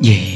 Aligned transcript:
di 0.00 0.29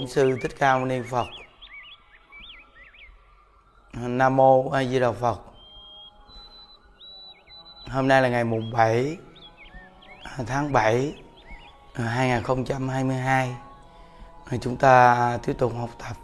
Bổn 0.00 0.08
sư 0.08 0.38
Thích 0.42 0.56
Ca 0.58 0.76
Mâu 0.76 0.86
Ni 0.86 1.02
Phật. 1.10 1.26
Nam 3.92 4.36
mô 4.36 4.70
A 4.70 4.84
Di 4.84 5.00
Đà 5.00 5.12
Phật. 5.12 5.40
Hôm 7.90 8.08
nay 8.08 8.22
là 8.22 8.28
ngày 8.28 8.44
mùng 8.44 8.72
7 8.72 9.16
tháng 10.46 10.72
7 10.72 11.14
2022. 11.94 13.56
Chúng 14.60 14.76
ta 14.76 15.38
tiếp 15.42 15.54
tục 15.58 15.72
học 15.78 15.90
tập 15.98 16.16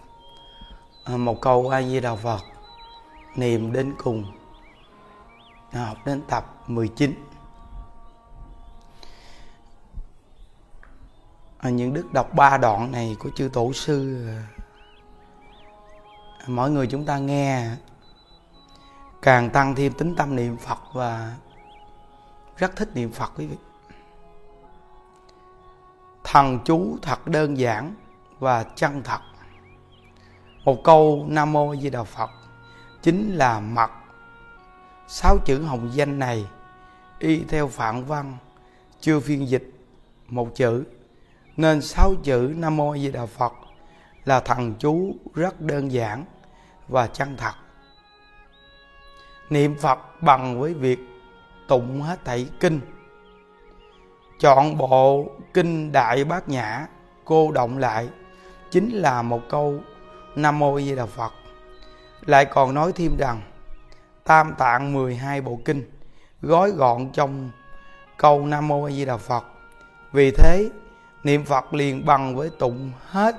à, 1.04 1.16
một 1.16 1.40
câu 1.40 1.68
A 1.68 1.82
Di 1.82 2.00
Đà 2.00 2.14
Phật 2.14 2.40
niệm 3.34 3.72
đến 3.72 3.94
cùng. 3.98 4.24
Học 5.72 5.96
đến 6.06 6.22
tập 6.28 6.44
19. 6.66 7.25
À, 11.66 11.70
những 11.70 11.92
đức 11.92 12.12
đọc 12.12 12.34
ba 12.34 12.58
đoạn 12.58 12.92
này 12.92 13.16
của 13.18 13.30
chư 13.30 13.48
tổ 13.52 13.72
sư 13.72 14.26
à, 14.28 14.42
mỗi 16.46 16.70
người 16.70 16.86
chúng 16.86 17.04
ta 17.04 17.18
nghe, 17.18 17.70
càng 19.22 19.50
tăng 19.50 19.74
thêm 19.74 19.92
tính 19.92 20.14
tâm 20.16 20.36
niệm 20.36 20.56
phật 20.56 20.78
và 20.92 21.36
rất 22.56 22.76
thích 22.76 22.88
niệm 22.94 23.12
phật, 23.12 23.32
quý 23.36 23.46
vị. 23.46 23.56
Thần 26.24 26.58
chú 26.64 26.96
thật 27.02 27.26
đơn 27.26 27.58
giản 27.58 27.94
và 28.38 28.62
chân 28.62 29.02
thật. 29.02 29.20
Một 30.64 30.84
câu 30.84 31.24
nam 31.28 31.52
mô 31.52 31.76
di 31.76 31.90
đà 31.90 32.02
phật, 32.02 32.30
chính 33.02 33.36
là 33.36 33.60
mật. 33.60 33.90
Sáu 35.08 35.38
chữ 35.44 35.62
hồng 35.62 35.90
danh 35.92 36.18
này 36.18 36.46
y 37.18 37.44
theo 37.44 37.68
phạn 37.68 38.04
văn, 38.04 38.36
chưa 39.00 39.20
phiên 39.20 39.48
dịch 39.48 39.72
một 40.28 40.54
chữ 40.54 40.84
nên 41.56 41.82
sáu 41.82 42.14
chữ 42.22 42.54
Nam 42.56 42.76
Mô 42.76 42.96
Di 42.96 43.10
Đà 43.10 43.26
Phật 43.26 43.52
là 44.24 44.40
thần 44.40 44.74
chú 44.78 45.14
rất 45.34 45.60
đơn 45.60 45.92
giản 45.92 46.24
và 46.88 47.06
chân 47.06 47.36
thật. 47.36 47.52
Niệm 49.50 49.78
Phật 49.78 49.98
bằng 50.22 50.60
với 50.60 50.74
việc 50.74 50.98
tụng 51.68 52.02
hết 52.02 52.24
thảy 52.24 52.48
kinh. 52.60 52.80
Chọn 54.40 54.78
bộ 54.78 55.30
kinh 55.54 55.92
Đại 55.92 56.24
Bát 56.24 56.48
Nhã, 56.48 56.86
cô 57.24 57.52
động 57.52 57.78
lại, 57.78 58.08
chính 58.70 58.90
là 58.90 59.22
một 59.22 59.40
câu 59.48 59.80
Nam 60.36 60.58
Mô 60.58 60.80
Di 60.80 60.96
Đà 60.96 61.06
Phật. 61.06 61.32
Lại 62.26 62.44
còn 62.44 62.74
nói 62.74 62.92
thêm 62.92 63.16
rằng, 63.18 63.40
Tam 64.24 64.54
Tạng 64.58 64.92
12 64.92 65.40
bộ 65.40 65.60
kinh, 65.64 65.90
gói 66.42 66.70
gọn 66.70 67.10
trong 67.12 67.50
câu 68.16 68.46
Nam 68.46 68.68
Mô 68.68 68.84
A 68.84 68.90
Di 68.90 69.04
Đà 69.04 69.16
Phật. 69.16 69.44
Vì 70.12 70.30
thế 70.30 70.70
niệm 71.26 71.44
phật 71.44 71.74
liền 71.74 72.06
bằng 72.06 72.36
với 72.36 72.50
tụng 72.50 72.92
hết 73.06 73.36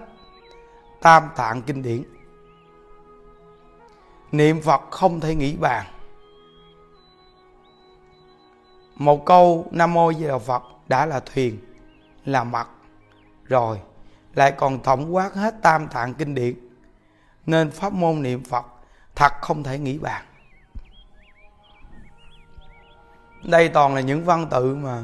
tam 1.02 1.30
tạng 1.36 1.62
kinh 1.62 1.81
điển. 1.81 2.03
Niệm 4.31 4.62
phật 4.62 4.81
không 4.92 5.20
thể 5.20 5.36
nghĩ 5.36 5.56
bàn. 5.56 5.86
Một 8.96 9.25
câu 9.25 9.68
nam 9.72 9.94
mô 9.94 10.14
di 10.14 10.28
đà 10.28 10.38
phật 10.38 10.64
đã 10.88 11.06
là 11.06 11.20
thuyền, 11.20 11.58
là 12.25 12.44
mặt. 12.44 12.68
Rồi, 13.44 13.81
lại 14.36 14.52
còn 14.52 14.80
tổng 14.80 15.16
quát 15.16 15.34
hết 15.34 15.56
tam 15.62 15.88
tạng 15.88 16.14
kinh 16.14 16.36
điển. 16.36 16.56
Nên 17.46 17.72
pháp 17.72 17.94
môn 17.94 18.22
niệm 18.22 18.44
phật 18.44 18.66
thật 19.16 19.31
không 19.42 19.64
thể 19.64 19.80
nghĩ 19.80 19.98
bàn. 19.98 20.25
Đây 23.44 23.69
toàn 23.69 23.96
là 23.96 24.02
những 24.02 24.25
văn 24.25 24.48
tự 24.52 24.75
mà 24.75 25.04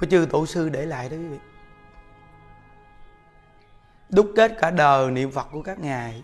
của 0.00 0.06
chư 0.06 0.26
tổ 0.30 0.46
sư 0.46 0.68
để 0.68 0.86
lại 0.86 1.08
đó 1.08 1.16
quý 1.16 1.28
vị. 1.28 1.38
Đúc 4.10 4.32
kết 4.36 4.52
cả 4.58 4.70
đời 4.70 5.10
niệm 5.10 5.30
phật 5.30 5.46
của 5.52 5.62
các 5.62 5.78
ngài. 5.78 6.22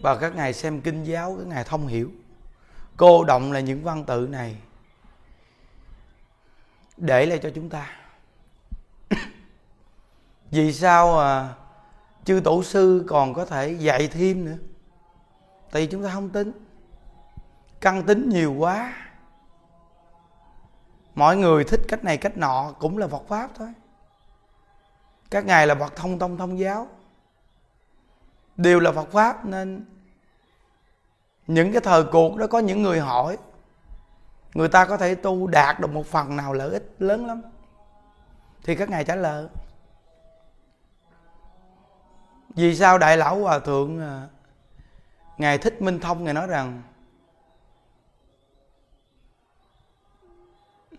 Và 0.00 0.16
các 0.16 0.34
ngài 0.36 0.52
xem 0.52 0.80
kinh 0.80 1.04
giáo 1.04 1.36
các 1.38 1.46
ngài 1.46 1.64
thông 1.64 1.86
hiểu. 1.86 2.10
Cô 2.96 3.24
động 3.24 3.52
là 3.52 3.60
những 3.60 3.82
văn 3.82 4.04
tự 4.04 4.28
này 4.30 4.56
để 6.96 7.26
lại 7.26 7.38
cho 7.42 7.50
chúng 7.54 7.68
ta. 7.68 7.90
Vì 10.50 10.72
sao 10.72 11.20
à, 11.20 11.54
chư 12.24 12.40
tổ 12.44 12.62
sư 12.62 13.04
còn 13.08 13.34
có 13.34 13.44
thể 13.44 13.72
dạy 13.72 14.08
thêm 14.08 14.44
nữa? 14.44 14.56
Tại 15.70 15.82
vì 15.82 15.88
chúng 15.88 16.02
ta 16.02 16.10
không 16.10 16.30
tính 16.30 16.52
căng 17.80 18.02
tính 18.02 18.28
nhiều 18.28 18.52
quá 18.52 19.05
mọi 21.16 21.36
người 21.36 21.64
thích 21.64 21.80
cách 21.88 22.04
này 22.04 22.16
cách 22.16 22.36
nọ 22.36 22.72
cũng 22.78 22.98
là 22.98 23.06
Phật 23.06 23.22
pháp 23.28 23.50
thôi. 23.54 23.68
Các 25.30 25.44
ngài 25.44 25.66
là 25.66 25.74
Phật 25.74 25.96
thông 25.96 26.18
tông 26.18 26.38
thông 26.38 26.58
giáo. 26.58 26.88
Đều 28.56 28.80
là 28.80 28.92
Phật 28.92 29.08
pháp 29.12 29.44
nên 29.44 29.84
những 31.46 31.72
cái 31.72 31.80
thời 31.80 32.04
cuộc 32.04 32.36
đó 32.36 32.46
có 32.46 32.58
những 32.58 32.82
người 32.82 33.00
hỏi. 33.00 33.38
Người 34.54 34.68
ta 34.68 34.84
có 34.84 34.96
thể 34.96 35.14
tu 35.14 35.46
đạt 35.46 35.80
được 35.80 35.90
một 35.90 36.06
phần 36.06 36.36
nào 36.36 36.52
lợi 36.52 36.70
ích 36.70 36.94
lớn 36.98 37.26
lắm. 37.26 37.42
Thì 38.64 38.76
các 38.76 38.90
ngài 38.90 39.04
trả 39.04 39.14
lời. 39.14 39.48
Vì 42.48 42.76
sao 42.76 42.98
đại 42.98 43.16
lão 43.16 43.38
hòa 43.38 43.58
thượng 43.58 44.00
à, 44.00 44.26
ngài 45.38 45.58
thích 45.58 45.82
minh 45.82 46.00
thông 46.00 46.24
ngài 46.24 46.34
nói 46.34 46.46
rằng 46.46 46.82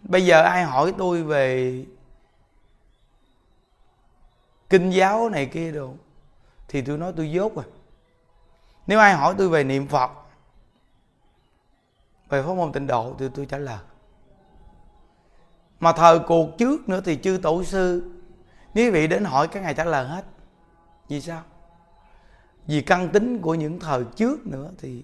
bây 0.08 0.26
giờ 0.26 0.42
ai 0.42 0.64
hỏi 0.64 0.94
tôi 0.98 1.24
về 1.24 1.86
kinh 4.70 4.90
giáo 4.90 5.30
này 5.30 5.46
kia 5.46 5.72
đồ, 5.72 5.94
thì 6.68 6.82
tôi 6.82 6.98
nói 6.98 7.14
tôi 7.18 7.32
dốt 7.32 7.56
rồi. 7.56 7.66
Nếu 8.88 9.00
ai 9.00 9.14
hỏi 9.14 9.36
tôi 9.38 9.50
về 9.50 9.64
niệm 9.64 9.88
phật, 9.88 10.12
về 12.30 12.44
pháp 12.44 12.54
môn 12.54 12.72
tịnh 12.72 12.88
độ, 12.88 13.16
thì 13.20 13.26
tôi 13.36 13.46
trả 13.46 13.58
lời. 13.58 13.80
Mà 15.80 15.92
thời 15.92 16.20
cuộc 16.20 16.58
trước 16.58 16.90
nữa 16.90 17.02
thì 17.06 17.20
chư 17.24 17.40
tổ 17.44 17.64
sư, 17.64 18.12
nếu 18.74 18.92
vị 18.92 19.08
đến 19.08 19.26
hỏi 19.26 19.48
các 19.48 19.64
ngài 19.64 19.74
trả 19.74 19.84
lời 19.84 20.08
hết, 20.08 20.26
vì 21.08 21.22
sao? 21.22 21.44
Vì 22.66 22.82
căn 22.82 23.10
tính 23.10 23.42
của 23.42 23.56
những 23.56 23.80
thời 23.80 24.04
trước 24.16 24.48
nữa 24.48 24.72
thì 24.78 25.04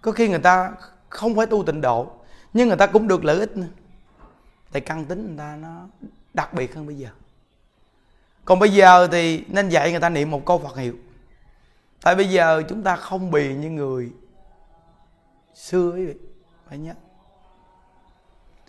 có 0.00 0.12
khi 0.12 0.28
người 0.28 0.38
ta 0.38 0.72
không 1.08 1.34
phải 1.34 1.46
tu 1.46 1.64
tịnh 1.64 1.80
độ, 1.80 2.10
nhưng 2.52 2.68
người 2.68 2.76
ta 2.76 2.86
cũng 2.86 3.08
được 3.08 3.24
lợi 3.24 3.38
ích 3.38 3.56
nữa 3.56 3.66
tại 4.72 4.80
căn 4.80 5.04
tính 5.04 5.26
người 5.26 5.38
ta 5.38 5.56
nó 5.56 5.86
đặc 6.34 6.54
biệt 6.54 6.74
hơn 6.74 6.86
bây 6.86 6.96
giờ. 6.96 7.08
Còn 8.44 8.58
bây 8.58 8.72
giờ 8.72 9.08
thì 9.12 9.44
nên 9.48 9.68
dạy 9.68 9.90
người 9.90 10.00
ta 10.00 10.08
niệm 10.08 10.30
một 10.30 10.42
câu 10.46 10.58
phật 10.58 10.76
hiệu. 10.76 10.94
Tại 12.02 12.14
bây 12.14 12.30
giờ 12.30 12.62
chúng 12.68 12.82
ta 12.82 12.96
không 12.96 13.30
bị 13.30 13.54
như 13.54 13.70
người 13.70 14.12
xưa 15.54 15.90
ấy, 15.90 16.14
phải 16.68 16.78
nhớ. 16.78 16.94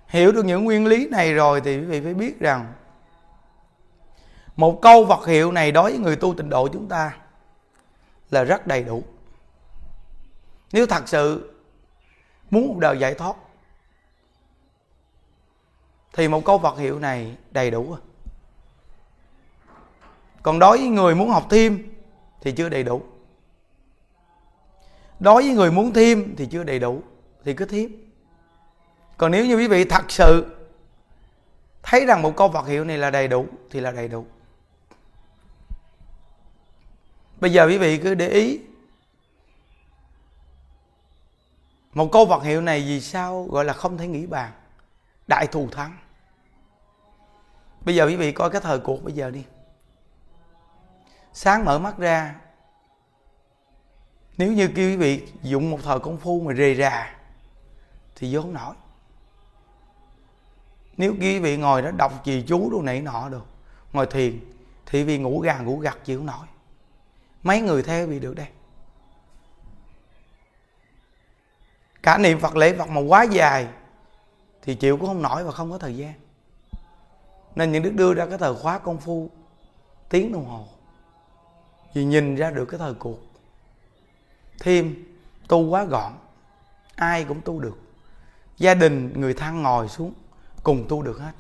Hiểu 0.08 0.32
được 0.32 0.46
những 0.46 0.64
nguyên 0.64 0.88
lý 0.88 1.08
này 1.08 1.34
rồi 1.34 1.62
thì 1.62 1.78
quý 1.78 1.86
vị 1.86 2.02
phải 2.02 2.14
biết 2.14 2.40
rằng 2.40 2.74
một 4.56 4.80
câu 4.82 5.06
Phật 5.06 5.28
hiệu 5.28 5.52
này 5.52 5.72
đối 5.72 5.92
với 5.92 6.00
người 6.00 6.16
tu 6.16 6.34
tịnh 6.34 6.50
độ 6.50 6.68
chúng 6.68 6.88
ta 6.88 7.18
là 8.30 8.44
rất 8.44 8.68
đầy 8.68 8.84
đủ. 8.84 9.04
Nếu 10.72 10.86
thật 10.86 11.04
sự 11.06 11.54
muốn 12.52 12.68
một 12.68 12.80
đời 12.80 13.00
giải 13.00 13.14
thoát 13.14 13.36
thì 16.14 16.28
một 16.28 16.46
câu 16.46 16.60
Phật 16.60 16.78
hiệu 16.78 17.00
này 17.00 17.36
đầy 17.52 17.72
đủ 17.72 17.90
rồi 17.90 18.00
còn 20.44 20.60
đối 20.60 20.78
với 20.78 20.88
người 20.88 21.16
muốn 21.16 21.30
học 21.30 21.48
thêm 21.50 21.94
thì 22.42 22.52
chưa 22.52 22.70
đầy 22.70 22.84
đủ. 22.84 23.02
Đối 25.20 25.44
với 25.44 25.54
người 25.54 25.72
muốn 25.72 25.94
thêm 25.94 26.36
thì 26.38 26.46
chưa 26.46 26.64
đầy 26.64 26.80
đủ, 26.80 27.02
thì 27.46 27.54
cứ 27.54 27.66
thêm. 27.66 27.92
Còn 29.18 29.32
nếu 29.32 29.46
như 29.46 29.56
quý 29.56 29.68
vị 29.68 29.84
thật 29.84 30.12
sự 30.12 30.56
thấy 31.84 32.06
rằng 32.06 32.22
một 32.22 32.36
câu 32.38 32.52
Phật 32.52 32.68
hiệu 32.68 32.84
này 32.86 32.98
là 32.98 33.10
đầy 33.10 33.28
đủ, 33.28 33.48
thì 33.72 33.80
là 33.80 33.92
đầy 33.92 34.08
đủ. 34.08 34.26
Bây 37.40 37.52
giờ 37.52 37.68
quý 37.68 37.78
vị 37.78 37.98
cứ 37.98 38.16
để 38.16 38.30
ý 38.30 38.60
một 41.94 42.12
câu 42.12 42.26
Phật 42.26 42.44
hiệu 42.44 42.62
này 42.62 42.80
vì 42.82 43.02
sao 43.02 43.48
gọi 43.52 43.66
là 43.66 43.74
không 43.74 43.98
thể 43.98 44.08
nghĩ 44.08 44.26
bàn 44.26 44.52
đại 45.28 45.48
thù 45.48 45.70
thắng. 45.70 45.98
Bây 47.82 47.96
giờ 47.96 48.06
quý 48.06 48.16
vị 48.16 48.32
coi 48.32 48.50
cái 48.50 48.62
thời 48.62 48.80
cuộc 48.80 49.04
bây 49.04 49.14
giờ 49.14 49.32
đi. 49.32 49.46
Sáng 51.34 51.66
mở 51.66 51.80
mắt 51.80 51.98
ra, 51.98 52.36
nếu 54.38 54.54
như 54.54 54.68
kêu 54.76 54.90
quý 54.90 54.98
vị 54.98 55.28
dụng 55.42 55.72
một 55.72 55.80
thời 55.84 56.00
công 56.00 56.18
phu 56.18 56.42
mà 56.42 56.54
rề 56.54 56.76
rà, 56.76 57.16
thì 58.16 58.36
vô 58.36 58.42
không 58.42 58.54
nổi. 58.54 58.76
Nếu 60.98 61.16
quý 61.22 61.40
vị 61.40 61.58
ngồi 61.58 61.82
đó 61.82 61.92
đọc 61.92 62.24
trì 62.24 62.44
chú 62.48 62.70
đồ 62.72 62.82
này 62.82 63.02
nọ 63.02 63.30
được 63.30 63.46
ngồi 63.94 64.06
thiền, 64.06 64.40
thì 64.86 65.04
vì 65.04 65.18
ngủ 65.18 65.40
gà 65.40 65.58
ngủ 65.58 65.78
gật 65.78 66.06
chịu 66.06 66.24
nổi. 66.24 66.48
Mấy 67.44 67.62
người 67.62 67.84
theo 67.84 68.08
vì 68.08 68.20
được 68.20 68.36
đây. 68.36 68.48
Cả 72.04 72.18
niệm 72.18 72.40
phật 72.40 72.56
lễ 72.56 72.78
phật 72.78 72.90
mà 72.90 73.02
quá 73.02 73.24
dài 73.24 73.68
thì 74.66 74.76
chịu 74.76 74.98
cũng 74.98 75.08
không 75.08 75.22
nổi 75.22 75.44
và 75.44 75.52
không 75.52 75.72
có 75.72 75.78
thời 75.78 75.98
gian. 75.98 76.14
Nên 77.56 77.72
những 77.72 77.84
đức 77.84 77.94
đưa 77.94 78.14
ra 78.14 78.26
cái 78.26 78.38
thời 78.38 78.56
khóa 78.56 78.80
công 78.80 78.98
phu, 78.98 79.30
tiếng 80.10 80.32
đồng 80.32 80.46
hồ 80.46 80.66
vì 81.94 82.06
nhìn 82.06 82.36
ra 82.36 82.52
được 82.52 82.66
cái 82.66 82.78
thời 82.78 82.94
cuộc. 82.94 83.20
Thêm, 84.60 84.96
tu 85.48 85.70
quá 85.70 85.84
gọn, 85.84 86.14
ai 86.96 87.24
cũng 87.24 87.42
tu 87.42 87.60
được. 87.60 87.78
Gia 88.58 88.74
đình, 88.74 89.22
người 89.22 89.34
thân 89.34 89.62
ngồi 89.62 89.90
xuống, 89.90 90.14
cùng 90.64 90.86
tu 90.90 91.02
được 91.02 91.20
hết. 91.20 91.32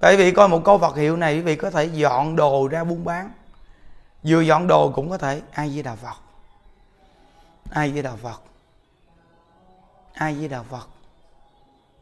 Bởi 0.00 0.16
vì 0.16 0.32
coi 0.32 0.48
một 0.48 0.62
câu 0.64 0.78
Phật 0.78 0.96
hiệu 0.96 1.16
này, 1.16 1.34
quý 1.34 1.40
vị 1.40 1.56
có 1.56 1.70
thể 1.70 1.84
dọn 1.84 2.36
đồ 2.36 2.68
ra 2.68 2.84
buôn 2.84 3.04
bán. 3.04 3.32
Vừa 4.22 4.40
dọn 4.40 4.66
đồ 4.66 4.92
cũng 4.94 5.10
có 5.10 5.18
thể, 5.18 5.42
ai 5.52 5.68
với 5.68 5.82
đạo 5.82 5.96
Phật? 5.96 6.16
Ai 7.70 7.90
với 7.90 8.02
đạo 8.02 8.16
Phật? 8.22 8.40
Ai 10.16 10.34
di 10.34 10.48
đạo 10.48 10.64
Phật 10.64 10.88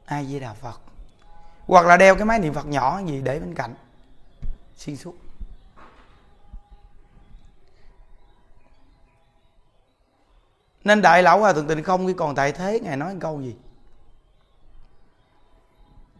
ai 0.04 0.26
di 0.26 0.40
đạo 0.40 0.54
Phật 0.54 0.80
hoặc 1.66 1.86
là 1.86 1.96
đeo 1.96 2.14
cái 2.14 2.24
máy 2.24 2.38
niệm 2.38 2.54
Phật 2.54 2.66
nhỏ 2.66 3.00
gì 3.06 3.20
để 3.24 3.40
bên 3.40 3.54
cạnh. 3.54 3.74
Xuyên 4.76 4.96
suốt. 4.96 5.14
Nên 10.84 11.02
đại 11.02 11.22
lão 11.22 11.40
hòa 11.40 11.52
thượng 11.52 11.68
tình 11.68 11.82
không 11.82 12.06
khi 12.06 12.12
còn 12.12 12.34
tại 12.34 12.52
thế, 12.52 12.80
ngài 12.80 12.96
nói 12.96 13.16
câu 13.20 13.42
gì? 13.42 13.56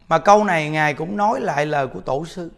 Mà 0.07 0.19
câu 0.19 0.43
này 0.43 0.69
ngài 0.69 0.93
cũng 0.93 1.17
nói 1.17 1.39
lại 1.41 1.65
lời 1.65 1.87
của 1.87 2.01
tổ 2.01 2.25
sư. 2.25 2.51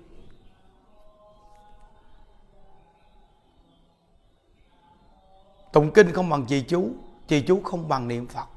Tụng 5.73 5.91
kinh 5.93 6.13
không 6.13 6.29
bằng 6.29 6.45
trì 6.45 6.61
chú 6.61 6.89
trì 7.27 7.41
chú 7.41 7.61
không 7.63 7.87
bằng 7.87 8.07
niệm 8.07 8.27
phật 8.27 8.47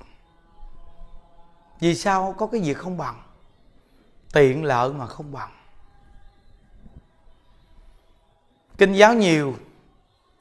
vì 1.81 1.95
sao 1.95 2.35
có 2.39 2.47
cái 2.47 2.61
việc 2.61 2.77
không 2.77 2.97
bằng? 2.97 3.23
Tiện 4.33 4.65
lợi 4.65 4.93
mà 4.93 5.07
không 5.07 5.33
bằng. 5.33 5.51
Kinh 8.79 8.93
giáo 8.93 9.15
nhiều, 9.15 9.55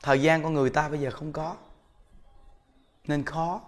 thời 0.04 0.22
gian 0.22 0.44
của 0.44 0.50
người 0.50 0.70
ta 0.70 0.90
bây 0.90 1.00
giờ 1.00 1.12
không 1.12 1.34
có, 1.34 1.56
nên 3.08 3.24
khó. 3.24 3.62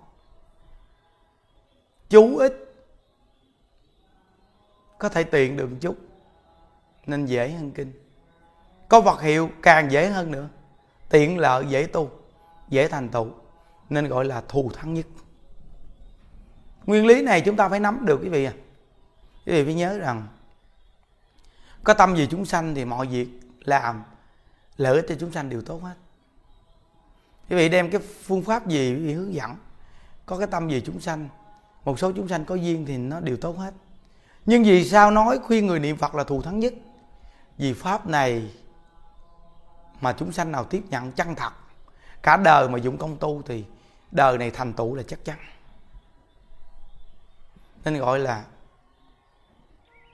Chú 2.09 2.37
ít, 2.37 2.75
có 4.97 5.09
thể 5.09 5.23
tiện 5.23 5.57
được 5.57 5.67
một 5.67 5.77
chút, 5.81 5.95
nên 7.05 7.25
dễ 7.25 7.51
hơn 7.51 7.71
kinh. 7.71 7.93
Có 8.89 9.01
vật 9.01 9.21
hiệu 9.21 9.49
càng 9.61 9.91
dễ 9.91 10.09
hơn 10.09 10.31
nữa, 10.31 10.49
tiện 11.09 11.37
lợi 11.37 11.65
dễ 11.69 11.87
tu, 11.87 12.09
dễ 12.69 12.87
thành 12.87 13.09
tựu, 13.09 13.27
nên 13.89 14.07
gọi 14.07 14.25
là 14.25 14.41
thù 14.47 14.71
thắng 14.73 14.93
nhất 14.93 15.05
nguyên 16.85 17.05
lý 17.05 17.21
này 17.21 17.41
chúng 17.41 17.55
ta 17.55 17.69
phải 17.69 17.79
nắm 17.79 18.05
được 18.05 18.19
quý 18.23 18.29
vị 18.29 18.45
à. 18.45 18.53
Quý 19.45 19.53
vị 19.53 19.63
phải 19.63 19.73
nhớ 19.73 19.97
rằng, 19.97 20.27
có 21.83 21.93
tâm 21.93 22.15
gì 22.15 22.27
chúng 22.31 22.45
sanh 22.45 22.75
thì 22.75 22.85
mọi 22.85 23.07
việc 23.07 23.27
làm, 23.63 24.03
lợi 24.77 24.95
ích 24.95 25.05
cho 25.09 25.15
chúng 25.19 25.31
sanh 25.31 25.49
đều 25.49 25.61
tốt 25.61 25.81
hết. 25.83 25.95
Quý 27.49 27.55
vị 27.55 27.69
đem 27.69 27.91
cái 27.91 28.01
phương 28.23 28.43
pháp 28.43 28.67
gì, 28.67 28.95
quý 28.95 29.05
vị 29.05 29.13
hướng 29.13 29.33
dẫn, 29.33 29.55
có 30.25 30.37
cái 30.37 30.47
tâm 30.47 30.69
gì 30.69 30.81
chúng 30.85 30.99
sanh, 30.99 31.29
một 31.85 31.99
số 31.99 32.11
chúng 32.11 32.27
sanh 32.27 32.45
có 32.45 32.55
duyên 32.55 32.85
thì 32.85 32.97
nó 32.97 33.19
đều 33.19 33.37
tốt 33.37 33.57
hết. 33.57 33.73
Nhưng 34.45 34.63
vì 34.63 34.89
sao 34.89 35.11
nói 35.11 35.39
khuyên 35.43 35.67
người 35.67 35.79
niệm 35.79 35.97
phật 35.97 36.15
là 36.15 36.23
thù 36.23 36.41
thắng 36.41 36.59
nhất? 36.59 36.73
Vì 37.57 37.73
pháp 37.73 38.07
này 38.07 38.51
mà 40.01 40.13
chúng 40.13 40.31
sanh 40.31 40.51
nào 40.51 40.63
tiếp 40.63 40.83
nhận 40.89 41.11
chân 41.11 41.35
thật, 41.35 41.53
cả 42.23 42.37
đời 42.37 42.69
mà 42.69 42.79
dụng 42.79 42.97
công 42.97 43.17
tu 43.17 43.41
thì 43.45 43.65
đời 44.11 44.37
này 44.37 44.51
thành 44.51 44.73
tựu 44.73 44.95
là 44.95 45.03
chắc 45.03 45.25
chắn 45.25 45.37
nên 47.83 47.97
gọi 47.97 48.19
là 48.19 48.45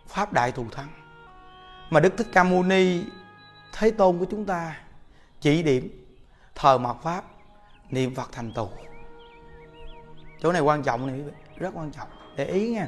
pháp 0.08 0.34
đại 0.34 0.52
thù 0.52 0.66
thắng. 0.72 0.88
Mà 1.90 2.00
đức 2.00 2.14
thích 2.18 2.28
ca 2.34 2.44
mâu 2.44 2.64
ni, 2.64 3.04
thế 3.74 3.92
tôn 3.92 4.20
của 4.20 4.26
chúng 4.32 4.46
ta 4.46 4.80
chỉ 5.42 5.64
điểm 5.64 6.06
thờ 6.56 6.78
mạt 6.78 6.96
pháp, 7.04 7.24
niệm 7.90 8.16
phật 8.16 8.32
thành 8.32 8.52
tựu 8.54 8.70
chỗ 10.42 10.52
này 10.52 10.62
quan 10.62 10.84
trọng 10.84 11.08
này, 11.08 11.22
rất 11.56 11.70
quan 11.74 11.92
trọng. 11.92 12.08
Để 12.36 12.46
ý 12.46 12.70
nha. 12.70 12.88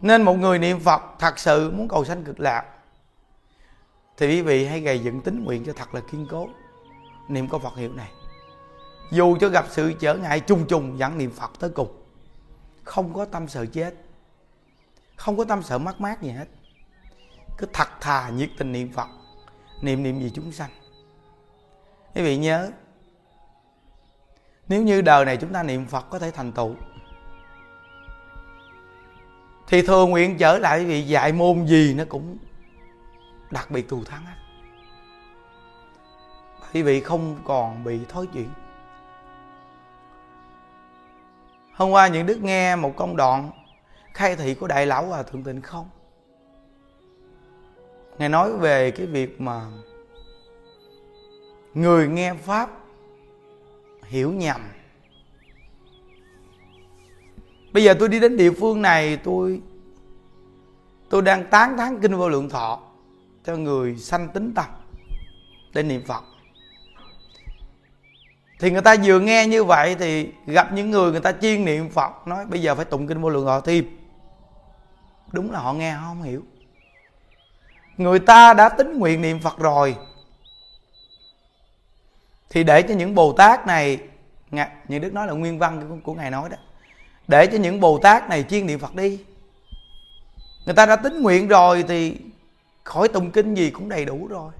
Nên 0.00 0.22
một 0.22 0.34
người 0.34 0.58
niệm 0.58 0.80
phật 0.80 1.02
thật 1.18 1.38
sự 1.38 1.70
muốn 1.70 1.88
cầu 1.88 2.04
sanh 2.04 2.24
cực 2.24 2.40
lạc, 2.40 2.64
thì 4.16 4.26
quý 4.26 4.42
vị 4.42 4.66
hãy 4.66 4.80
gầy 4.80 4.98
dựng 4.98 5.20
tính 5.20 5.44
nguyện 5.44 5.64
cho 5.64 5.72
thật 5.72 5.94
là 5.94 6.00
kiên 6.10 6.26
cố, 6.30 6.48
niệm 7.28 7.48
câu 7.48 7.60
phật 7.60 7.76
hiệu 7.76 7.92
này 7.92 8.10
dù 9.10 9.36
cho 9.40 9.48
gặp 9.48 9.66
sự 9.70 9.92
trở 10.00 10.14
ngại 10.14 10.40
trùng 10.40 10.66
trùng 10.66 10.96
vẫn 10.96 11.18
niệm 11.18 11.30
phật 11.30 11.50
tới 11.58 11.70
cùng. 11.70 12.02
Không 12.84 13.14
có 13.14 13.24
tâm 13.24 13.48
sợ 13.48 13.66
chết. 13.66 13.94
Không 15.16 15.36
có 15.36 15.44
tâm 15.44 15.62
sợ 15.62 15.78
mất 15.78 16.00
mát 16.00 16.22
gì 16.22 16.30
hết. 16.30 16.48
Cứ 17.58 17.66
thật 17.72 17.88
thà 18.00 18.28
nhiệt 18.28 18.50
tình 18.58 18.72
niệm 18.72 18.92
phật, 18.92 19.08
niệm 19.82 20.02
niệm 20.02 20.20
gì 20.20 20.30
chúng 20.34 20.52
sanh. 20.52 20.70
Quý 22.14 22.22
vị 22.22 22.36
nhớ, 22.36 22.70
nếu 24.68 24.82
như 24.82 25.00
đời 25.00 25.24
này 25.24 25.36
chúng 25.36 25.52
ta 25.52 25.62
niệm 25.62 25.86
phật 25.86 26.10
có 26.10 26.18
thể 26.18 26.30
thành 26.30 26.52
tựu, 26.52 26.74
thì 29.68 29.82
thừa 29.82 30.06
nguyện 30.06 30.38
trở 30.38 30.58
lại 30.58 30.84
vì 30.84 31.02
dạy 31.02 31.32
môn 31.32 31.66
gì 31.66 31.94
nó 31.94 32.04
cũng 32.08 32.36
đặc 33.50 33.70
biệt 33.70 33.88
thù 33.88 34.04
thắng 34.04 34.24
hết 34.24 34.34
quý 36.72 36.82
vị 36.82 37.00
không 37.00 37.36
còn 37.44 37.84
bị 37.84 38.00
thối 38.08 38.26
chuyện 38.32 38.48
hôm 41.78 41.90
qua 41.90 42.08
những 42.08 42.26
đức 42.26 42.42
nghe 42.42 42.76
một 42.76 42.96
công 42.96 43.16
đoạn 43.16 43.50
khai 44.14 44.36
thị 44.36 44.54
của 44.54 44.66
đại 44.66 44.86
lão 44.86 45.06
hòa 45.06 45.22
thượng 45.22 45.44
tịnh 45.44 45.60
không? 45.60 45.88
Ngài 48.18 48.28
nói 48.28 48.52
về 48.52 48.90
cái 48.90 49.06
việc 49.06 49.40
mà 49.40 49.66
người 51.74 52.08
nghe 52.08 52.34
pháp 52.34 52.70
hiểu 54.04 54.32
nhầm. 54.32 54.60
Bây 57.72 57.84
giờ 57.84 57.94
tôi 57.98 58.08
đi 58.08 58.20
đến 58.20 58.36
địa 58.36 58.50
phương 58.50 58.82
này, 58.82 59.16
tôi 59.16 59.60
tôi 61.08 61.22
đang 61.22 61.46
tán 61.50 61.76
thán 61.76 62.00
kinh 62.00 62.16
vô 62.16 62.28
lượng 62.28 62.48
thọ 62.48 62.80
cho 63.44 63.56
người 63.56 63.96
sanh 63.96 64.28
tính 64.28 64.54
tâm 64.54 64.66
để 65.74 65.82
niệm 65.82 66.02
phật 66.06 66.24
thì 68.60 68.70
người 68.70 68.82
ta 68.82 68.96
vừa 69.04 69.20
nghe 69.20 69.46
như 69.46 69.64
vậy 69.64 69.96
thì 69.98 70.32
gặp 70.46 70.72
những 70.72 70.90
người 70.90 71.10
người 71.10 71.20
ta 71.20 71.32
chiên 71.32 71.64
niệm 71.64 71.90
phật, 71.90 72.26
nói 72.26 72.46
bây 72.46 72.62
giờ 72.62 72.74
phải 72.74 72.84
tụng 72.84 73.06
kinh 73.06 73.20
vô 73.20 73.28
lượng 73.28 73.46
thọ 73.46 73.60
thêm 73.60 73.98
đúng 75.32 75.50
là 75.50 75.58
họ 75.58 75.72
nghe, 75.72 75.90
họ 75.90 76.08
không 76.08 76.22
hiểu. 76.22 76.42
Người 77.96 78.18
ta 78.18 78.54
đã 78.54 78.68
tính 78.68 78.98
nguyện 78.98 79.22
niệm 79.22 79.40
phật 79.40 79.58
rồi. 79.58 79.96
Thì 82.50 82.64
để 82.64 82.82
cho 82.82 82.94
những 82.94 83.14
bồ 83.14 83.32
tát 83.32 83.66
này 83.66 83.98
như 84.88 84.98
đức 84.98 85.12
nói 85.12 85.26
là 85.26 85.32
nguyên 85.32 85.58
văn 85.58 86.00
của 86.04 86.14
ngài 86.14 86.30
nói 86.30 86.48
đó, 86.48 86.56
để 87.28 87.46
cho 87.46 87.58
những 87.58 87.80
bồ 87.80 87.98
tát 87.98 88.28
này 88.28 88.44
chiên 88.48 88.66
niệm 88.66 88.78
phật 88.78 88.94
đi. 88.94 89.24
Người 90.64 90.74
ta 90.74 90.86
đã 90.86 90.96
tính 90.96 91.22
nguyện 91.22 91.48
rồi 91.48 91.84
thì 91.88 92.16
khỏi 92.84 93.08
tụng 93.08 93.30
kinh 93.30 93.54
gì 93.54 93.70
cũng 93.70 93.88
đầy 93.88 94.04
đủ 94.04 94.26
rồi. 94.26 94.52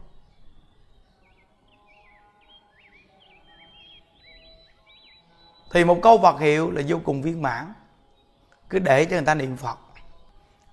Thì 5.71 5.85
một 5.85 5.99
câu 6.03 6.19
Phật 6.23 6.41
hiệu 6.41 6.71
là 6.71 6.83
vô 6.89 7.01
cùng 7.05 7.23
viên 7.23 7.43
mãn. 7.43 7.73
Cứ 8.71 8.79
để 8.79 9.05
cho 9.05 9.11
người 9.11 9.25
ta 9.25 9.35
niệm 9.35 9.57
Phật. 9.57 9.79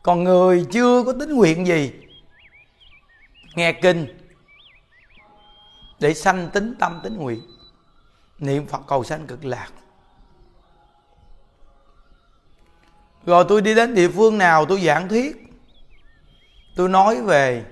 Còn 0.03 0.23
người 0.23 0.65
chưa 0.71 1.03
có 1.03 1.13
tính 1.19 1.35
nguyện 1.35 1.67
gì, 1.67 1.93
nghe 3.55 3.73
kinh 3.73 4.17
để 5.99 6.13
sanh 6.13 6.49
tính 6.53 6.75
tâm 6.79 6.99
tính 7.03 7.17
nguyện, 7.17 7.41
niệm 8.39 8.67
phật 8.67 8.81
cầu 8.87 9.03
sanh 9.03 9.27
cực 9.27 9.45
lạc. 9.45 9.67
Rồi 13.25 13.45
tôi 13.49 13.61
đi 13.61 13.75
đến 13.75 13.95
địa 13.95 14.09
phương 14.09 14.37
nào 14.37 14.65
tôi 14.65 14.81
giảng 14.81 15.09
thuyết, 15.09 15.47
tôi 16.75 16.89
nói 16.89 17.21
về 17.21 17.65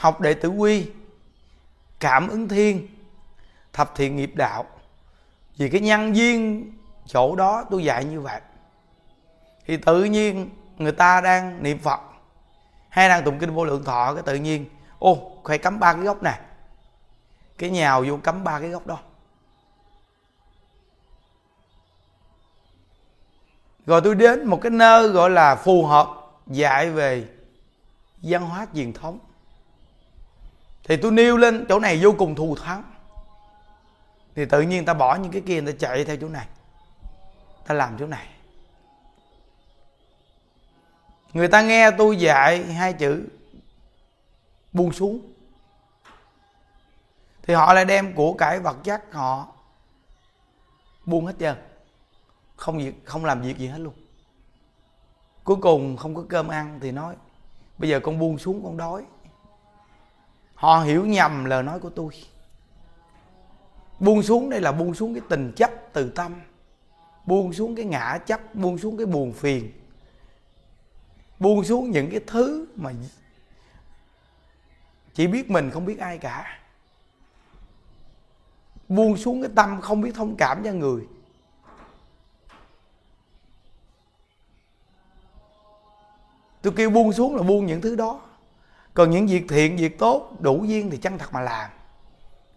học 0.00 0.20
đệ 0.20 0.34
tử 0.34 0.48
quy, 0.48 0.86
cảm 2.00 2.28
ứng 2.28 2.48
thiên, 2.48 2.88
thập 3.72 3.94
thiện 3.94 4.16
nghiệp 4.16 4.32
đạo. 4.34 4.66
Vì 5.56 5.68
cái 5.68 5.80
nhân 5.80 6.16
duyên 6.16 6.72
chỗ 7.06 7.36
đó 7.36 7.64
tôi 7.70 7.84
dạy 7.84 8.04
như 8.04 8.20
vậy. 8.20 8.40
Thì 9.66 9.76
tự 9.76 10.04
nhiên 10.04 10.50
người 10.76 10.92
ta 10.92 11.20
đang 11.20 11.62
niệm 11.62 11.78
phật, 11.78 12.00
hay 12.88 13.08
đang 13.08 13.24
tụng 13.24 13.38
kinh 13.38 13.54
vô 13.54 13.64
lượng 13.64 13.84
thọ, 13.84 14.14
cái 14.14 14.22
tự 14.22 14.34
nhiên, 14.34 14.66
ô 14.98 15.32
phải 15.44 15.58
cắm 15.58 15.80
ba 15.80 15.92
cái 15.92 16.02
gốc 16.02 16.22
này 16.22 16.40
cái 17.58 17.70
nhào 17.70 18.04
vô 18.08 18.16
cắm 18.16 18.44
ba 18.44 18.60
cái 18.60 18.68
gốc 18.68 18.86
đó. 18.86 18.98
Rồi 23.86 24.00
tôi 24.04 24.14
đến 24.14 24.46
một 24.46 24.58
cái 24.62 24.70
nơi 24.70 25.08
gọi 25.08 25.30
là 25.30 25.56
phù 25.56 25.86
hợp 25.86 26.08
dạy 26.46 26.90
về 26.90 27.28
văn 28.22 28.46
hóa 28.46 28.66
truyền 28.74 28.92
thống 28.92 29.18
thì 30.90 30.96
tôi 30.96 31.12
nêu 31.12 31.36
lên, 31.36 31.66
chỗ 31.68 31.78
này 31.78 31.98
vô 32.02 32.14
cùng 32.18 32.34
thù 32.34 32.56
thắng. 32.56 32.82
Thì 34.34 34.44
tự 34.44 34.62
nhiên 34.62 34.84
ta 34.84 34.94
bỏ 34.94 35.14
những 35.14 35.32
cái 35.32 35.42
kia, 35.46 35.62
người 35.62 35.72
ta 35.72 35.78
chạy 35.78 36.04
theo 36.04 36.16
chỗ 36.20 36.28
này. 36.28 36.46
Ta 37.66 37.74
làm 37.74 37.96
chỗ 37.98 38.06
này. 38.06 38.28
Người 41.32 41.48
ta 41.48 41.62
nghe 41.62 41.90
tôi 41.90 42.16
dạy 42.16 42.64
hai 42.64 42.92
chữ, 42.92 43.28
buông 44.72 44.92
xuống. 44.92 45.32
Thì 47.42 47.54
họ 47.54 47.74
lại 47.74 47.84
đem 47.84 48.14
của 48.14 48.32
cải 48.32 48.60
vật 48.60 48.76
chất 48.84 49.12
họ 49.12 49.48
buông 51.04 51.26
hết 51.26 51.34
trơn. 51.40 51.56
Không 52.56 52.78
việc 52.78 52.94
không 53.04 53.24
làm 53.24 53.42
việc 53.42 53.58
gì 53.58 53.66
hết 53.66 53.78
luôn. 53.78 53.94
Cuối 55.44 55.56
cùng 55.62 55.96
không 55.96 56.14
có 56.14 56.24
cơm 56.28 56.48
ăn 56.48 56.78
thì 56.82 56.92
nói, 56.92 57.16
bây 57.78 57.90
giờ 57.90 58.00
con 58.00 58.18
buông 58.18 58.38
xuống, 58.38 58.64
con 58.64 58.76
đói 58.76 59.04
họ 60.60 60.80
hiểu 60.80 61.06
nhầm 61.06 61.44
lời 61.44 61.62
nói 61.62 61.80
của 61.80 61.90
tôi. 61.90 62.10
Buông 63.98 64.22
xuống, 64.22 64.50
đây 64.50 64.60
là 64.60 64.72
buông 64.72 64.94
xuống 64.94 65.14
cái 65.14 65.22
tình 65.28 65.52
chấp 65.56 65.70
từ 65.92 66.10
tâm. 66.10 66.40
Buông 67.26 67.52
xuống 67.52 67.76
cái 67.76 67.84
ngã 67.84 68.18
chấp, 68.26 68.54
buông 68.54 68.78
xuống 68.78 68.96
cái 68.96 69.06
buồn 69.06 69.32
phiền. 69.32 69.72
Buông 71.38 71.64
xuống 71.64 71.90
những 71.90 72.10
cái 72.10 72.20
thứ 72.26 72.66
mà 72.76 72.92
chỉ 75.14 75.26
biết 75.26 75.50
mình 75.50 75.70
không 75.70 75.84
biết 75.84 75.98
ai 75.98 76.18
cả. 76.18 76.60
Buông 78.88 79.16
xuống 79.16 79.42
cái 79.42 79.50
tâm 79.56 79.80
không 79.80 80.00
biết 80.00 80.14
thông 80.14 80.36
cảm 80.36 80.64
cho 80.64 80.72
người. 80.72 81.02
Tôi 86.62 86.72
kêu 86.76 86.90
buông 86.90 87.12
xuống 87.12 87.36
là 87.36 87.42
buông 87.42 87.66
những 87.66 87.80
thứ 87.80 87.96
đó 87.96 88.20
còn 88.94 89.10
những 89.10 89.26
việc 89.26 89.44
thiện, 89.48 89.76
việc 89.76 89.98
tốt 89.98 90.32
đủ 90.38 90.64
duyên 90.64 90.90
thì 90.90 90.96
chân 90.96 91.18
thật 91.18 91.32
mà 91.32 91.40
làm. 91.40 91.70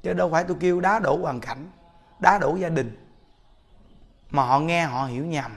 Chứ 0.03 0.13
đâu 0.13 0.29
phải 0.29 0.43
tôi 0.43 0.57
kêu 0.59 0.81
đá 0.81 0.99
đổ 0.99 1.17
hoàn 1.17 1.39
cảnh, 1.39 1.67
đá 2.19 2.37
đổ 2.37 2.55
gia 2.55 2.69
đình. 2.69 2.97
Mà 4.29 4.43
họ 4.43 4.59
nghe, 4.59 4.85
họ 4.85 5.05
hiểu 5.05 5.25
nhầm. 5.25 5.51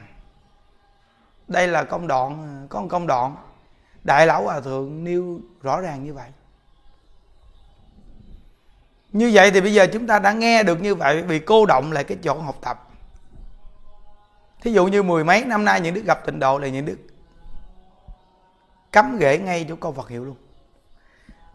Đây 1.48 1.68
là 1.68 1.84
công 1.84 2.06
đoạn, 2.06 2.66
có 2.70 2.80
một 2.80 2.88
công 2.90 3.06
đoạn. 3.06 3.36
Đại 4.04 4.26
lão 4.26 4.44
hòa 4.44 4.60
thượng 4.60 5.04
nêu 5.04 5.40
rõ 5.62 5.80
ràng 5.80 6.04
như 6.04 6.14
vậy. 6.14 6.30
Như 9.12 9.30
vậy 9.34 9.50
thì 9.50 9.60
bây 9.60 9.74
giờ 9.74 9.86
chúng 9.92 10.06
ta 10.06 10.18
đã 10.18 10.32
nghe 10.32 10.62
được 10.62 10.80
như 10.80 10.94
vậy, 10.94 11.22
vì 11.22 11.38
cô 11.38 11.66
động 11.66 11.92
lại 11.92 12.04
cái 12.04 12.18
chỗ 12.22 12.40
học 12.40 12.56
tập. 12.60 12.88
Thí 14.60 14.72
dụ 14.72 14.86
như 14.86 15.02
mười 15.02 15.24
mấy 15.24 15.44
năm 15.44 15.64
nay 15.64 15.80
những 15.80 15.94
đức 15.94 16.04
gặp 16.04 16.26
tịnh 16.26 16.38
độ 16.38 16.58
là 16.58 16.68
những 16.68 16.86
đức 16.86 16.98
cắm 18.92 19.16
ghế 19.18 19.38
ngay 19.38 19.66
chỗ 19.68 19.76
câu 19.76 19.92
Phật 19.92 20.08
hiệu 20.08 20.24
luôn 20.24 20.36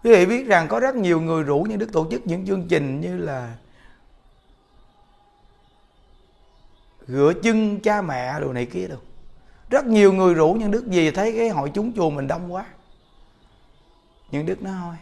quý 0.03 0.11
vị 0.11 0.25
biết 0.25 0.47
rằng 0.47 0.67
có 0.67 0.79
rất 0.79 0.95
nhiều 0.95 1.21
người 1.21 1.43
rủ 1.43 1.65
những 1.69 1.79
đức 1.79 1.93
tổ 1.93 2.07
chức 2.11 2.27
những 2.27 2.45
chương 2.45 2.67
trình 2.67 3.01
như 3.01 3.17
là 3.17 3.55
rửa 7.07 7.33
chân 7.43 7.79
cha 7.79 8.01
mẹ, 8.01 8.39
đồ 8.39 8.53
này 8.53 8.65
kia 8.65 8.87
đâu. 8.87 8.99
Rất 9.69 9.85
nhiều 9.85 10.13
người 10.13 10.33
rủ 10.33 10.53
những 10.53 10.71
đức 10.71 10.87
gì, 10.87 11.11
thấy 11.11 11.33
cái 11.37 11.49
hội 11.49 11.71
chúng 11.73 11.93
chùa 11.93 12.09
mình 12.09 12.27
đông 12.27 12.53
quá. 12.53 12.65
Những 14.31 14.45
đức 14.45 14.61
nó 14.61 14.71
thôi. 14.81 14.95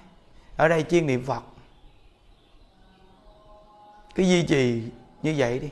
Ở 0.55 0.67
đây 0.67 0.85
chuyên 0.89 1.07
niệm 1.07 1.23
phật. 1.25 1.43
Cái 4.15 4.29
duy 4.29 4.43
trì 4.43 4.83
như 5.23 5.33
vậy 5.37 5.59
đi. 5.59 5.69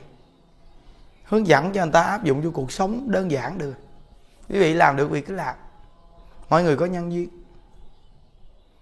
Hướng 1.24 1.46
dẫn 1.46 1.72
cho 1.72 1.82
người 1.82 1.92
ta 1.92 2.02
áp 2.02 2.24
dụng 2.24 2.42
cho 2.42 2.50
cuộc 2.50 2.72
sống 2.72 3.10
đơn 3.10 3.30
giản 3.30 3.58
được. 3.58 3.74
Quý 4.48 4.58
vị 4.58 4.74
làm 4.74 4.96
được 4.96 5.10
việc 5.10 5.26
cứ 5.26 5.34
làm. 5.34 5.54
Mọi 6.48 6.62
người 6.62 6.76
có 6.76 6.86
nhân 6.86 7.12
duyên 7.12 7.28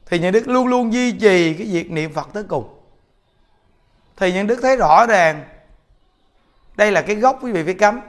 thì 0.06 0.18
những 0.18 0.32
đức 0.32 0.48
luôn 0.48 0.66
luôn 0.66 0.92
duy 0.92 1.12
trì 1.12 1.54
cái 1.54 1.66
việc 1.66 1.90
niệm 1.90 2.12
phật 2.12 2.28
tới 2.32 2.44
cùng. 2.44 2.80
Thì 4.16 4.32
những 4.32 4.46
đức 4.46 4.58
thấy 4.62 4.76
rõ 4.76 5.06
ràng, 5.06 5.44
đây 6.76 6.92
là 6.92 7.02
cái 7.02 7.16
gốc 7.16 7.38
quý 7.42 7.52
vị 7.52 7.64
phải 7.64 7.74
cấm 7.74 8.00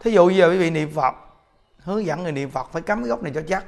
thí 0.00 0.10
dụ 0.10 0.30
giờ 0.30 0.50
quý 0.50 0.58
vị 0.58 0.70
niệm 0.70 0.90
phật, 0.94 1.14
hướng 1.78 2.06
dẫn 2.06 2.22
người 2.22 2.32
niệm 2.32 2.50
phật 2.50 2.72
phải 2.72 2.82
cấm 2.82 3.00
cái 3.00 3.08
gốc 3.08 3.22
này 3.22 3.32
cho 3.34 3.42
chắc. 3.48 3.64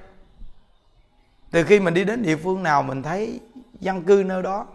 Từ 1.51 1.65
khi 1.65 1.81
mình 1.81 1.95
đi 1.95 2.05
đến 2.05 2.23
địa 2.23 2.37
phương 2.37 2.63
nào 2.63 2.83
mình 2.83 3.03
thấy 3.03 3.41
dân 3.81 4.03
cư 4.03 4.23
nơi 4.27 4.43
đó 4.43 4.67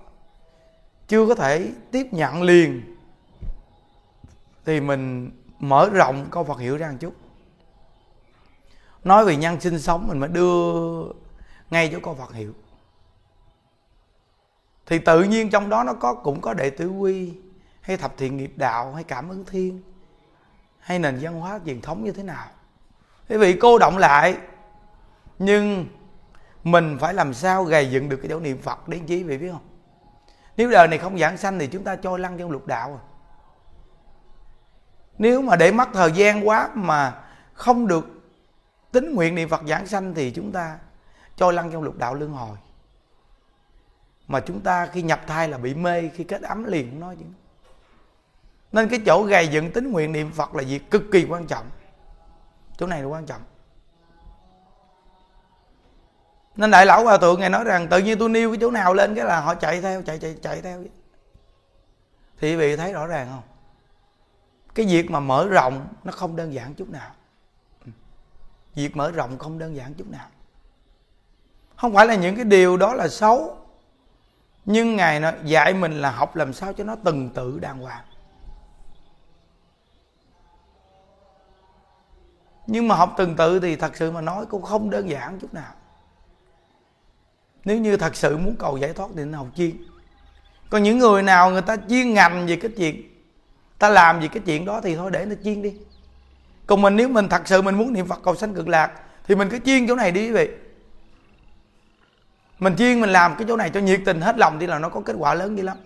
chưa 1.07 1.27
có 1.27 1.35
thể 1.35 1.71
tiếp 1.91 2.07
nhận 2.11 2.43
liền, 2.43 2.95
thì 4.65 4.81
mình 4.81 5.31
mở 5.59 5.89
rộng 5.93 6.27
câu 6.31 6.43
Phật 6.43 6.59
hiểu 6.59 6.77
ra 6.77 6.91
một 6.91 6.97
chút. 6.99 7.13
Nói 9.03 9.25
về 9.25 9.35
nhân 9.35 9.59
sinh 9.59 9.79
sống 9.79 10.07
mình 10.07 10.19
mới 10.19 10.29
đưa 10.29 11.03
ngay 11.69 11.89
cho 11.91 11.99
câu 12.03 12.15
Phật 12.15 12.33
hiểu 12.33 12.53
thì 14.85 14.99
tự 14.99 15.23
nhiên 15.23 15.49
trong 15.49 15.69
đó 15.69 15.83
nó 15.83 15.93
có, 15.93 16.13
cũng 16.13 16.41
có 16.41 16.53
đệ 16.53 16.69
tử 16.69 16.89
quy, 16.89 17.33
hay 17.81 17.97
thập 17.97 18.17
thiện 18.17 18.37
nghiệp 18.37 18.53
đạo, 18.55 18.93
hay 18.93 19.03
cảm 19.03 19.29
ứng 19.29 19.45
thiên, 19.45 19.81
hay 20.79 20.99
nền 20.99 21.17
văn 21.21 21.39
hóa 21.39 21.59
truyền 21.65 21.81
thống 21.81 22.03
như 22.03 22.11
thế 22.11 22.23
nào. 22.23 22.45
Quý 23.29 23.37
vị 23.37 23.57
cô 23.61 23.77
động 23.77 23.97
lại, 23.97 24.37
nhưng 25.39 25.85
mình 26.63 26.97
phải 26.99 27.13
làm 27.13 27.33
sao 27.33 27.63
gầy 27.63 27.91
dựng 27.91 28.09
được 28.09 28.17
cái 28.17 28.29
chỗ 28.29 28.39
niệm 28.39 28.61
phật 28.61 28.87
đến 28.87 29.05
chí 29.05 29.23
vị 29.23 29.37
biết 29.37 29.51
không? 29.51 29.67
Nếu 30.57 30.71
đời 30.71 30.87
này 30.87 30.99
không 30.99 31.17
giảng 31.17 31.37
sanh 31.37 31.59
thì 31.59 31.67
chúng 31.67 31.83
ta 31.83 31.95
trôi 31.95 32.19
lăn 32.19 32.37
trong 32.37 32.51
lục 32.51 32.67
đạo 32.67 32.89
rồi 32.89 32.99
nếu 35.21 35.41
mà 35.41 35.55
để 35.55 35.71
mất 35.71 35.89
thời 35.93 36.11
gian 36.11 36.47
quá 36.47 36.69
mà 36.73 37.23
không 37.53 37.87
được 37.87 38.05
tính 38.91 39.15
nguyện 39.15 39.35
niệm 39.35 39.49
phật 39.49 39.61
giảng 39.67 39.87
sanh 39.87 40.13
thì 40.13 40.31
chúng 40.31 40.51
ta 40.51 40.77
trôi 41.35 41.53
lăn 41.53 41.71
trong 41.71 41.83
lục 41.83 41.97
đạo 41.97 42.13
luân 42.13 42.31
hồi 42.31 42.57
mà 44.31 44.39
chúng 44.39 44.61
ta 44.61 44.85
khi 44.85 45.01
nhập 45.01 45.21
thai 45.27 45.47
là 45.49 45.57
bị 45.57 45.73
mê, 45.73 46.09
khi 46.09 46.23
kết 46.23 46.41
ấm 46.41 46.63
liền 46.63 46.89
cũng 46.89 46.99
nói 46.99 47.15
chứ. 47.19 47.25
Nên 48.71 48.89
cái 48.89 48.99
chỗ 49.05 49.23
gầy 49.23 49.47
dựng 49.47 49.71
tính 49.71 49.91
nguyện 49.91 50.11
niệm 50.11 50.31
phật 50.31 50.55
là 50.55 50.63
việc 50.67 50.91
cực 50.91 51.03
kỳ 51.11 51.25
quan 51.29 51.47
trọng. 51.47 51.65
Chỗ 52.77 52.87
này 52.87 53.01
là 53.01 53.07
quan 53.07 53.25
trọng. 53.25 53.41
Nên 56.55 56.71
đại 56.71 56.85
lão 56.85 57.03
hòa 57.03 57.17
thượng 57.17 57.39
ngài 57.39 57.49
nói 57.49 57.63
rằng, 57.63 57.87
tự 57.87 57.99
nhiên 57.99 58.19
tôi 58.19 58.29
nêu 58.29 58.51
cái 58.51 58.57
chỗ 58.61 58.71
nào 58.71 58.93
lên 58.93 59.15
cái 59.15 59.25
là 59.25 59.39
họ 59.39 59.55
chạy 59.55 59.81
theo, 59.81 60.01
chạy 60.01 60.19
chạy 60.19 60.35
chạy 60.41 60.61
theo 60.61 60.83
thì 62.39 62.55
vị 62.55 62.75
thấy 62.75 62.93
rõ 62.93 63.07
ràng 63.07 63.27
không? 63.29 63.43
Cái 64.75 64.85
việc 64.85 65.11
mà 65.11 65.19
mở 65.19 65.47
rộng 65.47 65.87
nó 66.03 66.11
không 66.11 66.35
đơn 66.35 66.53
giản 66.53 66.73
chút 66.73 66.89
nào. 66.89 67.11
Việc 68.75 68.95
mở 68.95 69.11
rộng 69.11 69.37
không 69.37 69.59
đơn 69.59 69.75
giản 69.75 69.93
chút 69.93 70.07
nào. 70.09 70.27
Không 71.75 71.93
phải 71.93 72.07
là 72.07 72.15
những 72.15 72.35
cái 72.35 72.45
điều 72.45 72.77
đó 72.77 72.93
là 72.93 73.07
xấu 73.07 73.57
nhưng 74.65 74.95
ngài 74.95 75.19
nó 75.19 75.31
dạy 75.43 75.73
mình 75.73 76.01
là 76.01 76.11
học 76.11 76.35
làm 76.35 76.53
sao 76.53 76.73
cho 76.73 76.83
nó 76.83 76.95
từng 77.03 77.29
tự 77.29 77.59
đàng 77.59 77.79
hoàng. 77.79 78.03
Nhưng 82.67 82.87
mà 82.87 82.95
học 82.95 83.13
từng 83.17 83.35
tự 83.35 83.59
thì 83.59 83.75
thật 83.75 83.95
sự 83.95 84.11
mà 84.11 84.21
nói 84.21 84.45
cũng 84.45 84.61
không 84.61 84.89
đơn 84.89 85.09
giản 85.09 85.39
chút 85.39 85.53
nào. 85.53 85.73
Nếu 87.65 87.77
như 87.77 87.97
thật 87.97 88.15
sự 88.15 88.37
muốn 88.37 88.55
cầu 88.59 88.77
giải 88.77 88.93
thoát 88.93 89.07
thì 89.09 89.15
nên 89.15 89.33
học 89.33 89.47
chuyên 89.55 89.71
còn 90.71 90.83
những 90.83 90.97
người 90.97 91.23
nào 91.23 91.51
người 91.51 91.61
ta 91.61 91.77
chuyên 91.89 92.13
ngành 92.13 92.47
về 92.47 92.55
cái 92.55 92.71
chuyện, 92.77 93.01
ta 93.79 93.89
làm 93.89 94.21
gì 94.21 94.27
cái 94.27 94.43
chuyện 94.45 94.65
đó 94.65 94.81
thì 94.83 94.95
thôi 94.95 95.11
để 95.11 95.25
nó 95.25 95.35
chuyên 95.43 95.61
đi. 95.61 95.73
Còn 96.67 96.81
mình, 96.81 96.95
nếu 96.95 97.09
mình 97.09 97.29
thật 97.29 97.41
sự 97.45 97.61
mình 97.61 97.75
muốn 97.75 97.93
niệm 97.93 98.07
phật 98.07 98.19
cầu 98.23 98.35
sanh 98.35 98.53
cực 98.53 98.67
lạc 98.67 98.91
thì 99.27 99.35
mình 99.35 99.49
cứ 99.49 99.59
chuyên 99.65 99.87
chỗ 99.87 99.95
này 99.95 100.11
đi 100.11 100.27
quý 100.27 100.31
vị 100.31 100.49
mình 102.61 102.75
chuyên 102.75 103.01
mình 103.01 103.09
làm 103.09 103.35
cái 103.35 103.45
chỗ 103.47 103.57
này 103.57 103.69
cho 103.69 103.79
nhiệt 103.79 104.01
tình 104.05 104.21
hết 104.21 104.37
lòng 104.37 104.59
thì 104.59 104.67
là 104.67 104.79
nó 104.79 104.89
có 104.89 105.01
kết 105.01 105.15
quả 105.17 105.33
lớn 105.33 105.55
đi 105.55 105.63
lắm. 105.63 105.77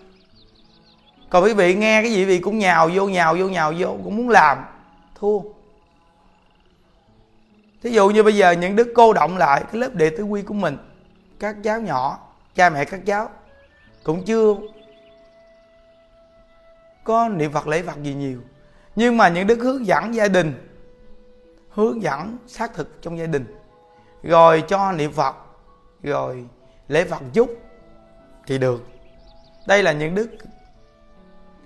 Còn 1.30 1.44
quý 1.44 1.54
vị 1.54 1.74
nghe 1.74 2.02
cái 2.02 2.12
gì 2.12 2.24
vị 2.24 2.38
cũng 2.38 2.58
nhào 2.58 2.90
vô 2.94 3.08
nhào 3.08 3.36
vô 3.38 3.48
nhào 3.48 3.72
vô, 3.78 3.96
cũng 4.04 4.16
muốn 4.16 4.28
làm, 4.28 4.58
thua. 5.14 5.40
Thí 7.82 7.90
dụ 7.90 8.08
như 8.10 8.22
bây 8.22 8.36
giờ 8.36 8.50
những 8.50 8.76
đức 8.76 8.92
cô 8.94 9.12
động 9.12 9.36
lại, 9.36 9.64
cái 9.72 9.80
lớp 9.80 9.94
đệ 9.94 10.10
tử 10.10 10.24
quy 10.24 10.42
của 10.42 10.54
mình, 10.54 10.76
các 11.38 11.56
cháu 11.64 11.80
nhỏ, 11.80 12.18
cha 12.54 12.70
mẹ 12.70 12.84
các 12.84 13.00
cháu 13.06 13.30
cũng 14.02 14.24
chưa 14.24 14.54
có 17.04 17.28
niệm 17.28 17.52
phật 17.52 17.68
lễ 17.68 17.82
phật 17.82 18.02
gì 18.02 18.14
nhiều. 18.14 18.40
Nhưng 18.96 19.16
mà 19.16 19.28
những 19.28 19.46
đức 19.46 19.58
hướng 19.58 19.86
dẫn 19.86 20.14
gia 20.14 20.28
đình, 20.28 20.68
hướng 21.70 22.02
dẫn 22.02 22.38
xác 22.46 22.74
thực 22.74 23.02
trong 23.02 23.18
gia 23.18 23.26
đình, 23.26 23.54
rồi 24.22 24.64
cho 24.68 24.92
niệm 24.92 25.12
phật, 25.12 25.36
rồi 26.02 26.44
lễ 26.88 27.04
phật 27.04 27.22
chút 27.32 27.62
thì 28.46 28.58
được. 28.58 28.86
Đây 29.66 29.82
là 29.82 29.92
những 29.92 30.14
đức 30.14 30.28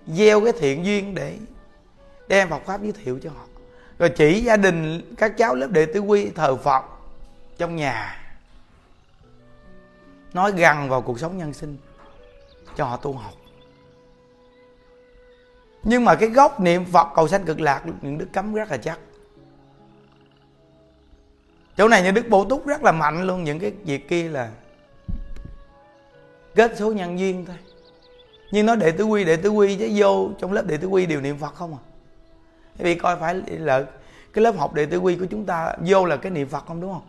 gieo 0.06 0.40
cái 0.44 0.52
thiện 0.52 0.84
duyên 0.84 1.14
để 1.14 1.38
đem 2.28 2.48
Phật 2.48 2.62
pháp 2.66 2.82
giới 2.82 2.92
thiệu 2.92 3.18
cho 3.22 3.30
họ. 3.30 3.44
Rồi 3.98 4.10
chỉ 4.16 4.40
gia 4.40 4.56
đình, 4.56 5.02
các 5.18 5.36
cháu 5.36 5.54
lớp 5.54 5.70
đệ 5.70 5.86
tử 5.86 6.00
quy, 6.00 6.30
thờ 6.30 6.56
Phật 6.56 6.84
trong 7.58 7.76
nhà, 7.76 8.22
nói 10.32 10.52
gần 10.52 10.88
vào 10.88 11.02
cuộc 11.02 11.20
sống 11.20 11.38
nhân 11.38 11.52
sinh 11.52 11.76
cho 12.76 12.84
họ 12.84 12.96
tu 12.96 13.12
học. 13.12 13.32
Nhưng 15.82 16.04
mà 16.04 16.14
cái 16.14 16.28
gốc 16.28 16.60
niệm 16.60 16.84
Phật 16.84 17.08
cầu 17.14 17.28
sanh 17.28 17.44
cực 17.44 17.60
lạc, 17.60 17.82
những 18.02 18.18
đức 18.18 18.28
cấm 18.32 18.54
rất 18.54 18.70
là 18.70 18.76
chắc. 18.76 18.98
Chỗ 21.76 21.88
này 21.88 22.02
những 22.02 22.14
đức 22.14 22.28
bổ 22.28 22.44
túc 22.44 22.66
rất 22.66 22.82
là 22.82 22.92
mạnh 22.92 23.22
luôn, 23.22 23.44
những 23.44 23.58
cái 23.58 23.72
việc 23.84 24.08
kia 24.08 24.28
là 24.28 24.50
kết 26.54 26.72
số 26.76 26.92
nhân 26.92 27.18
duyên 27.18 27.46
thôi. 27.46 27.56
Nhưng 28.50 28.66
nói 28.66 28.76
đệ 28.76 28.90
tử 28.90 29.04
quy, 29.04 29.24
đệ 29.24 29.36
tử 29.36 29.50
quy 29.50 29.76
chứ 29.76 29.90
vô 29.94 30.30
trong 30.38 30.52
lớp 30.52 30.66
đệ 30.66 30.76
tử 30.76 30.86
quy 30.86 31.06
đều 31.06 31.20
niệm 31.20 31.38
phật 31.38 31.54
không 31.54 31.74
à? 31.74 31.82
Vì 32.78 32.94
coi 32.94 33.16
phải 33.16 33.34
là 33.48 33.84
cái 34.32 34.44
lớp 34.44 34.56
học 34.58 34.74
đệ 34.74 34.86
tử 34.86 34.98
quy 34.98 35.16
của 35.16 35.26
chúng 35.30 35.46
ta 35.46 35.74
vô 35.86 36.04
là 36.04 36.16
cái 36.16 36.32
niệm 36.32 36.48
phật 36.48 36.66
không, 36.66 36.80
đúng 36.80 36.92
không? 36.92 37.06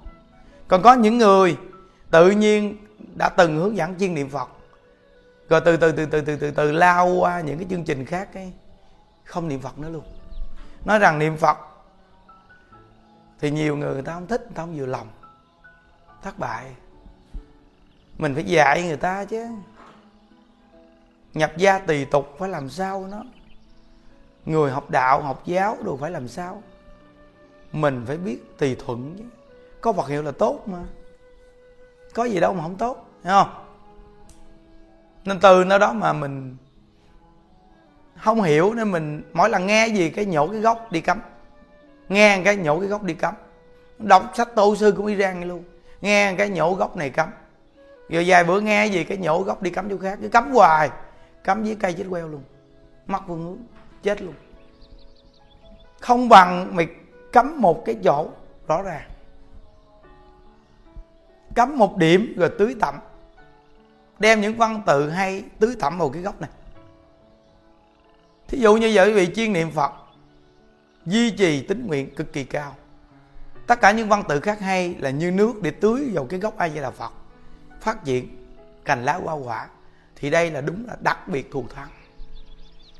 Còn 0.67 0.81
có 0.81 0.93
những 0.93 1.17
người 1.17 1.57
tự 2.11 2.31
nhiên 2.31 2.77
đã 3.17 3.29
từng 3.29 3.57
hướng 3.57 3.77
dẫn 3.77 3.95
chuyên 3.99 4.13
niệm 4.13 4.29
phật. 4.29 4.49
Rồi 5.49 5.61
từ 5.65 5.77
từ 5.77 5.91
từ 5.91 6.05
từ 6.05 6.21
từ 6.21 6.35
từ 6.35 6.51
từ 6.51 6.71
lao 6.71 7.07
qua 7.07 7.41
những 7.41 7.57
cái 7.57 7.67
chương 7.69 7.83
trình 7.83 8.05
khác 8.05 8.29
cái 8.33 8.53
không 9.23 9.47
niệm 9.47 9.59
phật 9.59 9.79
nữa 9.79 9.89
luôn. 9.89 10.03
Nói 10.85 10.99
rằng 10.99 11.19
niệm 11.19 11.37
phật 11.37 11.57
thì 13.39 13.51
nhiều 13.51 13.77
người 13.77 13.93
người 13.93 14.03
ta 14.03 14.13
không 14.13 14.27
thích, 14.27 14.41
người 14.41 14.51
ta 14.55 14.63
không 14.63 14.77
vừa 14.77 14.85
lòng. 14.85 15.07
Thất 16.23 16.39
bại 16.39 16.65
mình 18.21 18.33
phải 18.33 18.43
dạy 18.43 18.83
người 18.83 18.97
ta 18.97 19.25
chứ. 19.25 19.47
Nhập 21.33 21.51
gia 21.57 21.79
tùy 21.79 22.05
tục 22.05 22.35
phải 22.39 22.49
làm 22.49 22.69
sao 22.69 23.07
nó? 23.11 23.23
Người 24.45 24.71
học 24.71 24.89
đạo, 24.89 25.21
học 25.21 25.41
giáo 25.45 25.77
đều 25.85 25.97
phải 26.01 26.11
làm 26.11 26.27
sao? 26.27 26.63
Mình 27.71 28.03
phải 28.07 28.17
biết 28.17 28.57
tùy 28.57 28.75
thuận 28.85 29.15
chứ. 29.17 29.23
Có 29.81 29.91
vật 29.91 30.07
hiệu 30.07 30.23
là 30.23 30.31
tốt 30.31 30.59
mà. 30.65 30.79
Có 32.13 32.23
gì 32.23 32.39
đâu 32.39 32.53
mà 32.53 32.63
không 32.63 32.75
tốt 32.75 33.05
hiểu 33.23 33.33
không? 33.33 33.65
Nên 35.25 35.39
từ 35.39 35.63
nơi 35.63 35.79
đó 35.79 35.93
mà 35.93 36.13
mình 36.13 36.57
không 38.17 38.41
hiểu 38.41 38.73
nên 38.73 38.91
mình 38.91 39.23
mỗi 39.33 39.49
lần 39.49 39.67
nghe 39.67 39.87
gì 39.87 40.09
cái 40.09 40.25
nhổ 40.25 40.47
cái 40.47 40.59
gốc 40.59 40.91
đi 40.91 41.01
cấm 41.01 41.19
nghe 42.09 42.41
cái 42.45 42.55
nhổ 42.55 42.79
cái 42.79 42.87
gốc 42.87 43.03
đi 43.03 43.13
cấm 43.13 43.33
đọc 43.99 44.31
sách 44.33 44.49
tô 44.55 44.75
sư 44.75 44.93
cũng 44.97 45.05
Iran 45.05 45.35
vậy 45.39 45.45
luôn. 45.45 45.63
Nghe 46.01 46.35
cái 46.37 46.49
nhổ 46.49 46.73
gốc 46.73 46.97
này 46.97 47.09
cấm 47.09 47.29
rồi 48.11 48.23
vài 48.27 48.43
bữa 48.43 48.59
nghe 48.59 48.85
gì, 48.85 49.03
cái 49.03 49.17
nhổ 49.17 49.43
gốc 49.43 49.61
đi 49.61 49.69
cắm 49.69 49.89
chỗ 49.89 49.97
khác, 49.97 50.19
cứ 50.21 50.29
cắm 50.29 50.51
hoài, 50.51 50.89
cắm 51.43 51.63
dưới 51.63 51.75
cây 51.79 51.93
chết 51.93 52.05
queo 52.09 52.27
luôn. 52.27 52.43
Mất 53.07 53.19
phương 53.27 53.43
hướng, 53.43 53.57
chết 54.03 54.21
luôn. 54.21 54.33
Không 55.99 56.29
bằng 56.29 56.75
mày 56.75 56.87
cắm 57.33 57.61
một 57.61 57.85
cái 57.85 57.95
chỗ 58.03 58.29
rõ 58.67 58.81
ràng. 58.81 59.09
Cắm 61.55 61.77
một 61.77 61.97
điểm 61.97 62.33
rồi 62.37 62.51
tưới 62.59 62.75
tẩm. 62.79 62.95
Đem 64.19 64.41
những 64.41 64.57
văn 64.57 64.81
tự 64.85 65.09
hay 65.09 65.43
tưới 65.59 65.75
tẩm 65.79 65.97
vào 65.97 66.09
cái 66.09 66.21
gốc 66.21 66.41
này. 66.41 66.49
Thí 68.47 68.59
dụ 68.59 68.75
như 68.75 68.91
vậy 68.93 69.07
quý 69.07 69.13
vị 69.13 69.33
chuyên 69.35 69.53
niệm 69.53 69.71
phật, 69.71 69.91
duy 71.05 71.31
trì 71.31 71.61
tính 71.67 71.87
nguyện 71.87 72.15
cực 72.15 72.33
kỳ 72.33 72.43
cao. 72.43 72.75
Tất 73.67 73.81
cả 73.81 73.91
những 73.91 74.09
văn 74.09 74.23
tự 74.29 74.39
khác 74.39 74.59
hay 74.59 74.95
là 74.99 75.09
như 75.09 75.31
nước 75.31 75.61
để 75.61 75.71
tưới 75.71 76.09
vào 76.13 76.25
cái 76.25 76.39
gốc 76.39 76.57
ai 76.57 76.71
di 76.71 76.79
đà 76.79 76.91
phật 76.91 77.13
phát 77.81 78.05
triển 78.05 78.45
cành 78.85 79.05
lá 79.05 79.13
hoa 79.13 79.33
quả, 79.33 79.67
thì 80.15 80.29
đây 80.29 80.51
là 80.51 80.61
đúng 80.61 80.85
là 80.87 80.95
đặc 80.99 81.27
biệt 81.27 81.51
thù 81.51 81.65
thắng. 81.75 81.89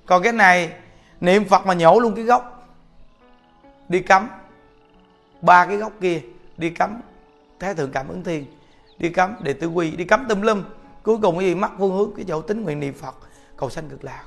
Còn 0.05 0.23
cái 0.23 0.33
này, 0.33 0.73
niệm 1.21 1.45
phật 1.45 1.65
mà 1.65 1.73
nhổ 1.73 1.99
luôn 1.99 2.15
cái 2.15 2.25
gốc, 2.25 2.67
đi 3.89 3.99
cấm 3.99 4.27
ba 5.41 5.65
cái 5.65 5.77
gốc 5.77 5.91
kia, 6.01 6.21
đi 6.57 6.69
cấm 6.69 7.01
thái 7.59 7.75
thượng 7.75 7.91
cảm 7.91 8.07
ứng 8.07 8.23
thiên, 8.23 8.45
đi 8.97 9.09
cấm 9.09 9.35
đệ 9.39 9.53
tử 9.53 9.67
quy, 9.67 9.91
đi 9.91 10.05
cấm 10.05 10.25
tùm 10.29 10.41
lum 10.41 10.63
cuối 11.03 11.17
cùng 11.21 11.39
cái 11.39 11.47
gì? 11.47 11.55
Mất 11.55 11.71
phương 11.77 11.97
hướng, 11.97 12.11
cái 12.15 12.25
chỗ 12.27 12.41
tính 12.41 12.63
nguyện 12.63 12.79
niệm 12.79 12.93
phật, 12.93 13.15
cầu 13.57 13.69
sanh 13.69 13.89
cực 13.89 14.03
lạc. 14.03 14.23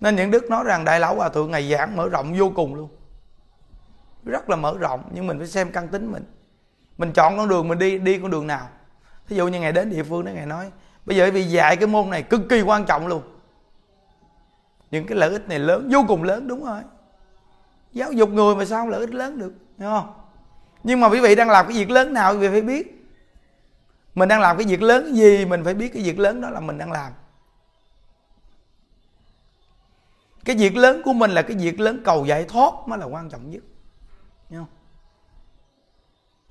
Nên 0.00 0.16
những 0.16 0.30
đức 0.30 0.50
nói 0.50 0.64
rằng 0.64 0.84
đại 0.84 1.00
lão 1.00 1.14
hòa 1.14 1.28
thượng 1.28 1.50
ngày 1.50 1.70
giảng 1.70 1.96
mở 1.96 2.08
rộng 2.08 2.34
vô 2.38 2.52
cùng 2.54 2.74
luôn. 2.74 2.88
Rất 4.24 4.50
là 4.50 4.56
mở 4.56 4.76
rộng, 4.78 5.10
nhưng 5.14 5.26
mình 5.26 5.38
phải 5.38 5.46
xem 5.46 5.72
căn 5.72 5.88
tính 5.88 6.12
mình 6.12 6.24
mình 6.98 7.12
chọn 7.12 7.36
con 7.36 7.48
đường, 7.48 7.68
mình 7.68 7.78
đi 7.78 7.98
đi 7.98 8.18
con 8.18 8.30
đường 8.30 8.46
nào? 8.46 8.68
Thí 9.28 9.36
dụ 9.36 9.48
như 9.48 9.60
ngày 9.60 9.72
đến 9.72 9.90
địa 9.90 10.02
phương 10.02 10.24
đó, 10.24 10.30
ngày 10.30 10.46
nói, 10.46 10.70
bây 11.06 11.16
giờ 11.16 11.30
vì 11.32 11.44
dạy 11.44 11.76
cái 11.76 11.86
môn 11.86 12.10
này 12.10 12.22
cực 12.22 12.40
kỳ 12.48 12.62
quan 12.62 12.84
trọng 12.84 13.06
luôn. 13.06 13.22
Những 14.90 15.06
cái 15.06 15.18
lợi 15.18 15.30
ích 15.30 15.48
này 15.48 15.58
lớn, 15.58 15.88
vô 15.92 16.04
cùng 16.08 16.22
lớn, 16.22 16.48
đúng 16.48 16.64
rồi. 16.64 16.80
Giáo 17.92 18.12
dục 18.12 18.30
người 18.30 18.56
mà 18.56 18.64
sao 18.64 18.88
lợi 18.88 19.00
ích 19.00 19.14
lớn 19.14 19.38
được, 19.38 19.52
hiểu 19.78 19.88
không? 19.88 20.14
Nhưng 20.82 21.00
mà 21.00 21.08
quý 21.08 21.20
vị 21.20 21.34
đang 21.34 21.50
làm 21.50 21.66
cái 21.66 21.76
việc 21.76 21.90
lớn 21.90 22.12
nào 22.12 22.32
quý 22.32 22.38
vị 22.38 22.48
phải 22.48 22.62
biết. 22.62 23.06
Mình 24.14 24.28
đang 24.28 24.40
làm 24.40 24.56
cái 24.56 24.66
việc 24.66 24.82
lớn 24.82 25.16
gì, 25.16 25.44
mình 25.44 25.64
phải 25.64 25.74
biết 25.74 25.92
cái 25.92 26.02
việc 26.02 26.18
lớn 26.18 26.40
đó 26.40 26.50
là 26.50 26.60
mình 26.60 26.78
đang 26.78 26.92
làm. 26.92 27.12
Cái 30.44 30.56
việc 30.56 30.76
lớn 30.76 31.02
của 31.04 31.12
mình 31.12 31.30
là 31.30 31.42
cái 31.42 31.56
việc 31.56 31.80
lớn 31.80 32.02
cầu 32.04 32.24
giải 32.24 32.44
thoát 32.44 32.72
mới 32.86 32.98
là 32.98 33.06
quan 33.06 33.30
trọng 33.30 33.50
nhất 33.50 33.62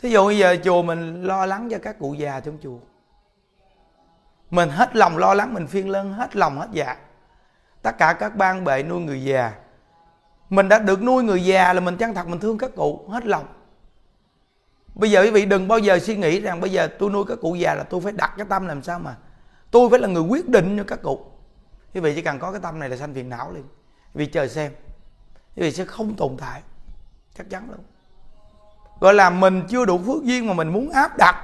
thí 0.03 0.09
dụ 0.09 0.25
bây 0.25 0.37
giờ 0.37 0.55
chùa 0.63 0.81
mình 0.81 1.23
lo 1.23 1.45
lắng 1.45 1.69
cho 1.71 1.77
các 1.81 1.99
cụ 1.99 2.13
già 2.13 2.39
trong 2.39 2.57
chùa. 2.63 2.77
Mình 4.49 4.69
hết 4.69 4.95
lòng 4.95 5.17
lo 5.17 5.33
lắng, 5.33 5.53
mình 5.53 5.67
phiên 5.67 5.89
lân, 5.89 6.13
hết 6.13 6.35
lòng, 6.35 6.59
hết 6.59 6.67
dạ. 6.71 6.97
Tất 7.81 7.97
cả 7.97 8.13
các 8.13 8.35
ban 8.35 8.63
bệ 8.63 8.83
nuôi 8.83 9.01
người 9.01 9.23
già. 9.23 9.53
Mình 10.49 10.69
đã 10.69 10.79
được 10.79 11.03
nuôi 11.03 11.23
người 11.23 11.45
già 11.45 11.73
là 11.73 11.79
mình 11.79 11.97
chân 11.97 12.13
thật, 12.13 12.27
mình 12.27 12.39
thương 12.39 12.57
các 12.57 12.71
cụ, 12.75 13.05
hết 13.09 13.25
lòng. 13.25 13.45
Bây 14.95 15.11
giờ 15.11 15.21
quý 15.21 15.31
vị 15.31 15.45
đừng 15.45 15.67
bao 15.67 15.79
giờ 15.79 15.99
suy 15.99 16.15
nghĩ 16.15 16.39
rằng 16.39 16.61
bây 16.61 16.71
giờ 16.71 16.87
tôi 16.99 17.09
nuôi 17.09 17.25
các 17.27 17.37
cụ 17.41 17.55
già 17.55 17.75
là 17.75 17.83
tôi 17.83 18.01
phải 18.01 18.11
đặt 18.11 18.33
cái 18.37 18.45
tâm 18.49 18.67
làm 18.67 18.83
sao 18.83 18.99
mà 18.99 19.17
tôi 19.71 19.89
phải 19.89 19.99
là 19.99 20.07
người 20.07 20.23
quyết 20.23 20.49
định 20.49 20.77
cho 20.77 20.83
các 20.87 21.01
cụ. 21.03 21.25
Quý 21.93 22.01
vị 22.01 22.15
chỉ 22.15 22.21
cần 22.21 22.39
có 22.39 22.51
cái 22.51 22.61
tâm 22.61 22.79
này 22.79 22.89
là 22.89 22.97
sanh 22.97 23.13
phiền 23.13 23.29
não 23.29 23.51
liền. 23.51 23.65
Vì 24.13 24.25
chờ 24.25 24.47
xem. 24.47 24.71
Quý 25.55 25.63
vị 25.63 25.71
sẽ 25.71 25.85
không 25.85 26.15
tồn 26.15 26.37
tại. 26.37 26.61
Chắc 27.37 27.49
chắn 27.49 27.67
luôn 27.71 27.79
gọi 29.03 29.13
là 29.13 29.29
mình 29.29 29.63
chưa 29.69 29.85
đủ 29.85 29.97
phước 29.97 30.23
duyên 30.23 30.47
mà 30.47 30.53
mình 30.53 30.73
muốn 30.73 30.89
áp 30.89 31.17
đặt 31.17 31.35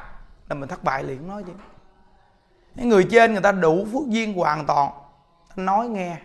là 0.50 0.56
mình 0.56 0.70
thất 0.70 0.84
bại 0.84 1.04
liền, 1.04 1.28
nói 1.28 1.44
chứ. 1.48 1.52
Những 2.76 2.90
người 2.90 3.08
trên 3.12 3.32
người 3.32 3.42
ta 3.42 3.52
đủ 3.52 3.88
phước 3.94 4.08
duyên 4.08 4.34
hoàn 4.34 4.66
toàn 4.66 4.92
nói 5.56 5.88
nghe. 5.88 6.18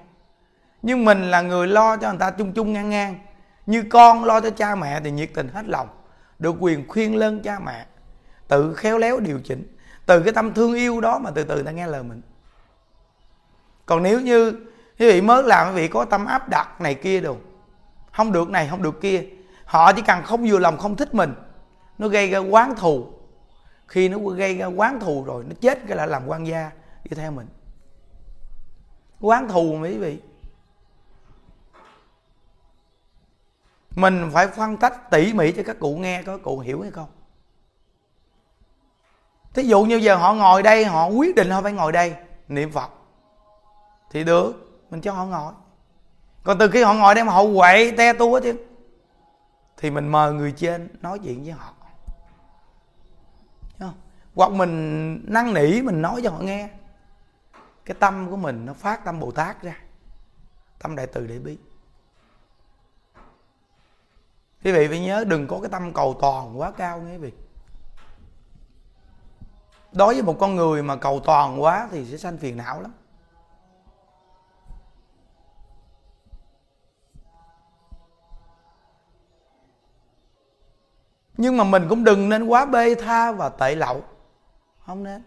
Nhưng 0.82 1.04
mình 1.04 1.30
là 1.30 1.40
người 1.40 1.66
lo 1.66 1.96
cho 1.96 2.10
người 2.10 2.18
ta 2.18 2.30
chung 2.30 2.52
chung 2.52 2.72
ngang 2.72 2.90
ngang. 2.90 3.18
Như 3.66 3.84
con 3.90 4.24
lo 4.24 4.40
cho 4.40 4.50
cha 4.50 4.74
mẹ 4.74 5.00
thì 5.00 5.10
nhiệt 5.10 5.30
tình 5.34 5.48
hết 5.48 5.62
lòng, 5.66 5.88
được 6.38 6.56
quyền 6.60 6.88
khuyên 6.88 7.16
lên 7.16 7.42
cha 7.42 7.58
mẹ, 7.58 7.86
tự 8.48 8.74
khéo 8.74 8.98
léo 8.98 9.20
điều 9.20 9.40
chỉnh. 9.44 9.76
Từ 10.06 10.22
cái 10.22 10.32
tâm 10.32 10.54
thương 10.54 10.74
yêu 10.74 11.00
đó 11.00 11.18
mà 11.18 11.30
từ 11.34 11.44
từ 11.44 11.62
ta 11.62 11.70
nghe 11.70 11.86
lời 11.86 12.02
mình. 12.02 12.22
Còn 13.86 14.02
nếu 14.02 14.20
như 14.20 14.50
quý 14.98 15.12
vị 15.12 15.20
mới 15.20 15.42
làm 15.42 15.68
quý 15.68 15.82
vị 15.82 15.88
có 15.88 16.04
tâm 16.04 16.26
áp 16.26 16.48
đặt 16.48 16.80
này 16.80 16.94
kia 16.94 17.20
đồ, 17.20 17.36
không 18.12 18.32
được 18.32 18.50
này, 18.50 18.68
không 18.70 18.82
được 18.82 19.00
kia 19.00 19.24
họ 19.64 19.92
chỉ 19.92 20.02
cần 20.02 20.22
không 20.24 20.46
vừa 20.48 20.58
lòng, 20.58 20.78
không 20.78 20.96
thích 20.96 21.14
mình, 21.14 21.34
nó 21.98 22.08
gây 22.08 22.30
ra 22.30 22.38
quán 22.38 22.74
thù. 22.76 23.06
Khi 23.86 24.08
nó 24.08 24.18
gây 24.18 24.58
ra 24.58 24.66
quán 24.66 25.00
thù 25.00 25.24
rồi, 25.24 25.44
nó 25.48 25.54
chết 25.60 25.78
cái 25.88 25.96
là 25.96 26.06
làm 26.06 26.26
quan 26.26 26.46
gia 26.46 26.70
đi 27.04 27.16
theo 27.16 27.30
mình. 27.30 27.46
Quán 29.20 29.48
thù 29.48 29.74
mà 29.74 29.88
quý 29.88 29.98
vị. 29.98 30.18
Mình 33.90 34.30
phải 34.32 34.48
phân 34.48 34.76
tách, 34.76 35.10
tỉ 35.10 35.32
mỉ 35.32 35.52
cho 35.52 35.62
các 35.66 35.76
cụ 35.80 35.96
nghe, 35.96 36.22
có 36.22 36.38
cụ 36.38 36.58
hiểu 36.58 36.82
hay 36.82 36.90
không? 36.90 37.08
Thí 39.54 39.62
dụ 39.62 39.84
như 39.84 39.96
giờ 39.96 40.16
họ 40.16 40.34
ngồi 40.34 40.62
đây, 40.62 40.84
họ 40.84 41.06
quyết 41.06 41.34
định 41.34 41.50
họ 41.50 41.62
phải 41.62 41.72
ngồi 41.72 41.92
đây, 41.92 42.14
niệm 42.48 42.72
phật, 42.72 42.90
thì 44.10 44.24
được, 44.24 44.52
mình 44.90 45.00
cho 45.00 45.12
họ 45.12 45.26
ngồi. 45.26 45.52
Còn 46.42 46.58
từ 46.58 46.70
khi 46.70 46.82
họ 46.82 46.94
ngồi 46.94 47.14
đây 47.14 47.24
mà 47.24 47.32
họ 47.32 47.44
quậy, 47.56 47.92
te 47.92 48.12
tua 48.12 48.40
chứ 48.40 48.56
thì 49.84 49.90
mình 49.90 50.08
mời 50.08 50.32
người 50.32 50.52
trên 50.52 50.88
nói 51.00 51.18
chuyện 51.18 51.42
với 51.42 51.52
họ. 51.52 51.74
Không? 53.78 53.94
hoặc 54.34 54.52
mình 54.52 55.24
năn 55.32 55.54
nỉ, 55.54 55.82
mình 55.82 56.02
nói 56.02 56.20
cho 56.24 56.30
họ 56.30 56.38
nghe. 56.38 56.68
Cái 57.84 57.96
tâm 58.00 58.30
của 58.30 58.36
mình 58.36 58.66
nó 58.66 58.72
phát 58.74 59.04
tâm 59.04 59.20
bồ 59.20 59.30
tát 59.30 59.62
ra. 59.62 59.76
Tâm 60.78 60.96
đại 60.96 61.06
từ 61.06 61.26
đại 61.26 61.38
bi. 61.38 61.58
Quý 64.64 64.72
vị 64.72 64.88
phải 64.88 65.00
nhớ, 65.00 65.24
đừng 65.24 65.46
có 65.46 65.60
cái 65.60 65.70
tâm 65.70 65.92
cầu 65.92 66.16
toàn 66.20 66.60
quá 66.60 66.70
cao 66.70 67.00
nghe 67.00 67.12
quý 67.12 67.18
vị. 67.18 67.32
Đối 69.92 70.14
với 70.14 70.22
một 70.22 70.36
con 70.40 70.56
người 70.56 70.82
mà 70.82 70.96
cầu 70.96 71.20
toàn 71.24 71.62
quá 71.62 71.88
thì 71.90 72.06
sẽ 72.06 72.16
sanh 72.16 72.38
phiền 72.38 72.56
não 72.56 72.80
lắm. 72.80 72.92
Nhưng 81.36 81.56
mà 81.56 81.64
mình 81.64 81.86
cũng 81.88 82.04
đừng 82.04 82.28
nên 82.28 82.44
quá 82.44 82.64
bê 82.64 82.94
tha 82.94 83.32
và 83.32 83.48
tệ 83.48 83.74
lậu. 83.74 84.02
Không 84.86 85.02
nên. 85.02 85.22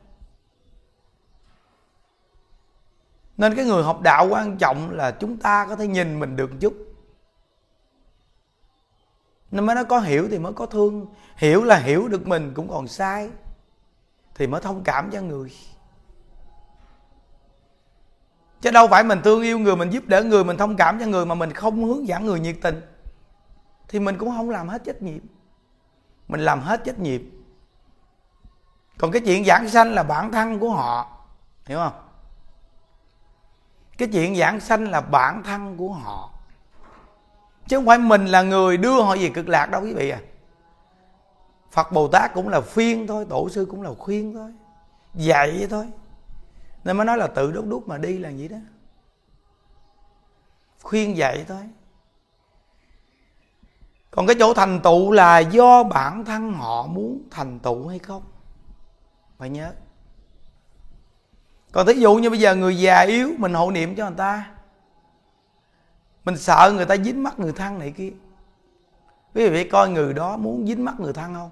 Nên 3.37 3.55
cái 3.55 3.65
người 3.65 3.83
học 3.83 4.01
đạo 4.01 4.27
quan 4.29 4.57
trọng 4.57 4.91
là 4.91 5.11
chúng 5.11 5.37
ta 5.37 5.65
có 5.69 5.75
thể 5.75 5.87
nhìn 5.87 6.19
mình 6.19 6.35
được 6.35 6.51
một 6.51 6.57
chút. 6.59 6.73
Nên 9.51 9.65
mới 9.65 9.75
nó 9.75 9.83
có 9.83 9.99
hiểu 9.99 10.27
thì 10.31 10.39
mới 10.39 10.53
có 10.53 10.65
thương. 10.65 11.05
Hiểu 11.35 11.63
là 11.63 11.77
hiểu 11.77 12.07
được 12.07 12.27
mình 12.27 12.53
cũng 12.55 12.69
còn 12.69 12.87
sai, 12.87 13.29
thì 14.35 14.47
mới 14.47 14.61
thông 14.61 14.83
cảm 14.83 15.11
cho 15.11 15.21
người. 15.21 15.51
Chứ 18.61 18.71
đâu 18.71 18.87
phải 18.87 19.03
mình 19.03 19.21
thương 19.23 19.41
yêu 19.41 19.59
người, 19.59 19.75
mình 19.75 19.89
giúp 19.89 20.03
đỡ 20.07 20.23
người, 20.23 20.43
mình 20.43 20.57
thông 20.57 20.75
cảm 20.75 20.99
cho 20.99 21.05
người 21.05 21.25
mà 21.25 21.35
mình 21.35 21.53
không 21.53 21.85
hướng 21.85 22.07
dẫn 22.07 22.25
người 22.25 22.39
nhiệt 22.39 22.57
tình, 22.61 22.81
thì 23.87 23.99
mình 23.99 24.17
cũng 24.17 24.29
không 24.29 24.49
làm 24.49 24.67
hết 24.67 24.83
trách 24.85 25.01
nhiệm 25.01 25.21
mình 26.27 26.41
làm 26.41 26.59
hết 26.59 26.81
trách 26.85 26.99
nhiệm. 26.99 27.21
Còn 28.97 29.11
cái 29.11 29.21
chuyện 29.25 29.45
giảng 29.45 29.69
sanh 29.69 29.93
là 29.93 30.03
bản 30.03 30.31
thân 30.31 30.59
của 30.59 30.69
họ. 30.69 31.17
Hiểu 31.65 31.77
không? 31.77 32.03
Cái 33.97 34.07
chuyện 34.13 34.35
giảng 34.35 34.59
sanh 34.59 34.91
là 34.91 35.01
bản 35.01 35.43
thân 35.43 35.77
của 35.77 35.93
họ. 35.93 36.33
Chứ 37.67 37.77
không 37.77 37.85
phải 37.85 37.97
mình 37.97 38.25
là 38.25 38.41
người 38.41 38.77
đưa 38.77 39.01
họ 39.01 39.15
về 39.15 39.29
cực 39.29 39.49
lạc 39.49 39.65
đâu, 39.71 39.81
quý 39.81 39.93
vị 39.93 40.09
à. 40.09 40.19
Phật 41.71 41.91
bồ 41.91 42.07
tát 42.07 42.33
cũng 42.33 42.49
là 42.49 42.61
phiên 42.61 43.07
thôi, 43.07 43.25
tổ 43.29 43.49
sư 43.49 43.67
cũng 43.69 43.81
là 43.81 43.89
khuyên 43.97 44.33
thôi. 44.33 44.53
Dạy 45.13 45.67
thôi. 45.69 45.87
Nên 46.83 46.97
mới 46.97 47.05
nói 47.05 47.17
là 47.17 47.27
tự 47.27 47.51
đốt 47.51 47.65
đúc 47.65 47.87
mà 47.87 47.97
đi 47.97 48.17
là 48.17 48.29
gì 48.29 48.47
đó. 48.47 48.57
Khuyên 50.81 51.17
dạy 51.17 51.45
thôi 51.47 51.69
còn 54.17 54.27
cái 54.27 54.35
chỗ 54.39 54.53
thành 54.53 54.79
tựu 54.83 55.11
là 55.11 55.39
do 55.39 55.83
bản 55.83 56.25
thân 56.25 56.53
họ 56.53 56.87
muốn 56.87 57.21
thành 57.31 57.59
tựu 57.59 57.87
hay 57.87 57.99
không? 57.99 58.23
Phải 59.37 59.49
nhớ. 59.49 59.73
Còn 61.71 61.87
thí 61.87 61.93
dụ 61.93 62.15
như 62.15 62.29
bây 62.29 62.39
giờ 62.39 62.55
người 62.55 62.79
già 62.79 62.99
yếu, 62.99 63.31
mình 63.37 63.53
hộ 63.53 63.71
niệm 63.71 63.95
cho 63.95 64.05
người 64.05 64.17
ta. 64.17 64.51
Mình 66.25 66.37
sợ 66.37 66.73
người 66.75 66.85
ta 66.85 66.97
dính 66.97 67.23
mắt 67.23 67.39
người 67.39 67.51
thân 67.51 67.79
này 67.79 67.91
kia. 67.91 68.11
Quý 69.35 69.49
vị 69.49 69.69
coi 69.69 69.89
người 69.89 70.13
đó 70.13 70.37
muốn 70.37 70.67
dính 70.67 70.85
mắt 70.85 70.99
người 70.99 71.13
thân 71.13 71.33
không? 71.33 71.51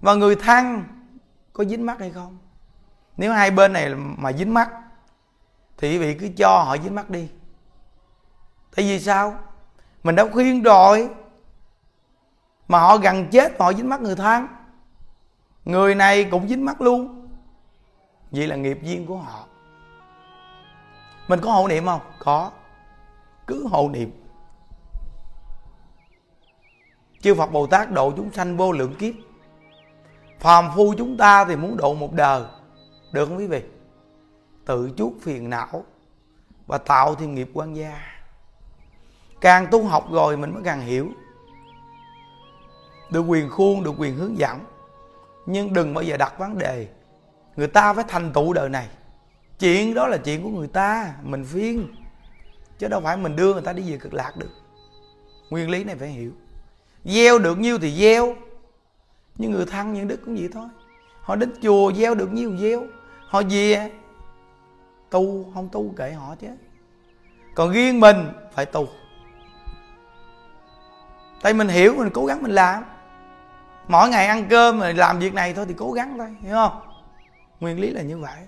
Và 0.00 0.14
người 0.14 0.36
thân 0.36 0.84
có 1.52 1.64
dính 1.64 1.86
mắt 1.86 1.98
hay 1.98 2.10
không? 2.10 2.38
Nếu 3.16 3.32
hai 3.32 3.50
bên 3.50 3.72
này 3.72 3.94
mà 3.94 4.32
dính 4.32 4.54
mắt, 4.54 4.70
thì 5.78 5.90
quý 5.90 5.98
vị 5.98 6.14
cứ 6.14 6.28
cho 6.36 6.62
họ 6.62 6.76
dính 6.78 6.94
mắt 6.94 7.10
đi. 7.10 7.28
Tại 8.76 8.84
vì 8.84 9.00
sao? 9.00 9.38
Mình 10.02 10.16
đã 10.16 10.28
khuyên 10.32 10.62
rồi 10.62 11.10
mà 12.70 12.78
họ 12.78 12.96
gần 12.96 13.28
chết, 13.30 13.60
họ 13.60 13.72
dính 13.72 13.88
mắt 13.88 14.00
người 14.00 14.16
thân 14.16 14.46
người 15.64 15.94
này 15.94 16.24
cũng 16.24 16.48
dính 16.48 16.64
mắt 16.64 16.80
luôn. 16.80 17.28
Vậy 18.30 18.46
là 18.46 18.56
nghiệp 18.56 18.78
duyên 18.82 19.06
của 19.06 19.16
họ. 19.16 19.46
Mình 21.28 21.40
có 21.42 21.52
hộ 21.52 21.68
niệm 21.68 21.86
không? 21.86 22.00
Có. 22.18 22.50
Cứ 23.46 23.66
hộ 23.66 23.88
niệm. 23.88 24.10
Chư 27.20 27.34
phật 27.34 27.52
bồ 27.52 27.66
tát 27.66 27.90
độ 27.90 28.12
chúng 28.16 28.32
sanh 28.32 28.56
vô 28.56 28.72
lượng 28.72 28.94
kiếp. 28.94 29.14
Phàm 30.38 30.70
phu 30.76 30.94
chúng 30.98 31.16
ta 31.16 31.44
thì 31.44 31.56
muốn 31.56 31.76
độ 31.76 31.94
một 31.94 32.12
đời. 32.12 32.42
Được 33.12 33.26
không 33.26 33.38
quý 33.38 33.46
vị? 33.46 33.62
Tự 34.64 34.90
chuốc 34.96 35.12
phiền 35.22 35.50
não 35.50 35.84
và 36.66 36.78
tạo 36.78 37.14
thêm 37.14 37.34
nghiệp 37.34 37.50
quan 37.54 37.76
gia. 37.76 38.00
Càng 39.40 39.66
tu 39.70 39.84
học 39.84 40.12
rồi 40.12 40.36
mình 40.36 40.54
mới 40.54 40.62
càng 40.64 40.80
hiểu 40.80 41.08
được 43.10 43.20
quyền 43.20 43.50
khuôn, 43.50 43.82
được 43.82 43.94
quyền 43.98 44.16
hướng 44.16 44.38
dẫn. 44.38 44.58
Nhưng 45.46 45.72
đừng 45.72 45.94
bao 45.94 46.02
giờ 46.02 46.16
đặt 46.16 46.38
vấn 46.38 46.58
đề. 46.58 46.88
Người 47.56 47.68
ta 47.68 47.92
phải 47.94 48.04
thành 48.08 48.32
tựu 48.32 48.52
đời 48.52 48.68
này. 48.68 48.88
Chuyện 49.58 49.94
đó 49.94 50.06
là 50.06 50.16
chuyện 50.16 50.42
của 50.42 50.48
người 50.48 50.68
ta, 50.68 51.14
mình 51.22 51.44
phiên. 51.44 51.94
Chứ 52.78 52.88
đâu 52.88 53.00
phải 53.00 53.16
mình 53.16 53.36
đưa 53.36 53.52
người 53.52 53.62
ta 53.62 53.72
đi 53.72 53.92
về 53.92 53.98
cực 53.98 54.14
lạc 54.14 54.36
được. 54.36 54.50
Nguyên 55.50 55.70
lý 55.70 55.84
này 55.84 55.96
phải 55.96 56.08
hiểu. 56.08 56.32
Gieo 57.04 57.38
được 57.38 57.58
nhiêu 57.58 57.78
thì 57.78 57.90
gieo. 57.90 58.34
Nhưng 59.36 59.52
người 59.52 59.66
thân, 59.66 59.92
những 59.92 60.08
đức 60.08 60.20
cũng 60.24 60.36
vậy 60.36 60.48
thôi. 60.52 60.68
Họ 61.20 61.36
đến 61.36 61.52
chùa, 61.62 61.92
gieo 61.92 62.14
được 62.14 62.32
nhiêu 62.32 62.56
gieo. 62.56 62.82
Họ 63.26 63.42
về, 63.50 63.90
tu, 65.10 65.50
không 65.54 65.68
tu 65.72 65.94
kệ 65.96 66.12
họ 66.12 66.34
chứ. 66.40 66.48
Còn 67.54 67.72
riêng 67.72 68.00
mình 68.00 68.16
phải 68.52 68.66
tu. 68.66 68.88
Tại 71.42 71.54
mình 71.54 71.68
hiểu, 71.68 71.94
mình 71.96 72.10
cố 72.14 72.26
gắng 72.26 72.42
mình 72.42 72.52
làm 72.52 72.84
mỗi 73.90 74.08
ngày 74.08 74.26
ăn 74.26 74.46
cơm 74.50 74.80
rồi 74.80 74.94
làm 74.94 75.18
việc 75.18 75.34
này 75.34 75.54
thôi 75.54 75.64
thì 75.68 75.74
cố 75.78 75.92
gắng 75.92 76.18
thôi, 76.18 76.28
hiểu 76.40 76.54
không? 76.54 76.80
Nguyên 77.60 77.80
lý 77.80 77.90
là 77.90 78.02
như 78.02 78.18
vậy. 78.18 78.38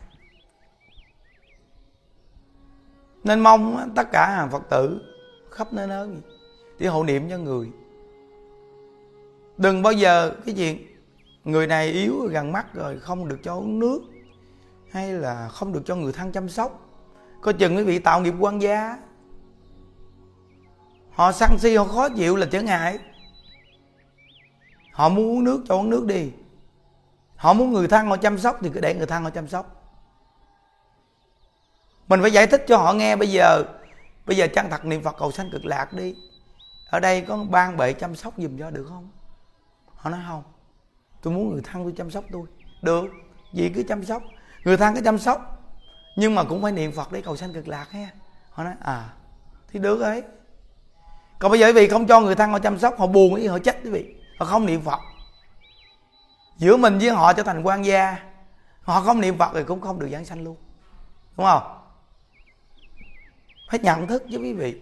Nên 3.24 3.40
mong 3.40 3.92
tất 3.96 4.12
cả 4.12 4.26
hàng 4.36 4.50
phật 4.50 4.62
tử 4.70 5.00
khắp 5.50 5.72
nơi 5.72 5.86
nơi 5.86 6.08
thì 6.78 6.86
hộ 6.86 7.04
niệm 7.04 7.30
cho 7.30 7.38
người. 7.38 7.70
Đừng 9.56 9.82
bao 9.82 9.92
giờ 9.92 10.32
cái 10.46 10.54
chuyện 10.54 10.86
người 11.44 11.66
này 11.66 11.88
yếu 11.88 12.28
gần 12.30 12.52
mắt 12.52 12.74
rồi 12.74 12.98
không 13.00 13.28
được 13.28 13.38
cho 13.42 13.54
uống 13.54 13.78
nước, 13.78 14.00
hay 14.90 15.12
là 15.12 15.48
không 15.48 15.72
được 15.72 15.82
cho 15.84 15.96
người 15.96 16.12
thân 16.12 16.32
chăm 16.32 16.48
sóc. 16.48 16.88
Có 17.40 17.52
chừng 17.52 17.76
quý 17.76 17.84
vị 17.84 17.98
tạo 17.98 18.20
nghiệp 18.20 18.34
quan 18.40 18.62
gia, 18.62 18.98
họ 21.10 21.32
săn 21.32 21.58
si, 21.58 21.76
họ 21.76 21.84
khó 21.84 22.08
chịu 22.08 22.36
là 22.36 22.46
trở 22.50 22.62
ngại 22.62 22.98
họ 24.92 25.08
muốn 25.08 25.26
uống 25.26 25.44
nước 25.44 25.64
cho 25.68 25.74
uống 25.74 25.90
nước 25.90 26.06
đi. 26.06 26.30
Họ 27.36 27.52
muốn 27.52 27.72
người 27.72 27.88
thân 27.88 28.06
họ 28.06 28.16
chăm 28.16 28.38
sóc 28.38 28.58
thì 28.60 28.70
cứ 28.74 28.80
để 28.80 28.94
người 28.94 29.06
thân 29.06 29.22
họ 29.24 29.30
chăm 29.30 29.48
sóc. 29.48 29.94
Mình 32.08 32.20
phải 32.20 32.30
giải 32.30 32.46
thích 32.46 32.64
cho 32.68 32.76
họ 32.76 32.92
nghe 32.92 33.16
bây 33.16 33.30
giờ. 33.30 33.62
Bây 34.26 34.36
giờ 34.36 34.46
chân 34.54 34.70
thật 34.70 34.84
niệm 34.84 35.02
phật 35.02 35.16
cầu 35.18 35.32
sanh 35.32 35.50
cực 35.52 35.64
lạc 35.64 35.92
đi. 35.92 36.14
Ở 36.90 37.00
đây 37.00 37.20
có 37.20 37.44
ban 37.50 37.76
bệ 37.76 37.92
chăm 37.92 38.16
sóc 38.16 38.34
giùm 38.36 38.58
cho 38.58 38.70
được 38.70 38.86
không? 38.88 39.08
Họ 39.94 40.10
nói 40.10 40.20
không. 40.28 40.42
Tôi 41.22 41.34
muốn 41.34 41.50
người 41.52 41.60
thân 41.64 41.82
tôi 41.82 41.92
chăm 41.96 42.10
sóc 42.10 42.24
tôi. 42.32 42.46
Được. 42.82 43.04
Gì 43.52 43.70
cứ 43.74 43.82
chăm 43.88 44.04
sóc. 44.04 44.22
Người 44.64 44.76
thân 44.76 44.94
cứ 44.94 45.00
chăm 45.00 45.18
sóc. 45.18 45.58
Nhưng 46.16 46.34
mà 46.34 46.44
cũng 46.44 46.62
phải 46.62 46.72
niệm 46.72 46.92
phật 46.92 47.12
để 47.12 47.20
cầu 47.20 47.36
sanh 47.36 47.52
cực 47.52 47.68
lạc 47.68 47.90
ha. 47.90 48.08
Họ 48.50 48.64
nói 48.64 48.74
à 48.80 49.08
thì 49.72 49.78
được 49.78 50.00
ấy 50.00 50.22
còn 51.38 51.50
bây 51.50 51.60
giờ 51.60 51.72
vì 51.74 51.88
không 51.88 52.06
cho 52.06 52.20
người 52.20 52.34
thân 52.34 52.50
họ 52.50 52.58
chăm 52.58 52.78
sóc, 52.78 52.98
họ 52.98 53.06
buồn 53.06 53.34
ý, 53.34 53.46
họ 53.46 53.58
chết 53.58 53.76
quý 53.84 53.90
vị 53.90 54.14
họ 54.38 54.46
không 54.46 54.66
niệm 54.66 54.82
phật. 54.82 55.00
Giữa 56.56 56.76
mình 56.76 56.98
với 56.98 57.10
họ 57.10 57.32
trở 57.32 57.42
thành 57.42 57.62
quan 57.62 57.84
gia, 57.84 58.16
họ 58.82 59.00
không 59.00 59.20
niệm 59.20 59.38
phật 59.38 59.50
thì 59.54 59.64
cũng 59.64 59.80
không 59.80 59.98
được 59.98 60.08
giảng 60.12 60.24
sanh 60.24 60.44
luôn. 60.44 60.56
Đúng 61.36 61.46
không? 61.46 61.78
Phải 63.70 63.80
nhận 63.80 64.06
thức 64.06 64.22
chứ 64.30 64.38
quý 64.38 64.52
vị. 64.52 64.80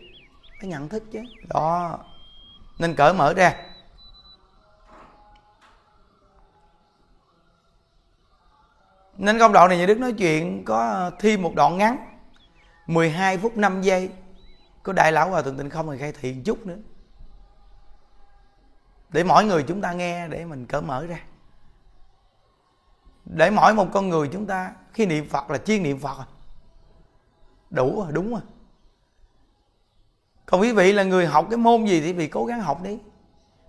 Phải 0.61 0.69
nhận 0.69 0.89
thức 0.89 1.05
chứ. 1.13 1.21
Đó. 1.49 1.99
Nên 2.79 2.95
cởi 2.95 3.15
mở 3.15 3.35
ra. 3.35 3.55
Nên 9.17 9.39
công 9.39 9.53
đoạn 9.53 9.69
này 9.69 9.79
nhà 9.79 9.87
Đức 9.87 9.99
nói 9.99 10.13
chuyện 10.13 10.65
có 10.65 11.11
thêm 11.19 11.43
một 11.43 11.53
đoạn 11.55 11.79
ngắn 11.79 11.97
12 12.87 13.39
phút 13.39 13.57
5 13.57 13.83
giây. 13.83 14.11
Có 14.83 14.93
đại 14.93 15.13
lão 15.13 15.31
hòa 15.31 15.43
thượng 15.43 15.57
tịnh 15.57 15.71
không 15.71 15.91
thì 15.91 15.99
khai 15.99 16.13
thị 16.13 16.33
một 16.33 16.43
chút 16.45 16.67
nữa 16.67 16.77
để 19.13 19.25
mỗi 19.25 19.45
người 19.45 19.63
chúng 19.63 19.81
ta 19.81 19.93
nghe, 19.93 20.29
để 20.29 20.45
mình 20.45 20.67
cởi 20.67 20.83
mở 20.83 21.07
ra. 21.07 21.21
Để 23.25 23.51
mỗi 23.51 23.75
một 23.75 23.87
con 23.93 24.09
người 24.09 24.29
chúng 24.33 24.47
ta, 24.47 24.73
khi 24.93 25.07
niệm 25.07 25.29
phật 25.29 25.51
là 25.51 25.59
chuyên 25.59 25.83
niệm 25.83 25.99
phật 25.99 26.19
à. 26.19 26.27
đủ 27.71 28.03
rồi 28.03 28.13
đúng 28.13 28.31
rồi 28.31 28.41
còn 30.51 30.61
quý 30.61 30.73
vị 30.73 30.93
là 30.93 31.03
người 31.03 31.27
học 31.27 31.47
cái 31.51 31.57
môn 31.57 31.85
gì 31.85 32.01
thì 32.01 32.07
quý 32.07 32.13
vị 32.13 32.29
cố 32.29 32.45
gắng 32.45 32.61
học 32.61 32.83
đi. 32.83 32.99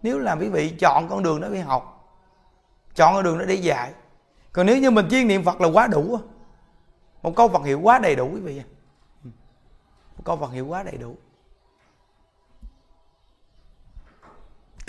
Nếu 0.01 0.19
là 0.19 0.35
quý 0.35 0.49
vị 0.49 0.75
chọn 0.79 1.07
con 1.09 1.23
đường 1.23 1.41
đó 1.41 1.47
đi 1.47 1.59
học, 1.59 2.09
chọn 2.95 3.13
con 3.13 3.23
đường 3.23 3.39
đó 3.39 3.45
để 3.45 3.55
dạy. 3.55 3.93
Còn 4.51 4.65
nếu 4.65 4.77
như 4.77 4.91
mình 4.91 5.07
chuyên 5.09 5.27
niệm 5.27 5.43
phật 5.43 5.61
là 5.61 5.67
quá 5.67 5.87
đủ 5.87 6.19
một 7.21 7.35
câu 7.35 7.47
phật 7.47 7.65
hiệu 7.65 7.79
quá 7.79 7.99
đầy 7.99 8.15
đủ 8.15 8.29
quý 8.33 8.39
vị 8.39 8.61
một 10.17 10.23
câu 10.25 10.37
phật 10.37 10.51
hiệu 10.51 10.67
quá 10.67 10.83
đầy 10.83 10.97
đủ. 10.97 11.15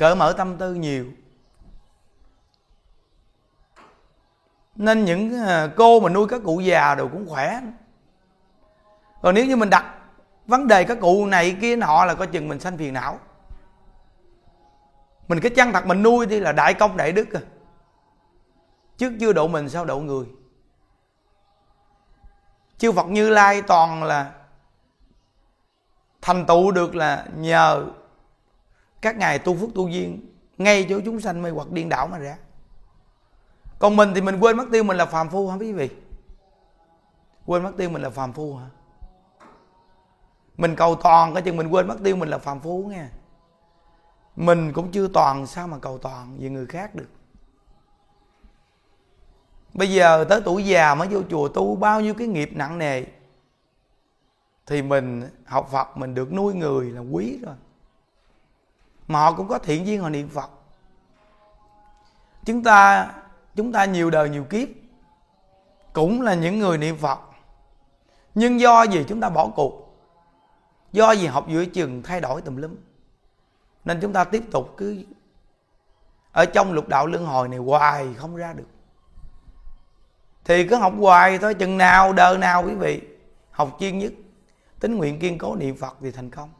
Cỡ 0.02 0.14
mở 0.14 0.32
tâm 0.32 0.56
tư 0.58 0.74
nhiều. 0.74 1.06
Nên 4.74 5.04
những 5.04 5.38
à, 5.46 5.68
cô 5.76 6.00
mà 6.00 6.08
nuôi 6.08 6.28
các 6.28 6.40
cụ 6.44 6.60
già 6.60 6.94
đều 6.94 7.08
cũng 7.08 7.28
khỏe. 7.28 7.60
Còn 9.22 9.34
nếu 9.34 9.46
như 9.46 9.56
mình 9.56 9.70
đặt 9.70 9.94
vấn 10.46 10.68
đề 10.68 10.84
các 10.84 10.98
cụ 11.00 11.26
này 11.26 11.56
kia 11.60 11.76
nọ 11.76 12.04
là 12.04 12.14
coi 12.14 12.26
chừng 12.26 12.48
mình 12.48 12.60
sanh 12.60 12.78
phiền 12.78 12.94
não. 12.94 13.18
Mình 15.28 15.40
cái 15.40 15.52
chân 15.56 15.72
thật 15.72 15.86
mình 15.86 16.02
nuôi 16.02 16.26
đi 16.26 16.40
là 16.40 16.52
đại 16.52 16.74
công 16.74 16.96
đại 16.96 17.12
đức 17.12 17.32
à. 17.32 17.40
Trước 18.98 19.12
chưa 19.20 19.32
độ 19.32 19.48
mình 19.48 19.68
sao 19.68 19.84
độ 19.84 19.98
người. 19.98 20.26
Chư 22.78 22.92
phật 22.92 23.06
như 23.06 23.30
lai 23.30 23.62
toàn 23.62 24.04
là 24.04 24.32
thành 26.22 26.46
tựu 26.46 26.70
được 26.70 26.94
là 26.94 27.26
nhờ 27.36 27.86
các 29.02 29.16
ngài 29.16 29.38
tu 29.38 29.56
phước 29.56 29.74
tu 29.74 29.88
duyên, 29.88 30.34
ngay 30.58 30.86
chỗ 30.88 31.00
chúng 31.04 31.20
sanh 31.20 31.42
mê 31.42 31.50
hoặc 31.50 31.70
điên 31.70 31.88
đảo 31.88 32.06
mà 32.06 32.18
ra. 32.18 32.36
Còn 33.78 33.96
mình 33.96 34.12
thì 34.14 34.20
mình 34.20 34.40
quên 34.40 34.56
mất 34.56 34.64
tiêu 34.72 34.84
mình 34.84 34.96
là 34.96 35.06
phàm 35.06 35.28
phu 35.28 35.48
hả 35.48 35.56
quý 35.56 35.72
vị? 35.72 35.90
Quên 37.46 37.62
mất 37.62 37.72
tiêu 37.76 37.90
mình 37.90 38.02
là 38.02 38.10
phàm 38.10 38.32
phu 38.32 38.56
hả? 38.56 38.66
Mình 40.56 40.76
cầu 40.76 40.94
toàn 40.94 41.34
cái 41.34 41.42
chừng 41.42 41.56
mình 41.56 41.68
quên 41.68 41.88
mất 41.88 41.96
tiêu 42.04 42.16
mình 42.16 42.28
là 42.28 42.38
phàm 42.38 42.60
phu 42.60 42.86
nghe. 42.88 43.06
Mình 44.36 44.72
cũng 44.72 44.90
chưa 44.90 45.08
toàn, 45.08 45.46
sao 45.46 45.68
mà 45.68 45.78
cầu 45.78 45.98
toàn 45.98 46.36
về 46.38 46.50
người 46.50 46.66
khác 46.66 46.94
được? 46.94 47.08
Bây 49.74 49.90
giờ 49.90 50.24
tới 50.28 50.40
tuổi 50.44 50.64
già 50.64 50.94
mới 50.94 51.08
vô 51.08 51.22
chùa 51.30 51.48
tu, 51.48 51.76
bao 51.76 52.00
nhiêu 52.00 52.14
cái 52.14 52.26
nghiệp 52.26 52.50
nặng 52.54 52.78
nề, 52.78 53.04
thì 54.66 54.82
mình 54.82 55.22
học 55.44 55.68
phật 55.72 55.96
mình 55.96 56.14
được 56.14 56.32
nuôi 56.32 56.54
người 56.54 56.90
là 56.90 57.00
quý 57.00 57.38
rồi 57.42 57.54
mà 59.12 59.20
họ 59.20 59.32
cũng 59.32 59.48
có 59.48 59.58
thiện 59.58 59.86
duyên, 59.86 60.00
họ 60.00 60.08
niệm 60.08 60.28
phật. 60.28 60.50
Chúng 62.44 62.62
ta 62.62 63.10
chúng 63.54 63.72
ta 63.72 63.84
nhiều 63.84 64.10
đời 64.10 64.30
nhiều 64.30 64.44
kiếp 64.44 64.68
cũng 65.92 66.22
là 66.22 66.34
những 66.34 66.58
người 66.58 66.78
niệm 66.78 66.96
phật. 66.96 67.20
Nhưng 68.34 68.60
do 68.60 68.82
gì 68.82 69.04
chúng 69.08 69.20
ta 69.20 69.28
bỏ 69.28 69.48
cuộc? 69.56 69.98
Do 70.92 71.12
gì 71.12 71.26
học 71.26 71.48
giữa 71.48 71.64
chừng 71.64 72.02
thay 72.02 72.20
đổi 72.20 72.42
tùm 72.42 72.56
lum? 72.56 72.76
Nên 73.84 74.00
chúng 74.00 74.12
ta 74.12 74.24
tiếp 74.24 74.42
tục 74.52 74.74
cứ 74.76 75.04
ở 76.32 76.44
trong 76.44 76.72
lục 76.72 76.88
đạo 76.88 77.06
luân 77.06 77.26
hồi 77.26 77.48
này 77.48 77.58
hoài 77.58 78.14
không 78.16 78.36
ra 78.36 78.52
được. 78.52 78.68
Thì 80.44 80.68
cứ 80.68 80.76
học 80.76 80.92
hoài 80.98 81.38
thôi, 81.38 81.54
chừng 81.54 81.78
nào, 81.78 82.12
đời 82.12 82.38
nào 82.38 82.64
quý 82.66 82.74
vị 82.74 83.00
học 83.50 83.76
chuyên 83.80 83.98
nhất 83.98 84.12
tính 84.80 84.96
nguyện 84.96 85.18
kiên 85.18 85.38
cố 85.38 85.56
niệm 85.56 85.76
phật 85.76 85.96
thì 86.00 86.10
thành 86.10 86.30
công. 86.30 86.50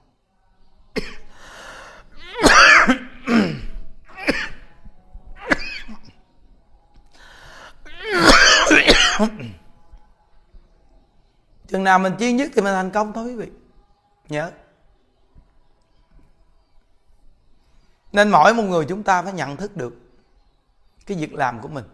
chừng 11.69 11.85
nào 11.85 11.99
mình 11.99 12.13
chuyên 12.19 12.37
nhất 12.37 12.51
thì 12.55 12.63
mình 12.63 12.75
thành 12.75 12.91
công 12.91 13.13
thôi 13.13 13.25
quý 13.25 13.37
vị. 13.37 13.51
Nhớ. 14.29 14.51
Nên 18.13 18.31
mỗi 18.31 18.55
một 18.55 18.63
người 18.63 18.85
chúng 18.89 19.03
ta 19.03 19.23
phải 19.23 19.33
nhận 19.33 19.57
thức 19.57 19.77
được 19.77 19.95
cái 21.07 21.17
việc 21.17 21.35
làm 21.35 21.61
của 21.61 21.69
mình. 21.69 21.85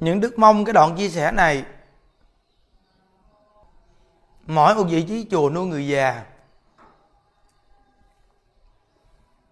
Những 0.00 0.20
đức 0.20 0.38
mong 0.38 0.64
cái 0.64 0.72
đoạn 0.72 0.96
chia 0.96 1.08
sẻ 1.08 1.32
này, 1.32 1.64
mỗi 4.46 4.74
một 4.74 4.84
vị 4.90 5.04
trí 5.08 5.26
chùa 5.30 5.50
nuôi 5.50 5.66
người 5.66 5.88
già 5.88 6.24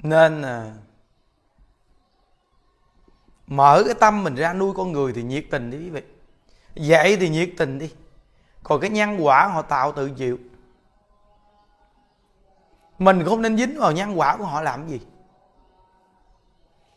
nên 0.03 0.43
à, 0.43 0.73
mở 3.47 3.83
cái 3.87 3.95
tâm 3.95 4.25
mình 4.25 4.35
ra 4.35 4.53
nuôi 4.53 4.75
con 4.77 4.93
người 4.93 5.13
thì 5.13 5.23
nhiệt 5.23 5.45
tình 5.51 5.71
đi 5.71 5.79
quý 5.79 5.91
vị. 5.91 6.03
Dạy 6.75 7.17
thì 7.17 7.29
nhiệt 7.29 7.51
tình 7.59 7.79
đi. 7.79 7.95
Còn 8.63 8.81
cái 8.81 8.91
nhân 8.91 9.17
quả 9.21 9.47
họ 9.47 9.63
tạo 9.63 9.93
tự 9.93 10.11
chịu. 10.11 10.39
Mình 12.99 13.25
không 13.25 13.43
nên 13.43 13.57
dính 13.57 13.79
vào 13.79 13.93
nhân 13.93 14.19
quả 14.19 14.37
của 14.37 14.45
họ 14.45 14.61
làm 14.61 14.89
gì. 14.89 15.01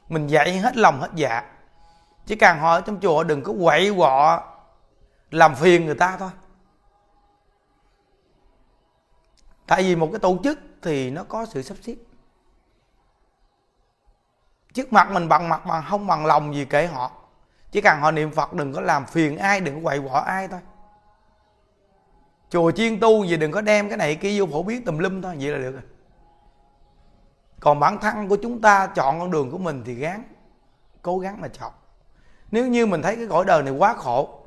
Mình 0.09 0.27
dạy 0.27 0.57
hết 0.57 0.77
lòng 0.77 0.99
hết 0.99 1.09
dạ. 1.15 1.43
Chỉ 2.25 2.35
cần 2.35 2.59
họ 2.59 2.73
ở 2.73 2.81
trong 2.81 2.99
chùa 3.01 3.23
đừng 3.23 3.43
có 3.43 3.53
quậy 3.61 3.93
quọ 3.97 4.43
làm 5.31 5.55
phiền 5.55 5.85
người 5.85 5.95
ta 5.95 6.17
thôi. 6.17 6.29
Tại 9.67 9.83
vì 9.83 9.95
một 9.95 10.09
cái 10.11 10.19
tổ 10.19 10.37
chức 10.43 10.59
thì 10.81 11.09
nó 11.09 11.23
có 11.23 11.45
sự 11.45 11.61
sắp 11.61 11.77
xếp 11.81 11.95
trước 14.73 14.93
mặt 14.93 15.11
mình 15.11 15.29
bằng 15.29 15.49
mặt 15.49 15.65
mà 15.65 15.81
không 15.81 16.07
bằng 16.07 16.25
lòng 16.25 16.55
gì 16.55 16.65
kể 16.65 16.87
họ. 16.87 17.11
Chỉ 17.71 17.81
cần 17.81 17.99
họ 17.99 18.11
niệm 18.11 18.31
phật, 18.31 18.53
đừng 18.53 18.73
có 18.73 18.81
làm 18.81 19.05
phiền 19.05 19.37
ai, 19.37 19.61
đừng 19.61 19.75
có 19.75 19.81
quậy 19.83 19.99
quọ 19.99 20.19
ai 20.19 20.47
thôi. 20.47 20.59
Chùa 22.49 22.71
chiên 22.71 22.99
tu 22.99 23.25
gì 23.25 23.37
đừng 23.37 23.51
có 23.51 23.61
đem 23.61 23.89
cái 23.89 23.97
này 23.97 24.15
kia 24.15 24.39
vô 24.39 24.45
phổ 24.51 24.63
biến 24.63 24.85
tùm 24.85 24.97
lum 24.97 25.21
thôi, 25.21 25.35
vậy 25.39 25.51
là 25.51 25.57
được 25.57 25.71
rồi. 25.71 25.81
Còn 27.59 27.79
bản 27.79 27.99
thân 27.99 28.27
của 28.27 28.37
chúng 28.43 28.61
ta 28.61 28.87
chọn 28.87 29.19
con 29.19 29.31
đường 29.31 29.51
của 29.51 29.57
mình 29.57 29.83
thì 29.85 29.95
gắng 29.95 30.23
cố 31.01 31.19
gắng 31.19 31.41
mà 31.41 31.47
chọn. 31.47 31.71
Nếu 32.51 32.67
như 32.67 32.85
mình 32.85 33.01
thấy 33.01 33.15
cái 33.15 33.27
cõi 33.27 33.45
đời 33.45 33.63
này 33.63 33.73
quá 33.73 33.93
khổ, 33.93 34.39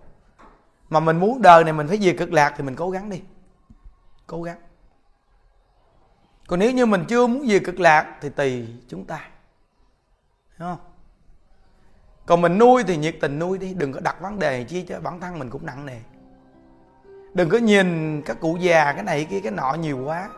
mà 0.88 1.00
mình 1.00 1.20
muốn 1.20 1.42
đời 1.42 1.64
này 1.64 1.72
mình 1.72 1.88
phải 1.88 1.98
về 2.00 2.14
cực 2.18 2.32
lạc 2.32 2.54
thì 2.56 2.64
mình 2.64 2.76
cố 2.76 2.90
gắng 2.90 3.10
đi. 3.10 3.22
Cố 4.26 4.42
gắng. 4.42 4.58
Còn 6.46 6.58
nếu 6.58 6.72
như 6.72 6.86
mình 6.86 7.04
chưa 7.08 7.26
muốn 7.26 7.46
về 7.48 7.58
cực 7.58 7.80
lạc 7.80 8.18
thì 8.20 8.28
tùy 8.28 8.68
chúng 8.88 9.04
ta. 9.04 9.28
Đúng 10.58 10.68
không? 10.68 10.78
Còn 12.26 12.40
mình 12.40 12.58
nuôi 12.58 12.84
thì 12.86 12.96
nhiệt 12.96 13.16
tình 13.20 13.38
nuôi 13.38 13.58
đi, 13.58 13.74
đừng 13.74 13.92
có 13.92 14.00
đặt 14.00 14.20
vấn 14.20 14.38
đề 14.38 14.64
chi 14.64 14.82
cho 14.82 15.00
bản 15.00 15.20
thân 15.20 15.38
mình 15.38 15.50
cũng 15.50 15.66
nặng 15.66 15.86
nề. 15.86 16.00
Đừng 17.34 17.48
có 17.48 17.58
nhìn 17.58 18.22
các 18.22 18.40
cụ 18.40 18.56
già, 18.60 18.92
cái 18.92 19.02
này 19.02 19.24
kia, 19.24 19.40
cái 19.40 19.52
nọ 19.52 19.74
nhiều 19.74 20.04
quá. 20.04 20.28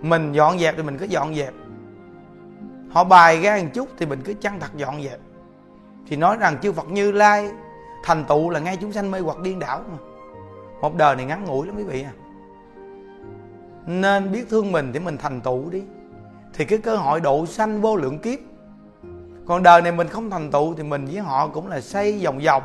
Mình 0.00 0.32
dọn 0.32 0.58
dẹp 0.58 0.76
thì 0.76 0.82
mình 0.82 0.98
cứ 0.98 1.04
dọn 1.04 1.34
dẹp. 1.34 1.54
Họ 2.90 3.04
bài 3.04 3.40
ra 3.40 3.58
một 3.62 3.68
chút 3.74 3.88
thì 3.98 4.06
mình 4.06 4.20
cứ 4.24 4.34
chăng 4.40 4.60
thật 4.60 4.70
dọn 4.76 5.02
dẹp. 5.02 5.18
Thì 6.06 6.16
nói 6.16 6.36
rằng 6.40 6.58
chư 6.62 6.72
Phật 6.72 6.88
Như 6.88 7.12
Lai, 7.12 7.50
thành 8.04 8.24
tựu 8.24 8.50
là 8.50 8.60
ngay 8.60 8.76
chúng 8.80 8.92
sanh 8.92 9.10
mê 9.10 9.20
hoặc 9.20 9.40
điên 9.40 9.58
đảo 9.58 9.82
mà. 9.92 9.98
Một 10.80 10.96
đời 10.96 11.16
này 11.16 11.24
ngắn 11.24 11.44
ngủi 11.44 11.66
lắm 11.66 11.76
quý 11.76 11.84
vị 11.84 12.02
à. 12.02 12.12
Nên 13.86 14.32
biết 14.32 14.46
thương 14.50 14.72
mình 14.72 14.90
thì 14.92 14.98
mình 14.98 15.18
thành 15.18 15.40
tựu 15.40 15.70
đi 15.70 15.82
thì 16.56 16.64
cái 16.64 16.78
cơ 16.78 16.96
hội 16.96 17.20
độ 17.20 17.46
sanh 17.46 17.80
vô 17.80 17.96
lượng 17.96 18.18
kiếp. 18.18 18.38
Còn 19.46 19.62
đời 19.62 19.82
này 19.82 19.92
mình 19.92 20.08
không 20.08 20.30
thành 20.30 20.50
tựu 20.50 20.74
thì 20.74 20.82
mình 20.82 21.04
với 21.04 21.18
họ 21.18 21.48
cũng 21.48 21.68
là 21.68 21.80
xây 21.80 22.24
vòng 22.24 22.38
vòng. 22.38 22.62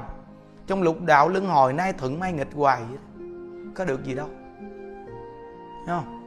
Trong 0.68 0.82
lục 0.82 1.02
đạo 1.02 1.30
luân 1.30 1.46
hồi 1.46 1.74
nay 1.74 1.94
thuận 1.94 2.20
mai 2.20 2.34
nghịch 2.34 2.54
hoài. 2.56 2.82
Vậy. 2.90 2.98
có 3.76 3.86
được 3.86 4.04
gì 4.04 4.16
đâu. 4.16 4.28
Thấy 5.86 5.96
không? 5.98 6.18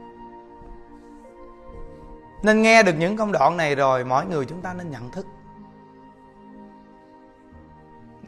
Nên 2.43 2.61
nghe 2.61 2.83
được 2.83 2.93
những 2.99 3.17
công 3.17 3.31
đoạn 3.31 3.57
này 3.57 3.75
rồi, 3.75 4.05
mỗi 4.05 4.25
người 4.25 4.45
chúng 4.45 4.61
ta 4.61 4.73
nên 4.73 4.91
nhận 4.91 5.11
thức. 5.11 5.25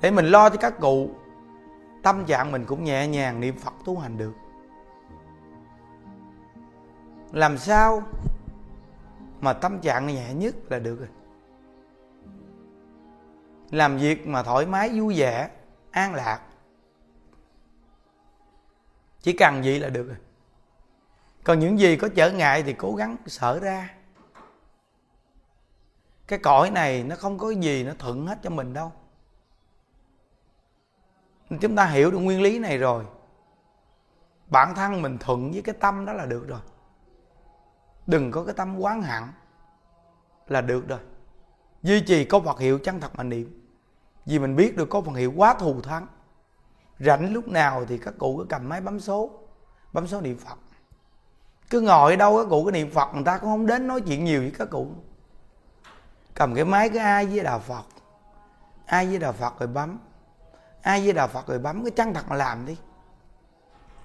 Để 0.01 0.11
mình 0.11 0.25
lo 0.25 0.49
cho 0.49 0.57
các 0.57 0.79
cụ, 0.79 1.09
tâm 2.03 2.25
trạng 2.25 2.51
mình 2.51 2.65
cũng 2.65 2.83
nhẹ 2.83 3.07
nhàng, 3.07 3.39
niệm 3.39 3.57
phật 3.57 3.73
tu 3.85 3.97
hành 3.97 4.17
được. 4.17 4.33
Làm 7.31 7.57
sao 7.57 8.03
mà 9.41 9.53
tâm 9.53 9.79
trạng 9.79 10.07
nhẹ 10.07 10.33
nhất 10.33 10.55
là 10.69 10.79
được 10.79 10.99
rồi. 10.99 11.09
Làm 13.71 13.97
việc 13.97 14.27
mà 14.27 14.43
thoải 14.43 14.65
mái, 14.65 14.99
vui 14.99 15.15
vẻ, 15.17 15.49
an 15.91 16.15
lạc. 16.15 16.41
Chỉ 19.21 19.33
cần 19.33 19.61
vậy 19.61 19.79
là 19.79 19.89
được 19.89 20.07
rồi. 20.07 20.17
Còn 21.43 21.59
những 21.59 21.79
gì 21.79 21.97
có 21.97 22.09
trở 22.15 22.31
ngại 22.31 22.63
thì 22.63 22.73
cố 22.73 22.95
gắng 22.95 23.17
sở 23.25 23.59
ra. 23.59 23.93
Cái 26.27 26.39
cõi 26.39 26.71
này 26.71 27.03
nó 27.03 27.15
không 27.15 27.37
có 27.37 27.49
gì 27.49 27.83
nó 27.83 27.93
thuận 27.99 28.27
hết 28.27 28.39
cho 28.43 28.49
mình 28.49 28.73
đâu. 28.73 28.91
Chúng 31.61 31.75
ta 31.75 31.85
hiểu 31.85 32.11
được 32.11 32.19
nguyên 32.19 32.41
lý 32.41 32.59
này 32.59 32.77
rồi. 32.77 33.05
Bản 34.47 34.75
thân 34.75 35.01
mình 35.01 35.17
thuận 35.17 35.51
với 35.51 35.61
cái 35.61 35.75
tâm 35.79 36.05
đó 36.05 36.13
là 36.13 36.25
được 36.25 36.47
rồi 36.47 36.59
đừng 38.07 38.31
có 38.31 38.43
cái 38.43 38.53
tâm 38.53 38.79
quán 38.79 39.01
hận 39.01 39.23
là 40.47 40.61
được 40.61 40.87
rồi. 40.87 40.99
Duy 41.83 42.01
trì 42.01 42.25
có 42.25 42.39
Phật 42.39 42.59
hiệu 42.59 42.79
chân 42.79 42.99
thật 42.99 43.15
mà 43.15 43.23
niệm. 43.23 43.67
Vì 44.25 44.39
mình 44.39 44.55
biết 44.55 44.77
được 44.77 44.89
có 44.89 45.01
Phật 45.01 45.15
hiệu 45.15 45.33
quá 45.35 45.53
thù 45.53 45.81
thắng. 45.81 46.07
Rảnh 46.99 47.33
lúc 47.33 47.47
nào 47.47 47.85
thì 47.85 47.97
các 47.97 48.13
cụ 48.17 48.37
cứ 48.37 48.45
cầm 48.49 48.69
máy 48.69 48.81
bấm 48.81 48.99
số 48.99 49.31
bấm 49.93 50.07
số 50.07 50.21
niệm 50.21 50.37
Phật. 50.37 50.59
Cứ 51.69 51.81
ngồi 51.81 52.11
ở 52.11 52.15
đâu 52.15 52.37
các 52.37 52.49
cụ 52.49 52.65
cái 52.65 52.71
niệm 52.71 52.91
Phật, 52.91 53.13
người 53.13 53.23
ta 53.23 53.37
cũng 53.37 53.49
không 53.49 53.65
đến 53.65 53.87
nói 53.87 54.01
chuyện 54.01 54.25
nhiều 54.25 54.41
với 54.41 54.51
các 54.57 54.69
cụ. 54.69 54.87
Cầm 56.33 56.55
cái 56.55 56.65
máy 56.65 56.89
cái 56.89 57.03
ai 57.03 57.25
với 57.25 57.43
đạo 57.43 57.59
Phật, 57.59 57.83
ai 58.85 59.07
với 59.07 59.19
đạo 59.19 59.33
Phật 59.33 59.59
rồi 59.59 59.67
bấm, 59.67 59.99
ai 60.81 61.03
với 61.03 61.13
đạo 61.13 61.27
Phật 61.27 61.47
rồi 61.47 61.59
bấm, 61.59 61.83
cái 61.83 61.91
chân 61.91 62.13
thật 62.13 62.23
mà 62.27 62.35
làm 62.35 62.65
đi. 62.65 62.77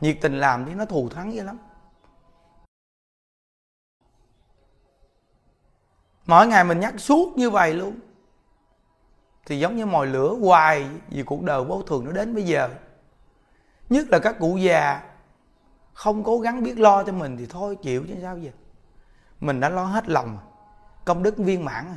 Nhiệt 0.01 0.19
tình 0.21 0.41
làm 0.41 0.65
đi, 0.65 0.75
nó 0.75 0.85
thù 0.85 1.09
thắng 1.09 1.35
dữ 1.35 1.43
lắm. 1.43 1.59
Mỗi 6.27 6.47
ngày 6.47 6.65
mình 6.65 6.81
nhắc 6.81 6.95
suốt 6.99 7.33
như 7.37 7.51
vậy 7.51 7.75
luôn. 7.75 7.97
Thì 9.47 9.59
giống 9.59 9.77
như 9.77 9.87
mồi 9.87 10.07
lửa 10.07 10.35
hoài 10.41 10.87
vì 11.09 11.23
cuộc 11.23 11.43
đời 11.43 11.65
vô 11.65 11.83
thường 11.83 12.05
nó 12.05 12.13
đến 12.13 12.35
bây 12.35 12.45
giờ. 12.45 12.69
Nhất 13.89 14.07
là 14.11 14.19
các 14.19 14.37
cụ 14.39 14.57
già 14.57 15.03
không 15.93 16.25
cố 16.25 16.39
gắng 16.39 16.63
biết 16.63 16.79
lo 16.79 17.05
cho 17.05 17.13
mình 17.13 17.37
thì 17.37 17.47
thôi, 17.47 17.77
chịu 17.83 18.05
chứ 18.09 18.15
sao 18.23 18.39
giờ. 18.39 18.51
Mình 19.41 19.61
đã 19.61 19.69
lo 19.69 19.85
hết 19.85 20.09
lòng, 20.09 20.39
công 21.05 21.23
đức 21.23 21.37
viên 21.37 21.65
mãn 21.65 21.97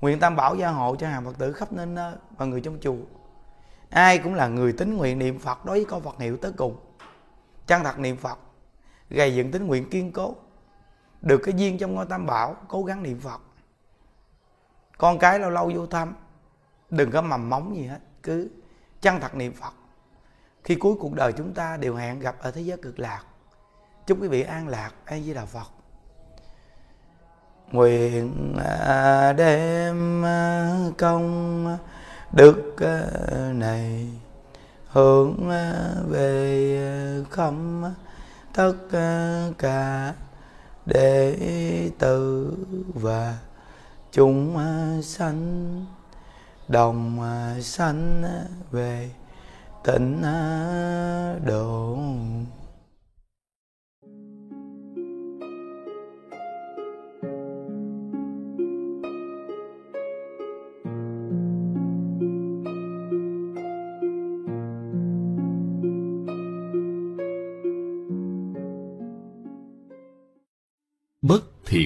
nguyện 0.00 0.20
tam 0.20 0.36
bảo 0.36 0.54
gia 0.56 0.68
hộ 0.68 0.96
cho 0.96 1.08
hàng 1.08 1.24
phật 1.24 1.38
tử 1.38 1.52
khắp 1.52 1.72
nơi 1.72 1.86
nơi 1.86 2.14
và 2.36 2.46
người 2.46 2.60
trong 2.60 2.78
chùa. 2.80 2.96
Ai 3.90 4.18
cũng 4.18 4.34
là 4.34 4.48
người 4.48 4.72
tính 4.72 4.96
nguyện 4.96 5.18
niệm 5.18 5.38
phật 5.38 5.64
đối 5.64 5.76
với 5.76 5.84
con 5.84 6.02
phật 6.02 6.18
hiệu 6.18 6.36
tới 6.36 6.52
cùng. 6.52 6.76
Chân 7.66 7.84
thật 7.84 7.98
niệm 7.98 8.16
phật, 8.16 8.38
gây 9.10 9.34
dựng 9.34 9.50
tính 9.50 9.66
nguyện 9.66 9.90
kiên 9.90 10.12
cố 10.12 10.34
được 11.22 11.40
cái 11.44 11.54
duyên 11.56 11.78
trong 11.78 11.94
ngôi 11.94 12.06
tam 12.06 12.26
bảo, 12.26 12.56
cố 12.68 12.84
gắng 12.84 13.02
niệm 13.02 13.20
phật. 13.20 13.40
Con 14.98 15.18
cái 15.18 15.38
lâu 15.38 15.50
lâu 15.50 15.72
vô 15.74 15.86
thăm, 15.86 16.14
đừng 16.90 17.10
có 17.10 17.22
mầm 17.22 17.50
móng 17.50 17.76
gì 17.76 17.86
hết, 17.86 17.98
cứ 18.22 18.50
chân 19.00 19.20
thật 19.20 19.34
niệm 19.34 19.52
phật. 19.52 19.72
Khi 20.64 20.74
cuối 20.74 20.94
cuộc 21.00 21.14
đời 21.14 21.32
chúng 21.32 21.54
ta 21.54 21.76
đều 21.76 21.94
hẹn 21.94 22.20
gặp 22.20 22.36
ở 22.38 22.50
thế 22.50 22.60
giới 22.60 22.78
cực 22.78 22.98
lạc. 22.98 23.22
Chúc 24.06 24.18
quý 24.22 24.28
vị 24.28 24.42
an 24.42 24.68
lạc 24.68 24.90
an 25.04 25.24
di 25.24 25.34
đà 25.34 25.44
phật. 25.44 25.70
Nguyện 27.72 28.56
à, 28.86 29.32
đem 29.32 30.24
à, 30.24 30.76
công 30.98 31.78
đức 32.32 32.76
à, 32.80 33.00
này 33.54 34.08
hướng 34.86 35.48
về 36.08 37.24
khắp 37.30 37.54
tất 38.52 38.74
cả 39.58 40.14
đệ 40.94 41.90
tử 41.98 42.52
và 42.94 43.38
chúng 44.12 44.58
sanh 45.02 45.84
đồng 46.68 47.18
sanh 47.62 48.22
về 48.70 49.10
tịnh 49.84 50.22
độ. 51.46 51.98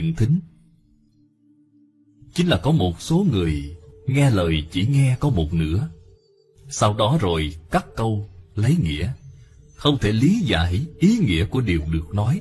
Thiện 0.04 0.14
thính. 0.14 0.40
Chính 2.34 2.46
là 2.46 2.56
có 2.56 2.70
một 2.70 3.00
số 3.00 3.26
người 3.32 3.76
nghe 4.06 4.30
lời 4.30 4.64
chỉ 4.70 4.86
nghe 4.86 5.16
có 5.20 5.30
một 5.30 5.54
nửa. 5.54 5.88
Sau 6.68 6.94
đó 6.94 7.18
rồi 7.20 7.54
cắt 7.70 7.86
câu, 7.96 8.28
lấy 8.54 8.76
nghĩa. 8.82 9.12
Không 9.76 9.98
thể 9.98 10.12
lý 10.12 10.40
giải 10.40 10.86
ý 10.98 11.18
nghĩa 11.18 11.44
của 11.44 11.60
điều 11.60 11.80
được 11.92 12.14
nói. 12.14 12.40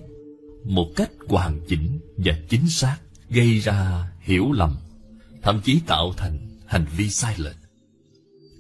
Một 0.65 0.88
cách 0.95 1.12
hoàn 1.28 1.60
chỉnh 1.67 1.99
và 2.17 2.34
chính 2.49 2.69
xác 2.69 2.97
gây 3.30 3.60
ra 3.60 4.12
hiểu 4.21 4.52
lầm, 4.52 4.76
thậm 5.41 5.62
chí 5.63 5.80
tạo 5.88 6.13
thành 6.17 6.60
hành 6.65 6.86
vi 6.97 7.10
sai 7.10 7.36
lệch. 7.38 7.58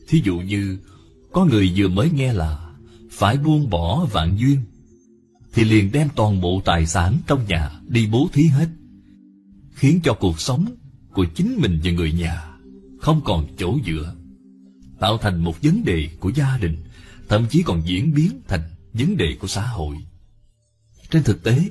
Thí 0.07 0.21
dụ 0.23 0.37
như, 0.37 0.77
có 1.31 1.45
người 1.45 1.73
vừa 1.75 1.87
mới 1.87 2.09
nghe 2.13 2.33
là 2.33 2.73
phải 3.11 3.37
buông 3.37 3.69
bỏ 3.69 4.05
vạn 4.11 4.37
duyên, 4.37 4.61
thì 5.53 5.63
liền 5.63 5.91
đem 5.91 6.09
toàn 6.15 6.41
bộ 6.41 6.61
tài 6.65 6.85
sản 6.85 7.17
trong 7.27 7.45
nhà 7.47 7.71
đi 7.87 8.07
bố 8.07 8.27
thí 8.33 8.43
hết 8.43 8.67
khiến 9.73 9.99
cho 10.03 10.13
cuộc 10.13 10.41
sống 10.41 10.65
của 11.13 11.25
chính 11.35 11.57
mình 11.61 11.79
và 11.83 11.91
người 11.91 12.11
nhà 12.11 12.53
không 13.01 13.21
còn 13.25 13.47
chỗ 13.57 13.77
dựa, 13.85 14.15
tạo 14.99 15.17
thành 15.17 15.43
một 15.43 15.61
vấn 15.61 15.83
đề 15.83 16.09
của 16.19 16.31
gia 16.35 16.57
đình, 16.57 16.83
thậm 17.29 17.47
chí 17.49 17.63
còn 17.63 17.81
diễn 17.85 18.13
biến 18.13 18.41
thành 18.47 18.69
vấn 18.93 19.17
đề 19.17 19.37
của 19.39 19.47
xã 19.47 19.67
hội. 19.67 19.97
Trên 21.09 21.23
thực 21.23 21.43
tế, 21.43 21.69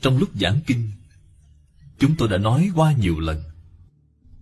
trong 0.00 0.18
lúc 0.18 0.28
giảng 0.40 0.60
kinh, 0.66 0.90
chúng 1.98 2.16
tôi 2.16 2.28
đã 2.28 2.38
nói 2.38 2.70
qua 2.74 2.92
nhiều 2.92 3.20
lần, 3.20 3.42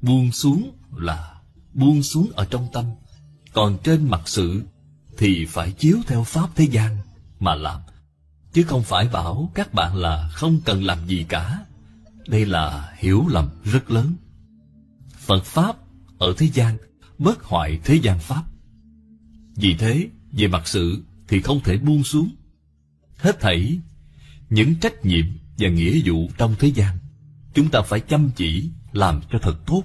buông 0.03 0.33
xuống 0.33 0.73
là 0.97 1.35
buông 1.75 2.03
xuống 2.03 2.31
ở 2.35 2.47
trong 2.51 2.69
tâm, 2.73 2.85
còn 3.53 3.79
trên 3.85 4.11
mặt 4.11 4.23
sự 4.27 4.63
thì 5.19 5.47
phải 5.47 5.73
chiếu 5.73 5.99
theo 6.07 6.25
pháp 6.25 6.49
thế 6.57 6.65
gian 6.65 6.97
mà 7.41 7.55
làm, 7.55 7.81
chứ 8.53 8.63
không 8.63 8.83
phải 8.83 9.09
bảo 9.09 9.51
các 9.55 9.75
bạn 9.75 9.97
là 9.97 10.29
không 10.33 10.61
cần 10.65 10.85
làm 10.85 11.07
gì 11.07 11.27
cả 11.29 11.65
đây 12.29 12.47
là 12.47 12.95
hiểu 12.99 13.25
lầm 13.29 13.49
rất 13.65 13.91
lớn. 13.91 14.15
Phật 15.19 15.45
pháp 15.45 15.77
ở 16.19 16.35
thế 16.39 16.47
gian 16.47 16.77
bất 17.19 17.43
hoại 17.43 17.81
thế 17.85 17.95
gian 17.95 18.19
pháp. 18.19 18.45
Vì 19.57 19.75
thế, 19.75 20.09
về 20.33 20.47
mặt 20.47 20.69
sự 20.69 21.05
thì 21.29 21.41
không 21.41 21.61
thể 21.65 21.77
buông 21.79 22.05
xuống. 22.05 22.31
Hết 23.17 23.41
thảy 23.41 23.79
những 24.51 24.75
trách 24.75 25.05
nhiệm 25.05 25.25
và 25.59 25.69
nghĩa 25.69 26.01
vụ 26.05 26.31
trong 26.39 26.55
thế 26.59 26.69
gian, 26.69 26.99
chúng 27.55 27.71
ta 27.71 27.83
phải 27.83 28.01
chăm 28.01 28.31
chỉ 28.37 28.71
làm 28.93 29.21
cho 29.31 29.39
thật 29.43 29.57
tốt. 29.67 29.83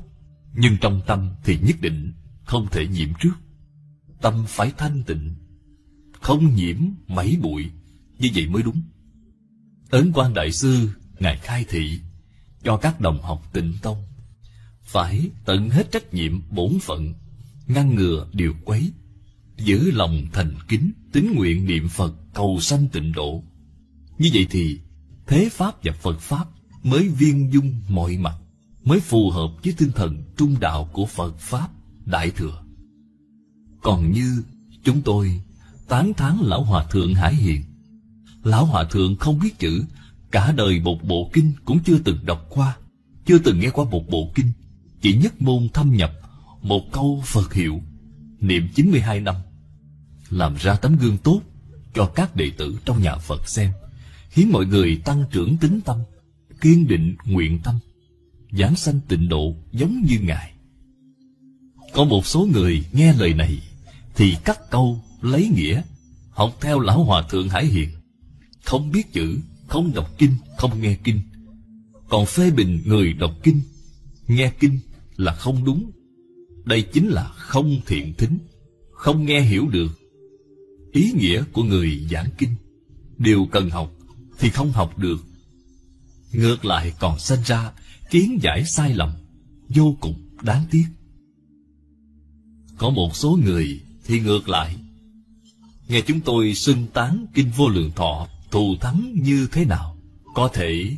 Nhưng 0.56 0.78
trong 0.82 1.02
tâm 1.08 1.30
thì 1.44 1.60
nhất 1.62 1.76
định 1.82 2.14
không 2.44 2.68
thể 2.72 2.88
nhiễm 2.88 3.10
trước. 3.20 3.34
Tâm 4.22 4.46
phải 4.48 4.72
thanh 4.78 5.04
tịnh, 5.04 5.36
không 6.22 6.56
nhiễm 6.56 6.78
mấy 7.08 7.38
bụi, 7.42 7.70
như 8.20 8.30
vậy 8.36 8.48
mới 8.48 8.64
đúng. 8.64 8.82
Ấn 9.90 10.12
quan 10.14 10.34
đại 10.34 10.52
sư 10.52 10.90
ngài 11.20 11.38
khai 11.38 11.66
thị 11.70 12.00
cho 12.64 12.78
các 12.78 13.02
đồng 13.02 13.22
học 13.22 13.50
tịnh 13.54 13.74
tông. 13.82 14.04
Phải 14.84 15.30
tận 15.46 15.70
hết 15.70 15.92
trách 15.92 16.14
nhiệm 16.14 16.42
bổn 16.52 16.80
phận, 16.82 17.14
ngăn 17.68 17.96
ngừa 17.96 18.28
điều 18.34 18.54
quấy, 18.66 18.92
giữ 19.58 19.92
lòng 19.92 20.22
thành 20.34 20.56
kính, 20.68 20.92
tín 21.12 21.34
nguyện 21.36 21.66
niệm 21.66 21.88
phật 21.90 22.14
cầu 22.34 22.60
sanh 22.62 22.88
tịnh 22.88 23.12
độ. 23.12 23.44
Như 24.18 24.30
vậy 24.34 24.48
thì, 24.50 24.80
thế 25.28 25.50
pháp 25.52 25.84
và 25.84 25.94
phật 25.94 26.20
pháp 26.20 26.46
mới 26.84 27.08
viên 27.08 27.54
dung 27.54 27.82
mọi 27.90 28.18
mặt, 28.18 28.36
mới 28.84 29.00
phù 29.00 29.30
hợp 29.30 29.52
với 29.64 29.74
tinh 29.78 29.92
thần 29.92 30.24
trung 30.38 30.56
đạo 30.60 30.90
của 30.94 31.06
phật 31.06 31.40
pháp 31.40 31.70
đại 32.06 32.32
thừa. 32.32 32.64
Còn 33.82 34.12
như 34.12 34.44
chúng 34.84 35.02
tôi, 35.02 35.42
tán 35.88 36.14
thán 36.14 36.38
lão 36.42 36.64
hòa 36.64 36.86
thượng 36.92 37.14
hải 37.14 37.36
hiền, 37.36 37.64
lão 38.44 38.66
hòa 38.66 38.84
thượng 38.84 39.16
không 39.16 39.40
biết 39.40 39.60
chữ 39.60 39.84
cả 40.34 40.54
đời 40.58 40.80
một 40.80 41.04
bộ 41.04 41.30
kinh 41.34 41.54
cũng 41.66 41.80
chưa 41.84 42.00
từng 42.00 42.26
đọc 42.26 42.46
qua, 42.50 42.78
chưa 43.26 43.38
từng 43.40 43.60
nghe 43.60 43.70
qua 43.70 43.86
một 43.86 44.10
bộ 44.10 44.32
kinh. 44.36 44.52
Chỉ 45.02 45.18
nhất 45.18 45.42
môn 45.42 45.70
thâm 45.74 45.96
nhập, 45.96 46.12
một 46.62 46.92
câu 46.92 47.24
phật 47.26 47.54
hiệu, 47.54 47.82
niệm 48.40 48.68
92 48.76 49.20
năm, 49.20 49.36
làm 50.30 50.56
ra 50.56 50.76
tấm 50.76 50.98
gương 50.98 51.18
tốt 51.18 51.42
cho 51.94 52.06
các 52.16 52.36
đệ 52.36 52.52
tử 52.58 52.78
trong 52.86 53.02
nhà 53.02 53.16
phật 53.16 53.50
xem, 53.50 53.72
khiến 54.30 54.52
mọi 54.52 54.66
người 54.66 55.02
tăng 55.06 55.24
trưởng 55.32 55.58
tính 55.58 55.80
tâm, 55.86 55.98
kiên 56.62 56.88
định 56.88 57.16
nguyện 57.26 57.60
tâm 57.64 57.80
giảng 58.52 58.76
sanh 58.76 59.00
tịnh 59.08 59.30
độ 59.30 59.56
giống 59.72 60.06
như 60.08 60.20
ngài. 60.22 60.54
Có 61.94 62.04
một 62.04 62.26
số 62.26 62.48
người 62.54 62.86
nghe 62.92 63.14
lời 63.14 63.34
này 63.34 63.60
thì 64.16 64.36
cắt 64.44 64.60
câu 64.72 65.04
lấy 65.22 65.52
nghĩa, 65.56 65.82
học 66.32 66.58
theo 66.62 66.80
lão 66.80 67.04
hòa 67.04 67.24
thượng 67.30 67.50
hải 67.50 67.66
hiền, 67.66 67.90
không 68.64 68.92
biết 68.92 69.14
chữ 69.14 69.40
không 69.74 69.94
đọc 69.94 70.18
kinh, 70.18 70.36
không 70.58 70.82
nghe 70.82 70.98
kinh. 71.04 71.20
Còn 72.10 72.26
phê 72.26 72.52
bình 72.52 72.82
người 72.86 73.14
đọc 73.14 73.32
kinh, 73.44 73.62
nghe 74.28 74.52
kinh 74.60 74.80
là 75.16 75.34
không 75.34 75.66
đúng. 75.66 75.92
Đây 76.66 76.82
chính 76.82 77.08
là 77.08 77.28
không 77.36 77.82
thiện 77.86 78.14
thính, 78.18 78.38
không 78.92 79.26
nghe 79.26 79.42
hiểu 79.42 79.68
được. 79.68 79.92
Ý 80.92 81.12
nghĩa 81.12 81.44
của 81.54 81.64
người 81.64 82.08
giảng 82.12 82.30
kinh 82.38 82.56
điều 83.18 83.48
cần 83.52 83.70
học 83.70 83.92
thì 84.40 84.50
không 84.50 84.72
học 84.72 84.98
được. 84.98 85.18
Ngược 86.32 86.66
lại 86.66 86.94
còn 87.00 87.20
sinh 87.20 87.40
ra 87.46 87.72
kiến 88.10 88.40
giải 88.42 88.66
sai 88.66 88.94
lầm, 88.94 89.10
vô 89.70 89.96
cùng 90.00 90.36
đáng 90.42 90.66
tiếc. 90.72 90.86
Có 92.78 92.90
một 92.90 93.16
số 93.16 93.40
người 93.44 93.82
thì 94.06 94.20
ngược 94.20 94.50
lại. 94.50 94.76
Nghe 95.88 96.02
chúng 96.02 96.22
tôi 96.22 96.54
xưng 96.56 96.88
tán 96.94 97.26
kinh 97.34 97.50
vô 97.58 97.70
lượng 97.70 97.92
thọ 97.96 98.28
thù 98.54 98.76
thắng 98.82 99.14
như 99.16 99.48
thế 99.52 99.66
nào? 99.66 99.98
Có 100.36 100.48
thể 100.54 100.98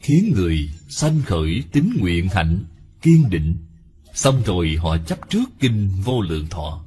khiến 0.00 0.32
người 0.36 0.70
sanh 0.88 1.22
khởi 1.22 1.62
tín 1.72 1.90
nguyện 2.00 2.28
hạnh, 2.28 2.64
kiên 3.02 3.30
định. 3.30 3.56
Xong 4.14 4.42
rồi 4.46 4.76
họ 4.80 4.96
chấp 4.98 5.30
trước 5.30 5.44
kinh 5.60 5.90
vô 6.04 6.20
lượng 6.20 6.46
thọ. 6.50 6.84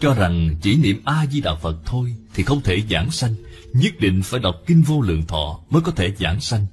Cho 0.00 0.14
rằng 0.14 0.56
chỉ 0.62 0.76
niệm 0.76 1.00
a 1.04 1.26
di 1.26 1.40
đà 1.40 1.54
phật 1.54 1.76
thôi 1.84 2.14
thì 2.34 2.42
không 2.42 2.60
thể 2.60 2.82
giảng 2.90 3.10
sanh, 3.10 3.34
nhất 3.72 3.92
định 4.00 4.22
phải 4.22 4.40
đọc 4.40 4.54
kinh 4.66 4.82
vô 4.82 5.00
lượng 5.00 5.26
thọ 5.26 5.60
mới 5.70 5.82
có 5.82 5.92
thể 5.92 6.14
giảng 6.18 6.40
sanh. 6.40 6.66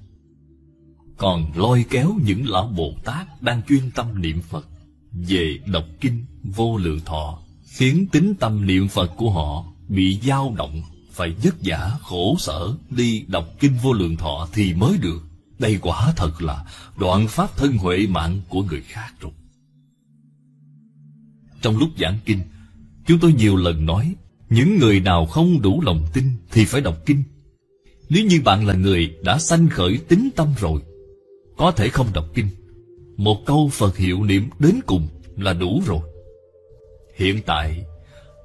Còn 1.17 1.51
lôi 1.55 1.85
kéo 1.89 2.13
những 2.23 2.49
lão 2.49 2.67
bồ 2.67 2.93
tát 3.05 3.41
đang 3.41 3.61
chuyên 3.67 3.91
tâm 3.91 4.21
niệm 4.21 4.41
phật 4.41 4.67
về 5.11 5.59
đọc 5.65 5.85
kinh 6.01 6.25
vô 6.43 6.77
lượng 6.77 6.99
thọ, 7.05 7.39
khiến 7.67 8.07
tính 8.11 8.33
tâm 8.39 8.65
niệm 8.65 8.87
phật 8.87 9.11
của 9.17 9.31
họ 9.31 9.65
bị 9.87 10.19
dao 10.23 10.55
động 10.57 10.81
phải 11.15 11.35
vất 11.43 11.55
vả, 11.63 11.91
khổ 12.01 12.35
sở 12.39 12.73
đi 12.89 13.25
đọc 13.27 13.47
kinh 13.59 13.77
vô 13.83 13.93
lượng 13.93 14.15
thọ 14.17 14.47
thì 14.53 14.73
mới 14.73 14.97
được. 14.97 15.19
Đây 15.59 15.79
quả 15.81 16.13
thật 16.15 16.41
là 16.41 16.65
đoạn 16.97 17.27
pháp 17.27 17.57
thân 17.57 17.77
huệ 17.77 18.07
mạng 18.07 18.41
của 18.49 18.63
người 18.63 18.81
khác 18.81 19.13
rồi. 19.19 19.31
Trong 21.61 21.77
lúc 21.77 21.89
giảng 21.99 22.19
kinh, 22.25 22.39
chúng 23.05 23.19
tôi 23.19 23.33
nhiều 23.33 23.55
lần 23.55 23.85
nói, 23.85 24.15
những 24.49 24.79
người 24.79 24.99
nào 24.99 25.25
không 25.25 25.61
đủ 25.61 25.81
lòng 25.81 26.07
tin 26.13 26.31
thì 26.51 26.65
phải 26.65 26.81
đọc 26.81 26.97
kinh. 27.05 27.23
Nếu 28.09 28.25
như 28.25 28.41
bạn 28.41 28.67
là 28.67 28.73
người 28.73 29.15
đã 29.23 29.39
sanh 29.39 29.69
khởi 29.69 29.97
tính 29.97 30.29
tâm 30.35 30.53
rồi, 30.59 30.81
Có 31.57 31.71
thể 31.71 31.89
không 31.89 32.07
đọc 32.13 32.25
kinh. 32.33 32.47
Một 33.17 33.45
câu 33.45 33.69
Phật 33.73 33.97
hiệu 33.97 34.23
niệm 34.23 34.49
đến 34.59 34.79
cùng 34.85 35.07
là 35.37 35.53
đủ 35.53 35.81
rồi. 35.85 36.01
Hiện 37.15 37.41
tại, 37.45 37.85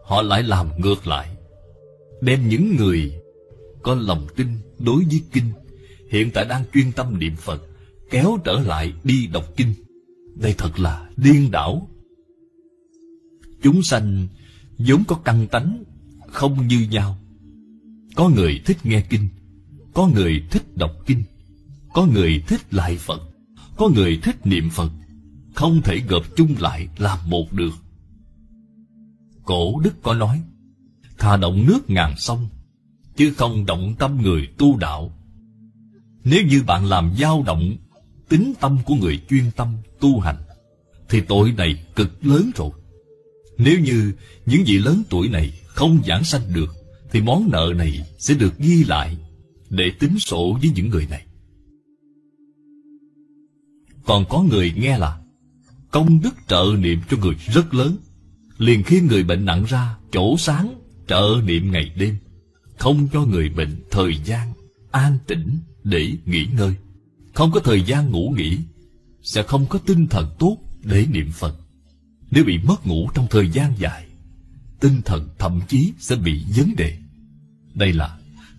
Họ 0.04 0.22
lại 0.22 0.42
làm 0.42 0.80
ngược 0.80 1.06
lại. 1.06 1.30
Đem 2.20 2.48
những 2.48 2.76
người 2.76 3.12
Có 3.82 3.94
lòng 3.94 4.26
tin 4.36 4.48
đối 4.78 5.04
với 5.04 5.20
kinh, 5.32 5.52
Hiện 6.10 6.30
tại 6.30 6.44
đang 6.44 6.64
chuyên 6.74 6.92
tâm 6.92 7.18
niệm 7.18 7.36
Phật, 7.36 7.62
Kéo 8.10 8.38
trở 8.44 8.52
lại 8.52 8.92
đi 9.04 9.26
đọc 9.26 9.44
kinh. 9.56 9.74
Đây 10.34 10.54
thật 10.58 10.78
là 10.78 11.10
điên 11.16 11.50
đảo. 11.50 11.88
Chúng 13.62 13.82
sanh 13.82 14.28
vốn 14.78 15.04
có 15.08 15.16
căn 15.16 15.46
tánh 15.50 15.84
Không 16.28 16.66
như 16.68 16.86
nhau. 16.90 17.18
Có 18.16 18.28
người 18.28 18.60
thích 18.64 18.76
nghe 18.84 19.04
kinh, 19.10 19.28
Có 19.94 20.06
người 20.06 20.42
thích 20.50 20.76
đọc 20.76 20.92
kinh, 21.06 21.22
Có 21.94 22.06
người 22.06 22.44
thích 22.48 22.74
lại 22.74 22.96
Phật, 22.96 23.20
Có 23.76 23.88
người 23.88 24.18
thích 24.22 24.46
niệm 24.46 24.70
Phật, 24.70 24.92
Không 25.54 25.82
thể 25.82 26.00
gộp 26.08 26.36
chung 26.36 26.54
lại 26.58 26.88
làm 26.98 27.18
một 27.30 27.52
được. 27.52 27.72
Cổ 29.44 29.80
Đức 29.80 30.02
có 30.02 30.14
nói 30.14 30.42
Thà 31.20 31.36
động 31.36 31.66
nước 31.66 31.90
ngàn 31.90 32.14
sông, 32.16 32.48
Chứ 33.16 33.32
không 33.36 33.66
động 33.66 33.94
tâm 33.98 34.22
người 34.22 34.48
tu 34.58 34.76
đạo. 34.76 35.12
Nếu 36.24 36.42
như 36.46 36.62
bạn 36.62 36.86
làm 36.86 37.14
dao 37.18 37.42
động, 37.46 37.76
Tính 38.28 38.52
tâm 38.60 38.78
của 38.84 38.94
người 38.94 39.20
chuyên 39.28 39.50
tâm 39.56 39.76
tu 40.00 40.20
hành, 40.20 40.36
Thì 41.08 41.20
tội 41.20 41.52
này 41.52 41.86
cực 41.96 42.26
lớn 42.26 42.50
rồi. 42.56 42.70
Nếu 43.58 43.80
như 43.80 44.12
những 44.46 44.62
vị 44.66 44.78
lớn 44.78 45.02
tuổi 45.10 45.28
này 45.28 45.60
không 45.66 46.00
giảng 46.06 46.24
sanh 46.24 46.42
được, 46.54 46.74
Thì 47.10 47.20
món 47.20 47.48
nợ 47.52 47.72
này 47.76 48.06
sẽ 48.18 48.34
được 48.34 48.58
ghi 48.58 48.84
lại 48.84 49.16
Để 49.70 49.92
tính 49.98 50.18
sổ 50.18 50.58
với 50.60 50.70
những 50.74 50.88
người 50.88 51.06
này. 51.10 51.26
Còn 54.04 54.24
có 54.28 54.42
người 54.42 54.72
nghe 54.76 54.98
là, 54.98 55.20
Công 55.90 56.20
đức 56.22 56.34
trợ 56.48 56.64
niệm 56.78 57.00
cho 57.10 57.16
người 57.16 57.34
rất 57.34 57.74
lớn. 57.74 57.96
Liền 58.58 58.82
khi 58.82 59.00
người 59.00 59.24
bệnh 59.24 59.44
nặng 59.44 59.64
ra, 59.68 59.96
chỗ 60.12 60.36
sáng 60.38 60.79
trợ 61.10 61.40
niệm 61.44 61.72
ngày 61.72 61.90
đêm, 61.96 62.16
không 62.78 63.08
cho 63.12 63.20
người 63.20 63.48
bệnh 63.48 63.76
thời 63.90 64.16
gian 64.24 64.52
an 64.90 65.18
tĩnh 65.26 65.58
để 65.84 66.12
nghỉ 66.24 66.46
ngơi. 66.56 66.74
Không 67.34 67.52
có 67.52 67.60
thời 67.60 67.82
gian 67.82 68.10
ngủ 68.10 68.34
nghỉ, 68.36 68.58
sẽ 69.22 69.42
không 69.42 69.66
có 69.66 69.78
tinh 69.78 70.06
thần 70.06 70.30
tốt 70.38 70.58
để 70.82 71.06
niệm 71.10 71.30
phật. 71.32 71.56
Nếu 72.30 72.44
bị 72.44 72.58
mất 72.58 72.86
ngủ 72.86 73.10
trong 73.14 73.26
thời 73.30 73.50
gian 73.50 73.72
dài, 73.78 74.06
tinh 74.80 75.02
thần 75.04 75.28
thậm 75.38 75.60
chí 75.68 75.92
sẽ 75.98 76.16
bị 76.16 76.44
vấn 76.56 76.76
đề. 76.76 76.98
Đây 77.74 77.92
là 77.92 78.18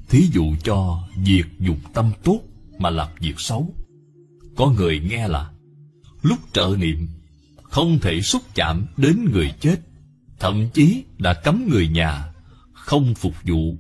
thí 0.10 0.28
dụ 0.32 0.56
cho 0.64 1.08
việc 1.18 1.45
dùng 1.60 1.80
tâm 1.93 2.12
tốt 2.24 2.41
mà 2.78 2.89
làm 2.89 3.08
việc 3.20 3.39
xấu. 3.39 3.74
Có 4.56 4.72
người 4.72 4.99
nghe 4.99 5.28
là, 5.28 5.52
lúc 6.22 6.39
trợ 6.54 6.76
niệm, 6.80 7.08
không 7.64 7.99
thể 7.99 8.22
xúc 8.22 8.41
chạm 8.56 8.86
đến 8.97 9.26
người 9.32 9.52
chết, 9.60 9.80
thậm 10.39 10.70
chí 10.74 11.04
đã 11.18 11.34
cấm 11.34 11.68
người 11.70 11.88
nhà 11.88 12.31
không 12.92 13.14
phục 13.16 13.34
vụ 13.44 13.78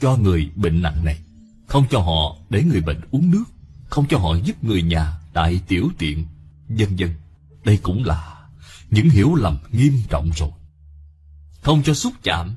cho 0.00 0.16
người 0.16 0.50
bệnh 0.56 0.82
nặng 0.82 1.04
này, 1.04 1.18
không 1.66 1.84
cho 1.90 1.98
họ 1.98 2.36
để 2.50 2.62
người 2.62 2.80
bệnh 2.80 3.00
uống 3.10 3.30
nước, 3.30 3.44
không 3.84 4.06
cho 4.08 4.18
họ 4.18 4.36
giúp 4.44 4.64
người 4.64 4.82
nhà 4.82 5.18
đại 5.34 5.60
tiểu 5.68 5.88
tiện, 5.98 6.26
vân 6.68 6.96
vân. 6.96 7.10
Đây 7.64 7.78
cũng 7.82 8.04
là 8.04 8.48
những 8.90 9.08
hiểu 9.08 9.34
lầm 9.34 9.58
nghiêm 9.72 9.92
trọng 10.08 10.30
rồi. 10.36 10.50
Không 11.60 11.82
cho 11.82 11.94
xúc 11.94 12.12
chạm 12.22 12.54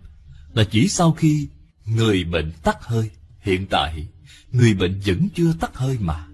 là 0.54 0.64
chỉ 0.64 0.88
sau 0.88 1.12
khi 1.12 1.48
người 1.86 2.24
bệnh 2.24 2.52
tắt 2.64 2.78
hơi. 2.82 3.10
Hiện 3.40 3.68
tại, 3.70 4.08
người 4.52 4.74
bệnh 4.74 5.02
vẫn 5.06 5.28
chưa 5.36 5.54
tắt 5.60 5.78
hơi 5.78 5.98
mà, 6.00 6.28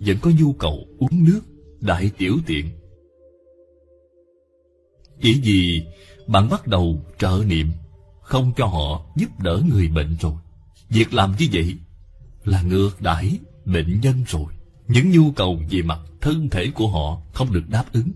vẫn 0.00 0.16
có 0.22 0.30
nhu 0.38 0.52
cầu 0.52 0.86
uống 0.98 1.24
nước 1.24 1.40
đại 1.80 2.10
tiểu 2.18 2.38
tiện. 2.46 2.70
Chỉ 5.22 5.40
vì 5.42 5.82
bạn 6.26 6.48
bắt 6.48 6.66
đầu 6.66 7.04
trợ 7.18 7.42
niệm 7.46 7.70
không 8.28 8.52
cho 8.56 8.66
họ 8.66 9.04
giúp 9.16 9.40
đỡ 9.40 9.62
người 9.68 9.88
bệnh 9.88 10.16
rồi. 10.20 10.32
Việc 10.88 11.14
làm 11.14 11.34
như 11.38 11.48
vậy 11.52 11.76
là 12.44 12.62
ngược 12.62 13.00
đãi 13.00 13.38
bệnh 13.64 14.00
nhân 14.00 14.24
rồi. 14.26 14.52
Những 14.88 15.10
nhu 15.10 15.30
cầu 15.30 15.60
về 15.70 15.82
mặt 15.82 15.98
thân 16.20 16.48
thể 16.50 16.70
của 16.70 16.88
họ 16.88 17.22
không 17.32 17.52
được 17.52 17.68
đáp 17.68 17.84
ứng. 17.92 18.10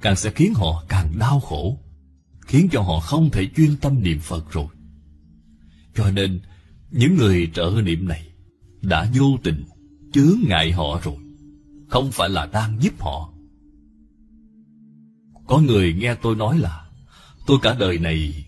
Càng 0.00 0.16
sẽ 0.16 0.30
khiến 0.30 0.54
họ 0.54 0.84
càng 0.88 1.18
đau 1.18 1.40
khổ, 1.40 1.78
khiến 2.40 2.68
cho 2.72 2.82
họ 2.82 3.00
không 3.00 3.30
thể 3.30 3.48
chuyên 3.56 3.76
tâm 3.76 4.02
niệm 4.02 4.18
phật 4.18 4.52
rồi. 4.52 4.66
Cho 5.94 6.10
nên, 6.10 6.40
những 6.90 7.16
người 7.16 7.50
trợ 7.54 7.72
niệm 7.84 8.08
này 8.08 8.26
đã 8.82 9.10
vô 9.14 9.38
tình 9.42 9.64
chướng 10.12 10.38
ngại 10.48 10.72
họ 10.72 11.00
rồi. 11.04 11.16
Không 11.88 12.10
phải 12.12 12.28
là 12.28 12.46
đang 12.46 12.82
giúp 12.82 13.00
họ. 13.00 13.32
Có 15.46 15.58
người 15.58 15.92
nghe 15.92 16.14
tôi 16.14 16.36
nói 16.36 16.58
là, 16.58 16.88
Tôi 17.48 17.58
cả 17.62 17.76
đời 17.78 17.98
này 17.98 18.44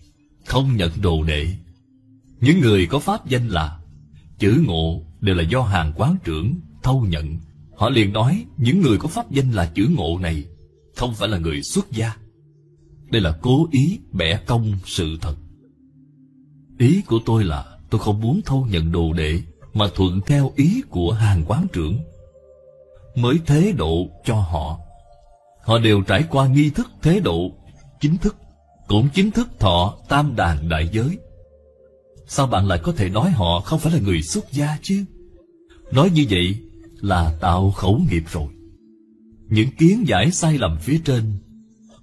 không 0.51 0.77
nhận 0.77 0.91
đồ 1.01 1.23
đệ. 1.23 1.47
Những 2.39 2.59
người 2.59 2.85
có 2.85 2.99
pháp 2.99 3.25
danh 3.25 3.47
là 3.47 3.79
chữ 4.39 4.63
ngộ 4.67 5.01
đều 5.21 5.35
là 5.35 5.43
do 5.43 5.61
hàng 5.61 5.93
quán 5.95 6.15
trưởng 6.23 6.55
thâu 6.83 7.05
nhận. 7.09 7.37
Họ 7.75 7.89
liền 7.89 8.13
nói, 8.13 8.45
những 8.57 8.81
người 8.81 8.97
có 8.97 9.07
pháp 9.07 9.31
danh 9.31 9.51
là 9.51 9.71
chữ 9.75 9.87
ngộ 9.95 10.19
này 10.19 10.45
không 10.95 11.13
phải 11.15 11.29
là 11.29 11.37
người 11.37 11.61
xuất 11.63 11.91
gia. 11.91 12.15
Đây 13.11 13.21
là 13.21 13.37
cố 13.41 13.67
ý 13.71 13.99
bẻ 14.11 14.39
cong 14.45 14.73
sự 14.85 15.17
thật. 15.21 15.35
Ý 16.77 17.01
của 17.01 17.19
tôi 17.25 17.43
là 17.43 17.77
tôi 17.89 18.01
không 18.01 18.21
muốn 18.21 18.41
thâu 18.45 18.67
nhận 18.69 18.91
đồ 18.91 19.13
đệ 19.13 19.41
mà 19.73 19.85
thuận 19.95 20.21
theo 20.25 20.51
ý 20.55 20.81
của 20.89 21.11
hàng 21.11 21.43
quán 21.47 21.67
trưởng. 21.73 21.99
Mới 23.15 23.39
thế 23.45 23.73
độ 23.77 24.09
cho 24.25 24.35
họ. 24.35 24.79
Họ 25.63 25.79
đều 25.79 26.01
trải 26.01 26.23
qua 26.29 26.47
nghi 26.47 26.69
thức 26.69 26.91
thế 27.01 27.19
độ, 27.19 27.51
chính 28.01 28.17
thức 28.17 28.35
cũng 28.91 29.09
chính 29.13 29.31
thức 29.31 29.49
thọ 29.59 29.97
tam 30.09 30.35
đàn 30.35 30.69
đại 30.69 30.89
giới. 30.91 31.17
Sao 32.27 32.47
bạn 32.47 32.67
lại 32.67 32.79
có 32.83 32.91
thể 32.91 33.09
nói 33.09 33.31
họ 33.31 33.59
không 33.59 33.79
phải 33.79 33.93
là 33.93 33.99
người 33.99 34.21
xuất 34.21 34.51
gia 34.51 34.77
chứ? 34.81 35.05
Nói 35.91 36.09
như 36.09 36.25
vậy 36.29 36.57
là 37.01 37.37
tạo 37.41 37.71
khẩu 37.71 38.01
nghiệp 38.11 38.23
rồi. 38.31 38.47
Những 39.49 39.69
kiến 39.77 40.03
giải 40.07 40.31
sai 40.31 40.57
lầm 40.57 40.77
phía 40.81 40.99
trên 41.05 41.23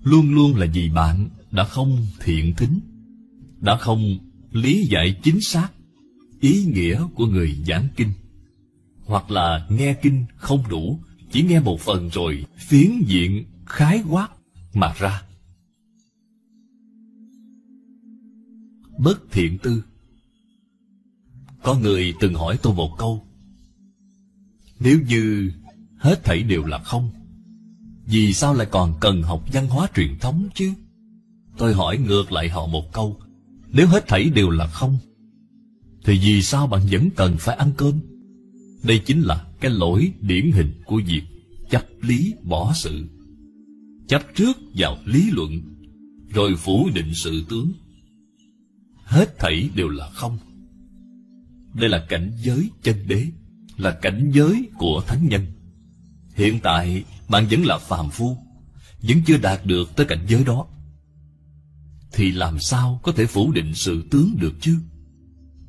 luôn 0.03 0.35
luôn 0.35 0.57
là 0.57 0.67
vì 0.75 0.89
bạn 0.89 1.29
đã 1.51 1.65
không 1.65 2.07
thiện 2.21 2.55
thính, 2.57 2.81
đã 3.61 3.77
không 3.77 4.19
lý 4.53 4.87
giải 4.87 5.17
chính 5.23 5.41
xác 5.41 5.69
ý 6.41 6.65
nghĩa 6.65 7.03
của 7.15 7.27
người 7.27 7.57
giảng 7.67 7.89
kinh, 7.97 8.13
hoặc 9.05 9.31
là 9.31 9.67
nghe 9.69 9.95
kinh 9.95 10.25
không 10.37 10.69
đủ, 10.69 11.01
chỉ 11.33 11.43
nghe 11.43 11.61
một 11.61 11.81
phần 11.81 12.09
rồi 12.09 12.45
phiến 12.59 13.03
diện 13.07 13.45
khái 13.67 14.03
quát 14.09 14.29
mà 14.75 14.95
ra. 14.99 15.23
Bất 18.99 19.21
thiện 19.31 19.59
tư. 19.59 19.83
Có 21.63 21.75
người 21.75 22.15
từng 22.21 22.35
hỏi 22.35 22.59
tôi 22.63 22.75
một 22.75 22.95
câu, 22.99 23.25
nếu 24.81 25.01
như 25.09 25.53
hết 25.97 26.25
thảy 26.25 26.43
đều 26.43 26.65
là 26.65 26.79
không, 26.79 27.11
vì 28.07 28.33
sao 28.33 28.55
lại 28.55 28.67
còn 28.71 28.95
cần 29.01 29.23
học 29.23 29.45
văn 29.53 29.69
hóa 29.69 29.89
truyền 29.95 30.19
thống 30.19 30.49
chứ? 30.55 30.73
Tôi 31.59 31.75
hỏi 31.75 31.99
ngược 31.99 32.33
lại 32.33 32.49
họ 32.49 32.67
một 32.67 32.93
câu, 32.93 33.21
nếu 33.69 33.87
hết 33.87 34.05
thảy 34.09 34.25
đều 34.25 34.51
là 34.51 34.67
không, 34.67 34.99
thì 36.05 36.19
vì 36.19 36.43
sao 36.43 36.67
bạn 36.67 36.83
vẫn 36.91 37.11
cần 37.17 37.37
phải 37.39 37.57
ăn 37.57 37.73
cơm? 37.77 37.95
Đây 38.83 38.99
chính 39.07 39.21
là 39.21 39.47
cái 39.61 39.71
lỗi 39.71 40.13
điển 40.21 40.53
hình 40.53 40.73
của 40.85 41.01
việc 41.07 41.23
chấp 41.71 41.87
lý 42.01 42.35
bỏ 42.43 42.73
sự. 42.75 43.07
Chấp 44.09 44.23
trước 44.35 44.59
vào 44.75 44.99
lý 45.05 45.31
luận, 45.31 45.61
rồi 46.29 46.57
phủ 46.57 46.91
định 46.95 47.15
sự 47.15 47.45
tướng 47.49 47.73
hết 49.09 49.39
thảy 49.39 49.71
đều 49.75 49.89
là 49.89 50.09
không. 50.09 50.39
Đây 51.75 51.89
là 51.89 52.07
cảnh 52.09 52.33
giới 52.43 52.71
chân 52.83 52.97
đế, 53.07 53.27
là 53.77 53.91
cảnh 53.91 54.31
giới 54.35 54.69
của 54.79 55.03
thánh 55.07 55.29
nhân. 55.29 55.47
Hiện 56.35 56.61
tại, 56.63 57.05
bạn 57.29 57.47
vẫn 57.51 57.65
là 57.67 57.79
phàm 57.79 58.11
phu, 58.11 58.37
vẫn 59.03 59.23
chưa 59.27 59.37
đạt 59.37 59.67
được 59.67 59.97
tới 59.97 60.07
cảnh 60.07 60.27
giới 60.29 60.45
đó. 60.45 60.67
Thì 62.13 62.33
làm 62.33 62.59
sao 62.59 63.01
có 63.03 63.13
thể 63.13 63.27
phủ 63.27 63.53
định 63.53 63.75
sự 63.75 64.03
tướng 64.11 64.37
được 64.41 64.55
chứ? 64.61 64.79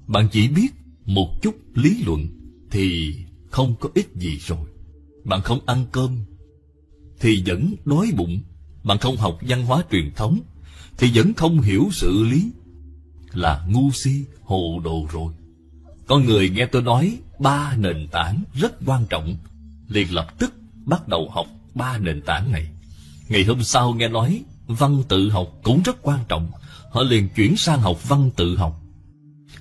Bạn 0.08 0.28
chỉ 0.32 0.48
biết 0.48 0.70
một 1.06 1.42
chút 1.42 1.56
lý 1.74 2.04
luận 2.04 2.28
thì 2.72 3.16
không 3.50 3.76
có 3.80 3.90
ích 3.96 4.10
gì 4.16 4.38
rồi. 4.38 4.68
Bạn 5.24 5.42
không 5.42 5.60
ăn 5.66 5.86
cơm 5.92 6.18
thì 7.20 7.44
vẫn 7.46 7.76
đói 7.86 8.12
bụng. 8.18 8.42
Bạn 8.84 8.98
không 8.98 9.18
học 9.18 9.40
văn 9.42 9.66
hóa 9.66 9.84
truyền 9.92 10.12
thống 10.16 10.40
thì 10.98 11.12
vẫn 11.14 11.34
không 11.34 11.62
hiểu 11.62 11.90
sự 11.92 12.24
lý 12.24 12.52
là 13.34 13.66
ngu 13.70 13.92
si 13.92 14.26
hồ 14.44 14.82
đồ 14.84 15.08
rồi 15.12 15.34
con 16.08 16.26
người 16.26 16.50
nghe 16.50 16.66
tôi 16.66 16.82
nói 16.82 17.18
ba 17.40 17.76
nền 17.78 18.08
tảng 18.12 18.44
rất 18.54 18.74
quan 18.86 19.06
trọng, 19.10 19.36
liền 19.88 20.14
lập 20.14 20.40
tức 20.40 20.54
bắt 20.86 21.08
đầu 21.08 21.30
học 21.30 21.48
ba 21.76 21.98
nền 21.98 22.22
tảng 22.22 22.52
này 22.52 22.68
ngày 23.30 23.44
hôm 23.44 23.64
sau 23.64 23.94
nghe 23.94 24.08
nói 24.08 24.44
văn 24.68 25.04
tự 25.08 25.30
học 25.30 25.48
cũng 25.64 25.82
rất 25.86 25.98
quan 26.02 26.20
trọng, 26.28 26.52
họ 26.92 27.04
liền 27.04 27.30
chuyển 27.36 27.58
sang 27.58 27.82
học 27.82 28.10
văn 28.10 28.30
tự 28.36 28.58
học 28.58 28.82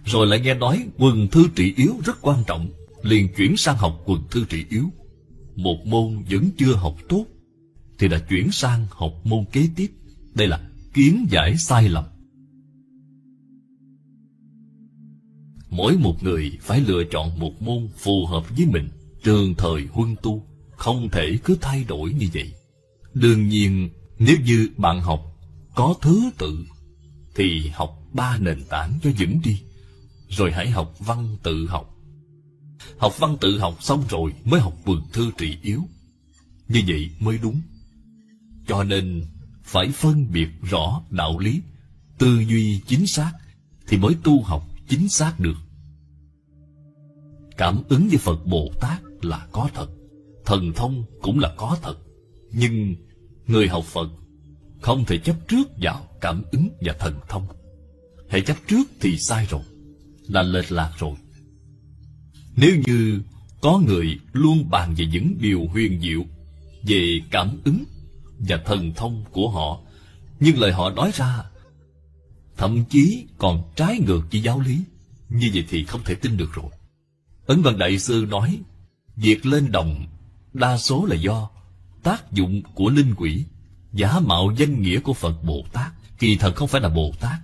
rồi 0.05 0.27
lại 0.27 0.41
nghe 0.41 0.55
nói 0.55 0.85
quần 0.99 1.29
thư 1.29 1.49
trị 1.57 1.75
yếu 1.77 1.95
rất 2.05 2.19
quan 2.23 2.45
trọng, 2.47 2.69
liền 3.03 3.35
chuyển 3.37 3.57
sang 3.57 3.77
học 3.77 4.03
quần 4.05 4.23
thư 4.31 4.45
trị 4.45 4.65
yếu 4.71 4.85
một 5.57 5.87
môn 5.87 6.23
vẫn 6.31 6.51
chưa 6.59 6.73
học 6.73 6.97
tốt, 7.09 7.25
thì 7.99 8.09
đã 8.09 8.19
chuyển 8.19 8.53
sang 8.53 8.87
học 8.91 9.13
môn 9.25 9.45
kế 9.53 9.69
tiếp. 9.77 9.91
Đây 10.35 10.49
là 10.49 10.61
kiến 10.95 11.27
giải 11.31 11.57
sai 11.57 11.89
lầm. 11.89 12.05
Mỗi 15.71 15.97
một 15.97 16.23
người 16.23 16.59
phải 16.61 16.81
lựa 16.81 17.03
chọn 17.11 17.39
một 17.39 17.63
môn 17.63 17.89
phù 17.97 18.27
hợp 18.27 18.57
với 18.57 18.67
mình, 18.67 18.89
trường 19.25 19.55
thời 19.55 19.87
huân 19.93 20.17
tu, 20.23 20.47
không 20.77 21.09
thể 21.13 21.39
cứ 21.45 21.59
thay 21.61 21.85
đổi 21.85 22.13
như 22.13 22.29
vậy. 22.35 22.53
Đương 23.15 23.49
nhiên, 23.49 23.91
nếu 24.19 24.37
như 24.45 24.69
bạn 24.77 25.01
học 25.01 25.37
có 25.75 25.95
thứ 26.03 26.31
tự, 26.39 26.67
thì 27.35 27.69
học 27.75 28.03
ba 28.13 28.39
nền 28.39 28.65
tảng 28.69 28.93
cho 29.03 29.11
vững 29.19 29.41
đi, 29.45 29.61
rồi 30.29 30.53
hãy 30.53 30.71
học 30.71 30.95
văn 30.99 31.37
tự 31.43 31.67
học. 31.67 31.95
Học 32.99 33.19
văn 33.19 33.37
tự 33.41 33.59
học 33.59 33.77
xong 33.81 34.05
rồi 34.09 34.33
mới 34.45 34.61
học 34.61 34.75
vườn 34.85 35.03
thư 35.13 35.31
trị 35.39 35.57
yếu. 35.63 35.83
Như 36.69 36.83
vậy 36.87 37.11
mới 37.21 37.39
đúng. 37.43 37.61
Cho 38.67 38.85
nên 38.85 39.25
phải 39.65 39.89
phân 39.89 40.33
biệt 40.33 40.49
rõ 40.63 41.03
đạo 41.11 41.39
lý, 41.39 41.61
tư 42.19 42.41
duy 42.49 42.81
chính 42.87 43.07
xác 43.07 43.33
thì 43.89 43.97
mới 43.97 44.17
tu 44.25 44.43
học 44.43 44.69
chính 44.89 45.09
xác 45.09 45.41
được. 45.41 45.57
Cảm 47.57 47.83
ứng 47.89 48.09
với 48.09 48.19
Phật 48.19 48.47
Bồ 48.47 48.71
Tát 48.81 49.01
là 49.23 49.47
có 49.53 49.69
thật, 49.75 49.89
thần 50.45 50.73
thông 50.77 51.05
cũng 51.23 51.39
là 51.39 51.55
có 51.57 51.79
thật. 51.83 51.99
Nhưng 52.53 52.95
người 53.47 53.69
học 53.69 53.85
Phật 53.85 54.11
không 54.81 55.05
thể 55.05 55.19
chấp 55.19 55.49
trước 55.49 55.69
vào 55.81 56.07
cảm 56.21 56.43
ứng 56.53 56.69
và 56.81 56.95
thần 56.99 57.15
thông. 57.29 57.47
Hãy 58.29 58.41
chấp 58.41 58.57
trước 58.67 58.85
thì 59.01 59.19
sai 59.19 59.47
rồi, 59.51 59.63
là 60.29 60.43
lệch 60.43 60.73
lạc 60.73 60.93
rồi. 60.99 61.15
Nếu 62.57 62.77
như 62.87 63.21
có 63.61 63.79
người 63.87 64.19
luôn 64.33 64.71
bàn 64.71 64.95
về 64.97 65.07
những 65.07 65.35
điều 65.41 65.67
huyền 65.73 66.01
diệu 66.01 66.25
về 66.87 67.21
cảm 67.31 67.59
ứng 67.65 67.85
và 68.39 68.57
thần 68.67 68.93
thông 68.97 69.25
của 69.33 69.51
họ, 69.51 69.81
nhưng 70.41 70.59
lời 70.59 70.73
họ 70.73 70.91
nói 70.91 71.11
ra 71.15 71.45
thậm 72.59 72.85
chí 72.85 73.27
còn 73.39 73.63
trái 73.77 73.99
ngược 74.07 74.23
với 74.33 74.43
giáo 74.43 74.61
lý, 74.61 74.79
như 75.29 75.51
vậy 75.55 75.65
thì 75.69 75.85
không 75.85 76.01
thể 76.05 76.15
tin 76.15 76.37
được 76.37 76.53
rồi. 76.53 76.71
Ấn 77.47 77.63
Văn 77.63 77.79
Đại 77.79 77.99
Sư 77.99 78.27
nói, 78.29 78.59
việc 79.17 79.47
lên 79.47 79.73
đồng 79.73 80.07
đa 80.53 80.79
số 80.79 81.05
là 81.05 81.17
do 81.17 81.51
tác 82.03 82.33
dụng 82.33 82.63
của 82.75 82.91
linh 82.91 83.15
quỷ, 83.15 83.45
giả 83.93 84.21
mạo 84.21 84.55
danh 84.59 84.83
nghĩa 84.83 85.01
của 85.01 85.13
Phật 85.13 85.45
Bồ 85.45 85.65
Tát, 85.73 85.93
kỳ 86.19 86.37
thật 86.37 86.57
không 86.57 86.69
phải 86.69 86.81
là 86.81 86.89
Bồ 86.89 87.13
Tát. 87.21 87.41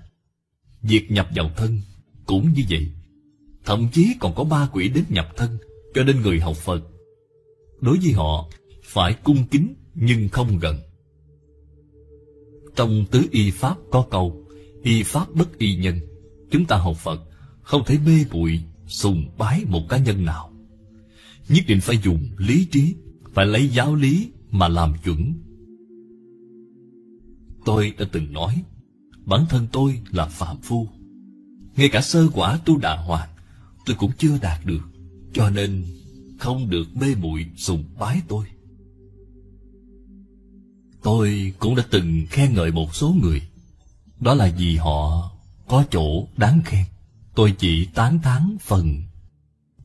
Việc 0.82 1.10
nhập 1.10 1.28
vào 1.34 1.50
thân 1.56 1.80
cũng 2.26 2.52
như 2.52 2.62
vậy. 2.70 2.90
Thậm 3.64 3.88
chí 3.92 4.14
còn 4.20 4.34
có 4.34 4.44
ba 4.44 4.68
quỷ 4.72 4.88
đến 4.88 5.04
nhập 5.08 5.28
thân, 5.36 5.58
cho 5.94 6.02
nên 6.02 6.20
người 6.20 6.40
học 6.40 6.56
Phật. 6.56 6.80
Đối 7.80 7.98
với 7.98 8.12
họ, 8.12 8.48
phải 8.84 9.14
cung 9.24 9.46
kính 9.50 9.74
nhưng 9.94 10.28
không 10.28 10.58
gần. 10.58 10.78
Trong 12.76 13.04
tứ 13.10 13.26
y 13.30 13.50
Pháp 13.50 13.76
có 13.90 14.06
câu, 14.10 14.43
y 14.84 15.02
Pháp 15.02 15.34
bất 15.34 15.58
y 15.58 15.76
nhân. 15.76 15.98
Chúng 16.50 16.64
ta 16.64 16.76
học 16.76 16.96
Phật, 16.96 17.20
không 17.62 17.82
thể 17.86 17.98
mê 18.06 18.24
bụi, 18.32 18.60
sùng 18.86 19.24
bái 19.38 19.64
một 19.64 19.88
cá 19.88 19.98
nhân 19.98 20.24
nào. 20.24 20.52
Nhất 21.48 21.64
định 21.68 21.80
phải 21.80 21.98
dùng 22.04 22.28
lý 22.38 22.64
trí, 22.64 22.94
phải 23.32 23.46
lấy 23.46 23.68
giáo 23.68 23.94
lý 23.94 24.30
mà 24.50 24.68
làm 24.68 24.92
chuẩn. 25.04 25.34
Tôi 27.64 27.94
đã 27.98 28.06
từng 28.12 28.32
nói, 28.32 28.62
bản 29.24 29.46
thân 29.48 29.66
tôi 29.72 30.00
là 30.10 30.26
phạm 30.26 30.56
phu. 30.62 30.88
Ngay 31.76 31.88
cả 31.88 32.00
sơ 32.00 32.28
quả 32.34 32.58
tu 32.64 32.78
đà 32.78 32.96
hoàng, 32.96 33.28
tôi 33.86 33.96
cũng 33.96 34.10
chưa 34.18 34.38
đạt 34.42 34.66
được. 34.66 34.82
Cho 35.32 35.50
nên 35.50 35.84
không 36.38 36.70
được 36.70 36.96
mê 36.96 37.14
muội 37.14 37.46
sùng 37.56 37.84
bái 37.98 38.20
tôi. 38.28 38.46
Tôi 41.02 41.52
cũng 41.58 41.74
đã 41.74 41.86
từng 41.90 42.26
khen 42.30 42.54
ngợi 42.54 42.72
một 42.72 42.94
số 42.94 43.14
người. 43.22 43.42
Đó 44.20 44.34
là 44.34 44.52
vì 44.56 44.76
họ 44.76 45.30
có 45.68 45.84
chỗ 45.90 46.28
đáng 46.36 46.62
khen. 46.64 46.84
Tôi 47.34 47.54
chỉ 47.58 47.84
tán 47.84 48.18
thán 48.22 48.56
phần 48.60 49.02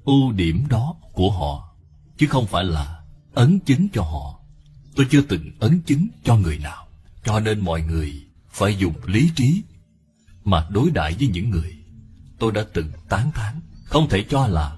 ưu 0.06 0.32
điểm 0.32 0.66
đó 0.70 0.96
của 1.14 1.32
họ, 1.32 1.76
chứ 2.18 2.28
không 2.28 2.48
phải 2.48 2.64
là 2.64 3.00
ấn 3.34 3.60
chứng 3.60 3.88
cho 3.94 4.02
họ. 4.02 4.40
Tôi 4.96 5.08
chưa 5.10 5.22
từng 5.22 5.52
ấn 5.60 5.82
chứng 5.82 6.08
cho 6.24 6.36
người 6.36 6.58
nào. 6.58 6.88
Cho 7.24 7.40
nên 7.40 7.60
mọi 7.60 7.82
người 7.82 8.14
phải 8.50 8.78
dùng 8.78 8.94
lý 9.06 9.30
trí 9.36 9.64
mà 10.44 10.68
đối 10.70 10.92
đãi 10.92 11.16
với 11.20 11.28
những 11.28 11.50
người 11.50 11.80
tôi 12.40 12.52
đã 12.52 12.66
từng 12.74 12.92
tán 13.10 13.32
thán. 13.32 13.60
Không 13.84 14.10
thể 14.10 14.26
cho 14.30 14.48
là 14.48 14.78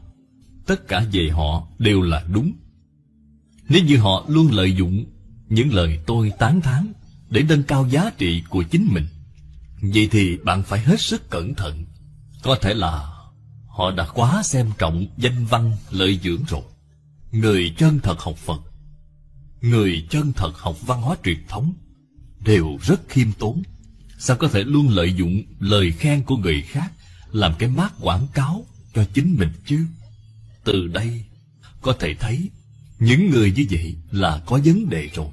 tất 0.66 0.88
cả 0.88 1.06
về 1.12 1.30
họ 1.30 1.68
đều 1.80 2.02
là 2.02 2.24
đúng. 2.34 2.52
Nếu 3.70 3.84
như 3.84 3.98
họ 3.98 4.26
luôn 4.28 4.52
lợi 4.52 4.76
dụng 4.76 5.06
những 5.50 5.74
lời 5.74 6.00
tôi 6.06 6.32
tán 6.40 6.62
thán 6.62 6.94
để 7.30 7.44
nâng 7.50 7.64
cao 7.64 7.88
giá 7.90 8.10
trị 8.18 8.44
của 8.50 8.64
chính 8.64 8.88
mình, 8.92 9.08
vậy 9.82 10.08
thì 10.12 10.38
bạn 10.38 10.64
phải 10.64 10.80
hết 10.80 11.02
sức 11.02 11.30
cẩn 11.30 11.56
thận. 11.56 11.86
Có 12.44 12.56
thể 12.62 12.74
là 12.74 13.12
họ 13.68 13.92
đã 13.92 14.08
quá 14.14 14.44
xem 14.44 14.72
trọng 14.78 15.08
danh 15.18 15.46
văn 15.46 15.78
lợi 15.92 16.20
dưỡng 16.24 16.44
rồi. 16.48 16.62
Người 17.32 17.76
chân 17.78 18.00
thật 18.04 18.20
học 18.20 18.38
Phật, 18.38 18.62
người 19.62 20.08
chân 20.10 20.32
thật 20.34 20.52
học 20.58 20.78
văn 20.82 21.02
hóa 21.02 21.16
truyền 21.24 21.48
thống 21.48 21.74
đều 22.46 22.78
rất 22.82 23.10
khiêm 23.10 23.32
tốn. 23.32 23.64
Sao 24.20 24.38
có 24.38 24.48
thể 24.48 24.64
luôn 24.64 24.90
lợi 24.90 25.14
dụng 25.14 25.44
lời 25.60 25.92
khen 25.92 26.24
của 26.24 26.38
người 26.38 26.62
khác 26.62 26.92
làm 27.32 27.54
cái 27.60 27.70
mát 27.70 27.94
quảng 28.00 28.28
cáo 28.34 28.66
cho 28.94 29.06
chính 29.14 29.36
mình 29.40 29.52
chứ? 29.66 29.86
Từ 30.64 30.88
đây 30.88 31.24
có 31.82 31.94
thể 32.00 32.16
thấy 32.20 32.50
những 33.00 33.30
người 33.30 33.52
như 33.52 33.66
vậy 33.72 33.96
là 34.12 34.42
có 34.46 34.60
vấn 34.66 34.90
đề 34.90 35.10
rồi. 35.14 35.28